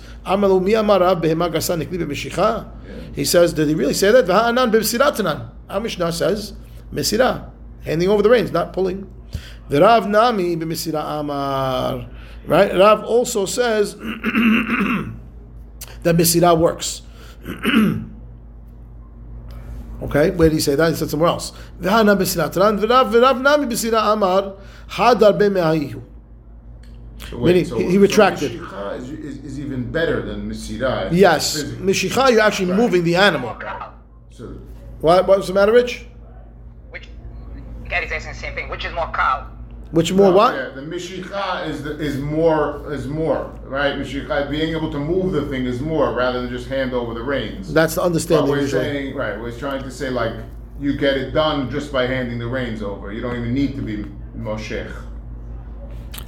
He 3.14 3.24
says, 3.24 3.52
did 3.52 3.68
he 3.68 3.74
really 3.74 3.94
say 3.94 4.10
that? 4.10 5.50
Our 5.68 5.80
Mishnah 5.80 6.12
says 6.12 6.52
Mesira, 6.92 7.50
handing 7.82 8.08
over 8.08 8.22
the 8.22 8.30
reins, 8.30 8.52
not 8.52 8.72
pulling. 8.72 9.10
The 9.68 9.80
Rav 9.80 10.08
Nami 10.08 10.56
b'misira 10.56 11.20
amar. 11.20 12.08
Right? 12.46 12.74
Rav 12.74 13.04
also 13.04 13.46
says 13.46 13.94
that 13.96 14.04
misira 16.16 16.58
works. 16.58 17.02
Okay, 20.02 20.32
where 20.32 20.48
did 20.50 20.56
he 20.56 20.60
say 20.60 20.74
that? 20.74 20.90
He 20.90 20.96
said 20.96 21.08
somewhere 21.08 21.30
else. 21.30 21.52
V'ha'anan 21.80 22.18
b'misiratanan. 22.18 22.84
V'rav 22.84 23.40
nami 23.40 23.66
b'misira 23.66 24.12
amar 24.12 24.56
hadar 24.88 25.38
b'me'ahihu. 25.38 26.02
So 27.18 27.38
Meaning, 27.38 27.64
he- 27.64 27.90
he 27.92 27.98
retracted. 27.98 28.52
So 28.52 28.58
Mishicha 28.58 28.98
is, 28.98 29.10
is, 29.10 29.44
is 29.44 29.60
even 29.60 29.90
better 29.90 30.20
than 30.22 30.48
Misira. 30.50 31.08
Yes, 31.12 31.54
Physically. 31.54 31.86
mishicha, 31.92 32.30
you're 32.32 32.40
actually 32.40 32.72
moving 32.74 33.04
the 33.04 33.16
animal. 33.16 33.56
So, 34.30 34.58
What, 35.00 35.26
what's 35.28 35.46
the 35.46 35.54
matter, 35.54 35.72
Rich? 35.72 36.06
Which, 36.90 37.08
Gary 37.88 38.08
saying 38.08 38.22
the 38.26 38.34
same 38.34 38.54
thing. 38.54 38.68
Which 38.68 38.84
is 38.84 38.92
more 38.92 39.10
cow? 39.12 39.46
Which 39.92 40.12
more 40.12 40.30
no, 40.30 40.36
what? 40.36 40.54
Yeah, 40.56 40.70
the 40.70 40.80
Mishicha 40.80 41.68
is 41.68 41.84
the, 41.84 41.96
is 42.00 42.18
more 42.18 42.92
is 42.92 43.06
more 43.06 43.54
right. 43.64 43.94
Mishicha 43.94 44.50
being 44.50 44.74
able 44.74 44.90
to 44.90 44.98
move 44.98 45.30
the 45.32 45.46
thing 45.46 45.66
is 45.66 45.80
more 45.80 46.12
rather 46.14 46.42
than 46.42 46.50
just 46.50 46.68
hand 46.68 46.92
over 46.94 47.14
the 47.14 47.22
reins. 47.22 47.72
That's 47.72 47.94
the 47.94 48.00
But 48.00 48.06
understanding 48.06 48.50
we're 48.50 48.60
usually. 48.62 48.82
saying 48.82 49.14
right. 49.14 49.38
We're 49.40 49.56
trying 49.56 49.84
to 49.84 49.90
say 49.92 50.10
like 50.10 50.32
you 50.80 50.96
get 50.96 51.16
it 51.16 51.30
done 51.30 51.70
just 51.70 51.92
by 51.92 52.08
handing 52.08 52.40
the 52.40 52.48
reins 52.48 52.82
over. 52.82 53.12
You 53.12 53.20
don't 53.20 53.36
even 53.36 53.54
need 53.54 53.76
to 53.76 53.82
be 53.82 54.04
Moshech. 54.36 54.90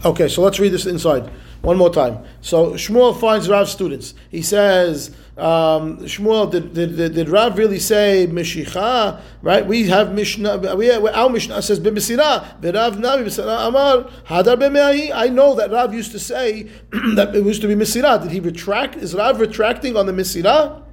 Okay, 0.05 0.29
so 0.29 0.43
let's 0.43 0.59
read 0.59 0.73
this 0.73 0.87
inside 0.87 1.31
one 1.67 1.77
more 1.77 1.93
time. 1.93 2.25
So 2.43 2.73
Shmuel 2.73 3.19
finds 3.19 3.49
Rav's 3.49 3.73
students. 3.73 4.15
He 4.31 4.41
says, 4.41 5.11
um, 5.37 5.99
Shmuel, 5.99 6.51
did, 6.51 6.75
did, 6.75 6.97
did, 6.97 7.15
did 7.15 7.29
Rav 7.29 7.59
really 7.59 7.81
say 7.81 8.29
Mishicha? 8.31 9.21
Right? 9.43 9.67
We 9.67 9.89
have 9.89 10.15
Mishnah. 10.15 10.77
We 10.77 10.87
have, 10.87 11.05
our 11.05 11.29
Mishnah 11.29 11.61
says 11.63 11.81
B'Misira. 11.81 12.63
Rav 12.63 12.97
Navi 12.97 13.25
B'Misira 13.25 13.67
Amar 13.67 14.11
Hadar. 14.27 15.11
I 15.13 15.29
know 15.29 15.55
that 15.57 15.73
Rav 15.73 15.93
used 15.93 16.13
to 16.13 16.21
say 16.21 16.63
that 17.17 17.35
it 17.35 17.45
used 17.45 17.63
to 17.63 17.69
be 17.69 17.75
Misira. 17.75 18.23
Did 18.23 18.31
he 18.31 18.41
retract? 18.41 18.97
Is 18.97 19.15
Rav 19.15 19.41
retracting 19.41 19.97
on 19.97 20.07
the 20.07 20.13
Misira? 20.13 20.86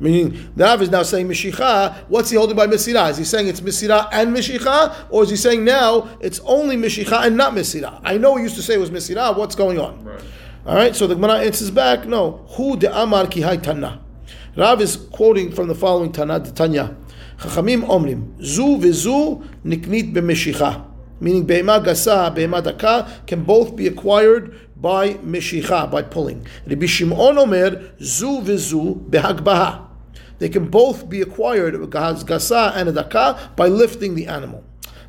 Meaning, 0.00 0.52
Rav 0.56 0.80
is 0.82 0.90
now 0.90 1.02
saying 1.02 1.28
Mishicha. 1.28 1.94
What's 2.08 2.30
he 2.30 2.36
holding 2.36 2.56
by 2.56 2.66
Misira? 2.66 3.10
Is 3.10 3.18
he 3.18 3.24
saying 3.24 3.48
it's 3.48 3.60
Misira 3.60 4.08
and 4.10 4.34
Mishicha? 4.34 5.06
Or 5.10 5.22
is 5.22 5.30
he 5.30 5.36
saying 5.36 5.64
now 5.64 6.08
it's 6.20 6.40
only 6.40 6.76
Mishicha 6.76 7.26
and 7.26 7.36
not 7.36 7.52
Misira? 7.52 8.00
I 8.02 8.16
know 8.16 8.36
he 8.36 8.42
used 8.42 8.56
to 8.56 8.62
say 8.62 8.74
it 8.74 8.80
was 8.80 8.90
Misira. 8.90 9.36
What's 9.36 9.54
going 9.54 9.78
on? 9.78 10.02
Right. 10.02 10.22
All 10.66 10.74
right, 10.74 10.94
so 10.94 11.06
the 11.06 11.14
Gemara 11.14 11.40
answers 11.40 11.70
back, 11.70 12.06
no. 12.06 12.46
Who 12.56 12.76
de 12.76 12.94
Amar 12.94 13.26
ki 13.26 13.40
Tana. 13.40 14.00
Rav 14.56 14.80
is 14.80 14.96
quoting 14.96 15.52
from 15.52 15.68
the 15.68 15.74
following 15.74 16.12
Tana, 16.12 16.38
the 16.38 16.50
Tanya. 16.50 16.96
Chachamim 17.38 17.82
omrim, 17.86 18.42
zu 18.42 18.76
v'zu 18.76 19.42
niknit 19.64 20.12
b'mishicha. 20.12 20.86
Meaning, 21.20 21.44
be'ema 21.46 21.80
gasa, 21.80 22.34
be'ema 22.34 22.60
daka 22.60 23.08
can 23.26 23.44
both 23.44 23.74
be 23.76 23.86
acquired 23.86 24.54
by 24.76 25.14
mishicha, 25.14 25.90
by 25.90 26.02
pulling. 26.02 26.46
Rabbi 26.66 26.86
Shimon 26.86 27.38
omer, 27.38 27.92
zu 27.98 28.40
v'zu 28.42 29.08
behagbaha. 29.08 29.89
They 30.40 30.48
can 30.48 30.68
both 30.68 31.08
be 31.08 31.20
acquired, 31.20 31.74
gasa 31.74 32.72
and 32.74 32.88
a 32.88 32.92
daka, 32.92 33.52
by 33.56 33.68
lifting 33.68 34.14
the 34.14 34.26
animal. 34.26 34.64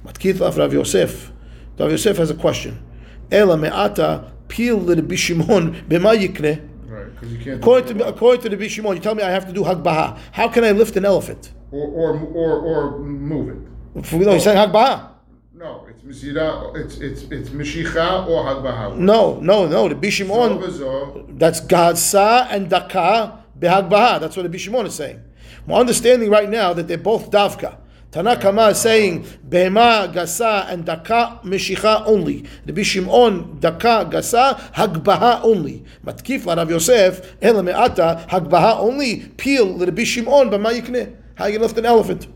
Matkith 0.05 0.41
of 0.41 0.57
Rav 0.57 0.73
Yosef. 0.73 1.32
Rav 1.79 1.89
Yosef 1.89 2.17
has 2.17 2.29
a 2.29 2.36
question. 2.36 2.84
Ela 3.32 3.57
me'ata 3.57 4.29
peel 4.49 4.77
Rabbi 4.82 5.15
Shimon 5.15 5.73
b'ma 5.89 6.17
yikne. 6.17 6.67
Right, 6.86 7.13
because 7.13 7.32
you 7.32 7.39
can't. 7.39 7.59
According 7.59 7.97
to 7.99 8.07
according 8.07 8.41
to 8.41 8.49
Rabbi 8.49 8.67
Shimon, 8.67 8.97
you 8.97 9.01
tell 9.01 9.15
me 9.15 9.23
I 9.23 9.29
have 9.29 9.47
to 9.47 9.53
do 9.53 9.63
hagbaha. 9.63 10.19
How 10.34 10.49
can 10.49 10.65
I 10.65 10.71
lift 10.71 10.97
an 10.97 11.05
elephant? 11.05 11.53
Or, 11.71 11.88
or, 11.88 12.19
or, 12.19 12.59
or 12.59 12.99
move 12.99 13.49
it. 13.49 14.11
No, 14.11 14.34
he's 14.34 14.43
saying 14.43 14.57
hagbaha. 14.57 15.11
No, 15.53 15.88
it's 15.88 16.01
Misira, 16.01 16.75
it's, 16.75 16.97
it's, 16.97 17.21
it's 17.32 17.49
Mishicha 17.51 18.27
or 18.27 18.43
Hagbaha. 18.43 18.97
No, 18.97 19.39
no, 19.39 19.65
no. 19.67 19.88
Rabbi 19.88 20.09
Shimon. 20.09 20.57
Zovazo, 20.57 21.39
That's 21.39 21.61
Gasa 21.61 22.47
and 22.49 22.69
Daka 22.69 23.41
behagbaha. 23.60 24.20
That's 24.20 24.36
what 24.36 24.43
Rabbi 24.43 24.58
Shimon 24.58 24.86
is 24.86 24.95
saying. 24.95 25.22
My 25.68 25.76
understanding 25.76 26.30
right 26.30 26.49
now 26.49 26.74
that 26.74 26.88
they're 26.88 26.97
both 26.97 27.32
davka. 27.32 27.78
Tanakama 28.12 28.72
is 28.72 28.78
saying 28.80 29.24
behema 29.47 30.12
gasa 30.14 30.68
and 30.70 30.86
daka 30.86 31.39
meshicha 31.43 32.06
only. 32.06 32.45
Rabbi 32.66 32.82
Shimon 32.84 33.60
daka 33.60 34.10
gasa 34.10 34.60
hagbaha 34.74 35.41
only. 35.43 35.86
Matkif 36.06 36.45
la 36.45 36.56
Rav 36.56 36.70
Yosef 36.70 37.36
ela 37.41 37.64
me'ata 37.64 38.26
hagbaha 38.30 38.80
only. 38.80 39.28
Peel 39.38 39.78
Rabbi 39.78 40.04
Shimon 40.04 40.49
b'ma. 40.49 41.16
How 41.36 41.45
you 41.45 41.60
lift 41.60 41.78
an 41.78 41.86
elephant? 41.86 42.28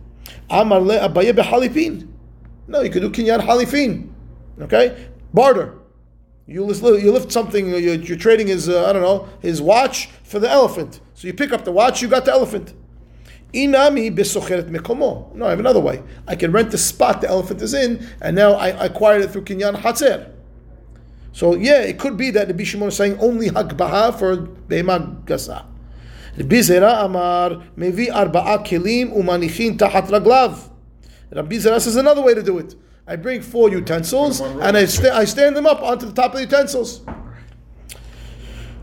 Amar 0.50 0.80
le 0.80 0.98
abaye 0.98 1.34
behalipin. 1.34 2.08
No, 2.68 2.82
you 2.82 2.90
could 2.90 3.02
do 3.02 3.10
kinyan 3.10 3.42
halifin. 3.42 4.10
Okay, 4.62 5.10
barter. 5.34 5.78
You 6.48 6.64
lift, 6.64 6.84
you 6.84 7.12
lift 7.12 7.32
something. 7.32 7.70
You're, 7.70 7.96
you're 7.96 8.18
trading 8.18 8.48
his, 8.48 8.70
uh, 8.70 8.88
I 8.88 8.94
don't 8.94 9.02
know, 9.02 9.28
his 9.42 9.62
watch 9.62 10.08
for 10.24 10.40
the 10.40 10.50
elephant. 10.50 11.00
So 11.16 11.28
you 11.28 11.34
pick 11.34 11.52
up 11.52 11.66
the 11.66 11.72
watch, 11.72 12.02
you 12.02 12.08
got 12.08 12.26
the 12.26 12.32
elephant. 12.32 12.74
Inami 13.54 14.16
besocheret 14.16 14.70
mekomo. 14.70 15.34
No, 15.34 15.46
I 15.46 15.52
have 15.52 15.60
another 15.60 15.80
way. 15.80 16.04
I 16.28 16.36
can 16.36 16.52
rent 16.52 16.72
the 16.72 16.78
spot 16.78 17.22
the 17.22 17.30
elephant 17.30 17.62
is 17.62 17.74
in, 17.74 18.06
and 18.22 18.36
now 18.36 18.54
I, 18.54 18.86
acquired 18.86 19.24
it 19.24 19.32
through 19.32 19.46
kinyan 19.46 19.78
hatzer. 19.78 20.32
So 21.32 21.56
yeah, 21.56 21.82
it 21.82 21.98
could 21.98 22.18
be 22.18 22.32
that 22.32 22.48
the 22.48 22.54
Bishimon 22.54 22.88
is 22.88 22.96
saying 22.96 23.18
only 23.20 23.50
hagbaha 23.50 24.18
for 24.18 24.38
behema 24.38 25.24
gasa. 25.26 25.66
Rabbi 26.38 26.58
Zera 26.58 27.06
Amar 27.06 27.64
mevi 27.78 28.08
arba'a 28.08 28.66
kelim 28.66 29.16
umanichin 29.16 29.78
tahat 29.78 30.08
raglav. 30.08 30.70
Rabbi 31.32 31.56
Zera 31.56 31.80
says 31.80 31.96
another 31.96 32.22
way 32.22 32.34
to 32.34 32.44
do 32.44 32.58
it. 32.60 32.76
I 33.08 33.16
bring 33.16 33.42
four 33.42 33.70
utensils 33.70 34.42
Put 34.42 34.48
them 34.48 34.58
on 34.58 34.68
and 34.68 34.78
I, 34.78 34.86
sta- 34.86 35.16
I 35.16 35.26
stand 35.26 35.56
them 35.56 35.68
up 35.68 35.82
onto 35.84 36.08
the 36.08 36.14
top 36.14 36.32
of 36.32 36.38
the 36.38 36.44
utensils. 36.44 37.02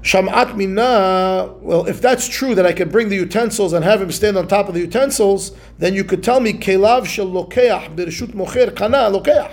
Sham'at 0.03 0.57
mina. 0.57 1.55
Well, 1.61 1.87
if 1.87 2.01
that's 2.01 2.29
true 2.29 2.55
that 2.55 2.66
I 2.66 2.73
can 2.73 2.89
bring 2.89 3.09
the 3.09 3.16
utensils 3.16 3.73
and 3.73 3.85
have 3.85 4.01
him 4.01 4.11
stand 4.12 4.37
on 4.37 4.47
top 4.49 4.68
of 4.68 4.75
the 4.75 4.81
utensils, 4.81 5.53
then 5.79 5.95
you 5.95 6.05
could 6.05 6.23
tell 6.23 6.41
me 6.41 6.53
kelav 6.53 7.07
shel 7.07 7.27
lokeach 7.27 7.97
bereshut 7.97 8.33
mocher 8.35 8.75
kana 8.75 9.11
lokeach. 9.11 9.53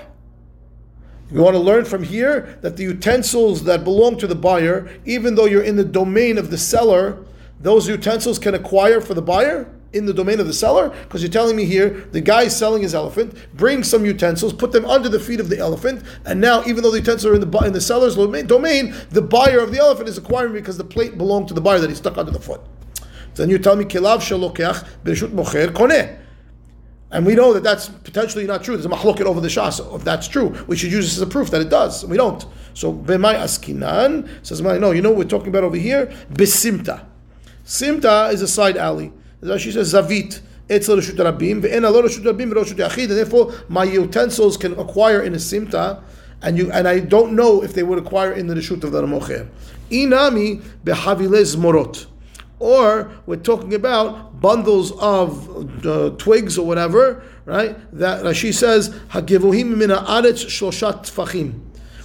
You 1.32 1.42
want 1.42 1.56
to 1.56 1.60
learn 1.60 1.86
from 1.86 2.04
here 2.04 2.58
that 2.62 2.78
the 2.78 2.84
utensils 2.84 3.64
that 3.66 3.84
belong 3.84 4.18
to 4.18 4.28
the 4.28 4.36
buyer, 4.36 4.90
even 5.06 5.36
though 5.36 5.46
you're 5.46 5.64
in 5.64 5.76
the 5.76 5.84
domain 5.84 6.40
of 6.40 6.50
the 6.50 6.58
seller, 6.58 7.24
those 7.60 7.88
utensils 7.88 8.40
can 8.40 8.56
acquire 8.56 9.02
for 9.02 9.14
the 9.14 9.22
buyer 9.22 9.72
in 9.94 10.06
the 10.06 10.14
domain 10.14 10.40
of 10.40 10.48
the 10.48 10.54
seller? 10.54 10.90
Because 10.90 11.22
you're 11.22 11.32
telling 11.32 11.56
me 11.56 11.66
here 11.66 12.08
the 12.12 12.22
guy 12.22 12.44
is 12.44 12.56
selling 12.56 12.82
his 12.82 12.94
elephant, 12.96 13.36
brings 13.56 13.90
some 13.90 14.06
utensils, 14.06 14.54
put 14.54 14.72
them 14.72 14.86
under 14.86 15.10
the 15.10 15.20
feet 15.20 15.40
of 15.40 15.50
the 15.50 15.58
elephant, 15.58 16.04
and 16.26 16.40
now 16.40 16.64
even 16.66 16.84
though 16.84 16.92
the 16.92 17.00
utensils 17.00 17.26
are 17.26 17.36
in 17.36 17.50
the 17.50 17.58
in 17.60 17.74
the 17.74 17.82
seller's 17.82 18.16
domain, 18.16 18.94
the 19.10 19.22
buyer 19.22 19.60
of 19.60 19.72
the 19.72 19.80
elephant 19.80 20.10
is 20.10 20.18
acquiring 20.18 20.54
because 20.54 20.78
the 20.78 20.84
plate 20.84 21.18
belonged 21.18 21.48
to 21.48 21.54
the 21.54 21.62
buyer 21.62 21.80
that 21.80 21.90
he 21.90 21.96
stuck 21.96 22.18
under 22.18 22.32
the 22.32 22.40
foot. 22.40 22.62
Then 23.36 23.50
you 23.50 23.58
tell 23.58 23.76
me 23.76 23.86
kilav 23.86 24.20
shalokeach 24.20 24.88
bereshut 25.04 25.32
mocher 25.32 25.68
koneh. 25.68 26.18
And 27.12 27.26
we 27.26 27.34
know 27.34 27.54
that 27.54 27.64
that's 27.64 27.90
potentially 27.90 28.46
not 28.46 28.64
true. 28.64 28.76
There's 28.76 28.86
a 28.86 28.90
mahloket 28.90 29.26
over 29.26 29.42
the 29.42 29.48
shas. 29.48 29.96
If 29.96 30.04
that's 30.04 30.28
true, 30.28 30.50
we 30.68 30.78
should 30.78 30.92
use 30.92 31.06
this 31.06 31.16
as 31.16 31.22
a 31.22 31.28
proof 31.28 31.50
that 31.52 31.62
it 31.62 31.70
does. 31.70 32.06
We 32.06 32.18
don't. 32.18 32.46
So 32.76 32.94
b'may 32.94 33.36
askinan 33.36 34.30
says, 34.46 34.62
no, 34.62 34.92
you 34.92 35.02
know 35.02 35.10
what 35.10 35.18
we're 35.18 35.24
talking 35.24 35.48
about 35.48 35.64
over 35.64 35.76
here? 35.76 36.06
Besimta. 36.32 37.06
Simta 37.66 38.32
is 38.32 38.44
a 38.44 38.48
side 38.48 38.78
alley. 38.78 39.12
Rashi 39.42 39.72
says 39.72 39.94
zavit. 39.94 40.42
It's 40.68 40.88
a 40.90 40.96
reshut 40.96 41.16
rabim. 41.16 41.62
Ve'en 41.62 41.86
a 41.86 41.90
lot 41.90 42.06
reshut 42.06 42.24
rabim 42.24 42.52
reshut 42.54 42.76
yachid. 42.76 43.10
And 43.10 43.12
therefore, 43.12 43.54
my 43.68 43.84
utensils 43.84 44.58
can 44.58 44.78
acquire 44.80 45.22
in 45.22 45.34
a 45.34 45.38
simta, 45.38 46.02
and 46.42 46.58
you 46.58 46.72
and 46.72 46.88
I 46.88 47.00
don't 47.00 47.34
know 47.34 47.64
if 47.64 47.74
they 47.74 47.84
would 47.84 48.00
acquire 48.00 48.32
in 48.32 48.48
the 48.48 48.56
reshut 48.56 48.84
of 48.84 48.92
the 48.92 49.02
ramocher. 49.02 49.48
Inami 49.90 50.62
behavilez 50.84 51.56
morot 51.56 52.08
or 52.60 53.12
we're 53.26 53.38
talking 53.38 53.74
about 53.74 54.40
bundles 54.40 54.92
of 55.00 55.86
uh, 55.86 56.12
twigs 56.18 56.58
or 56.58 56.68
whatever, 56.68 57.24
right? 57.46 57.78
That 57.98 58.24
Rashi 58.24 58.54
says, 58.54 58.90
"Hagivuhim 59.10 59.78
mina 59.78 60.04
haaretz 60.04 60.46
shloshat 60.46 61.10
tfachim, 61.10 61.60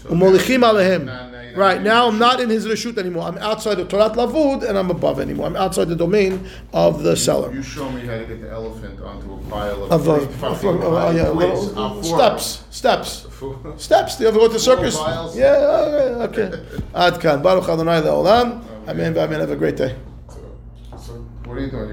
umolichim 0.05 0.63
alehem." 0.63 1.34
Now- 1.57 1.61
now 1.61 1.73
you're 1.73 1.75
Right 1.75 1.83
now, 1.83 2.09
I'm 2.09 2.19
not 2.19 2.41
in 2.41 2.51
his 2.51 2.67
reshut 2.67 2.99
anymore. 2.99 3.25
I'm 3.29 3.39
outside 3.39 3.79
of 3.79 3.89
Torat 3.89 4.15
Lavud, 4.15 4.63
and 4.69 4.77
I'm 4.79 4.91
above 4.91 5.21
anymore. 5.21 5.47
I'm 5.47 5.57
outside 5.57 5.89
the 5.89 5.97
domain 5.97 6.47
of 6.73 7.03
the 7.03 7.17
seller. 7.17 7.53
you 7.53 7.63
show 7.63 7.89
me 7.91 8.07
how 8.07 8.19
to 8.19 8.25
get 8.25 8.41
the 8.41 8.51
elephant 8.51 9.01
onto 9.01 9.35
a 9.35 9.39
pile 9.51 9.85
of. 9.85 9.93
Of, 9.93 10.05
twigs, 10.05 10.43
of, 10.43 10.65
uh, 10.65 11.07
uh, 11.07 11.11
yeah, 11.11 11.29
little 11.31 11.79
uh, 11.79 12.03
steps, 12.03 12.65
steps, 12.71 13.27
steps. 13.77 14.17
Do 14.17 14.23
you 14.25 14.29
ever 14.29 14.39
go 14.39 14.47
to 14.49 14.53
the 14.55 14.59
circus? 14.59 14.97
Yeah, 15.35 16.27
okay. 16.29 16.43
okay. 16.43 16.63
Ad 16.95 17.21
kan. 17.21 17.43
Baruch 17.43 17.69
Adonai 17.69 18.01
le'olam. 18.01 18.65
Amen. 18.89 19.17
Amen. 19.17 19.41
Have 19.41 19.51
a 19.51 19.57
great 19.57 19.77
day. 19.77 19.95
So, 20.99 21.13
what 21.45 21.57
are 21.57 21.61
you 21.61 21.71
doing? 21.71 21.91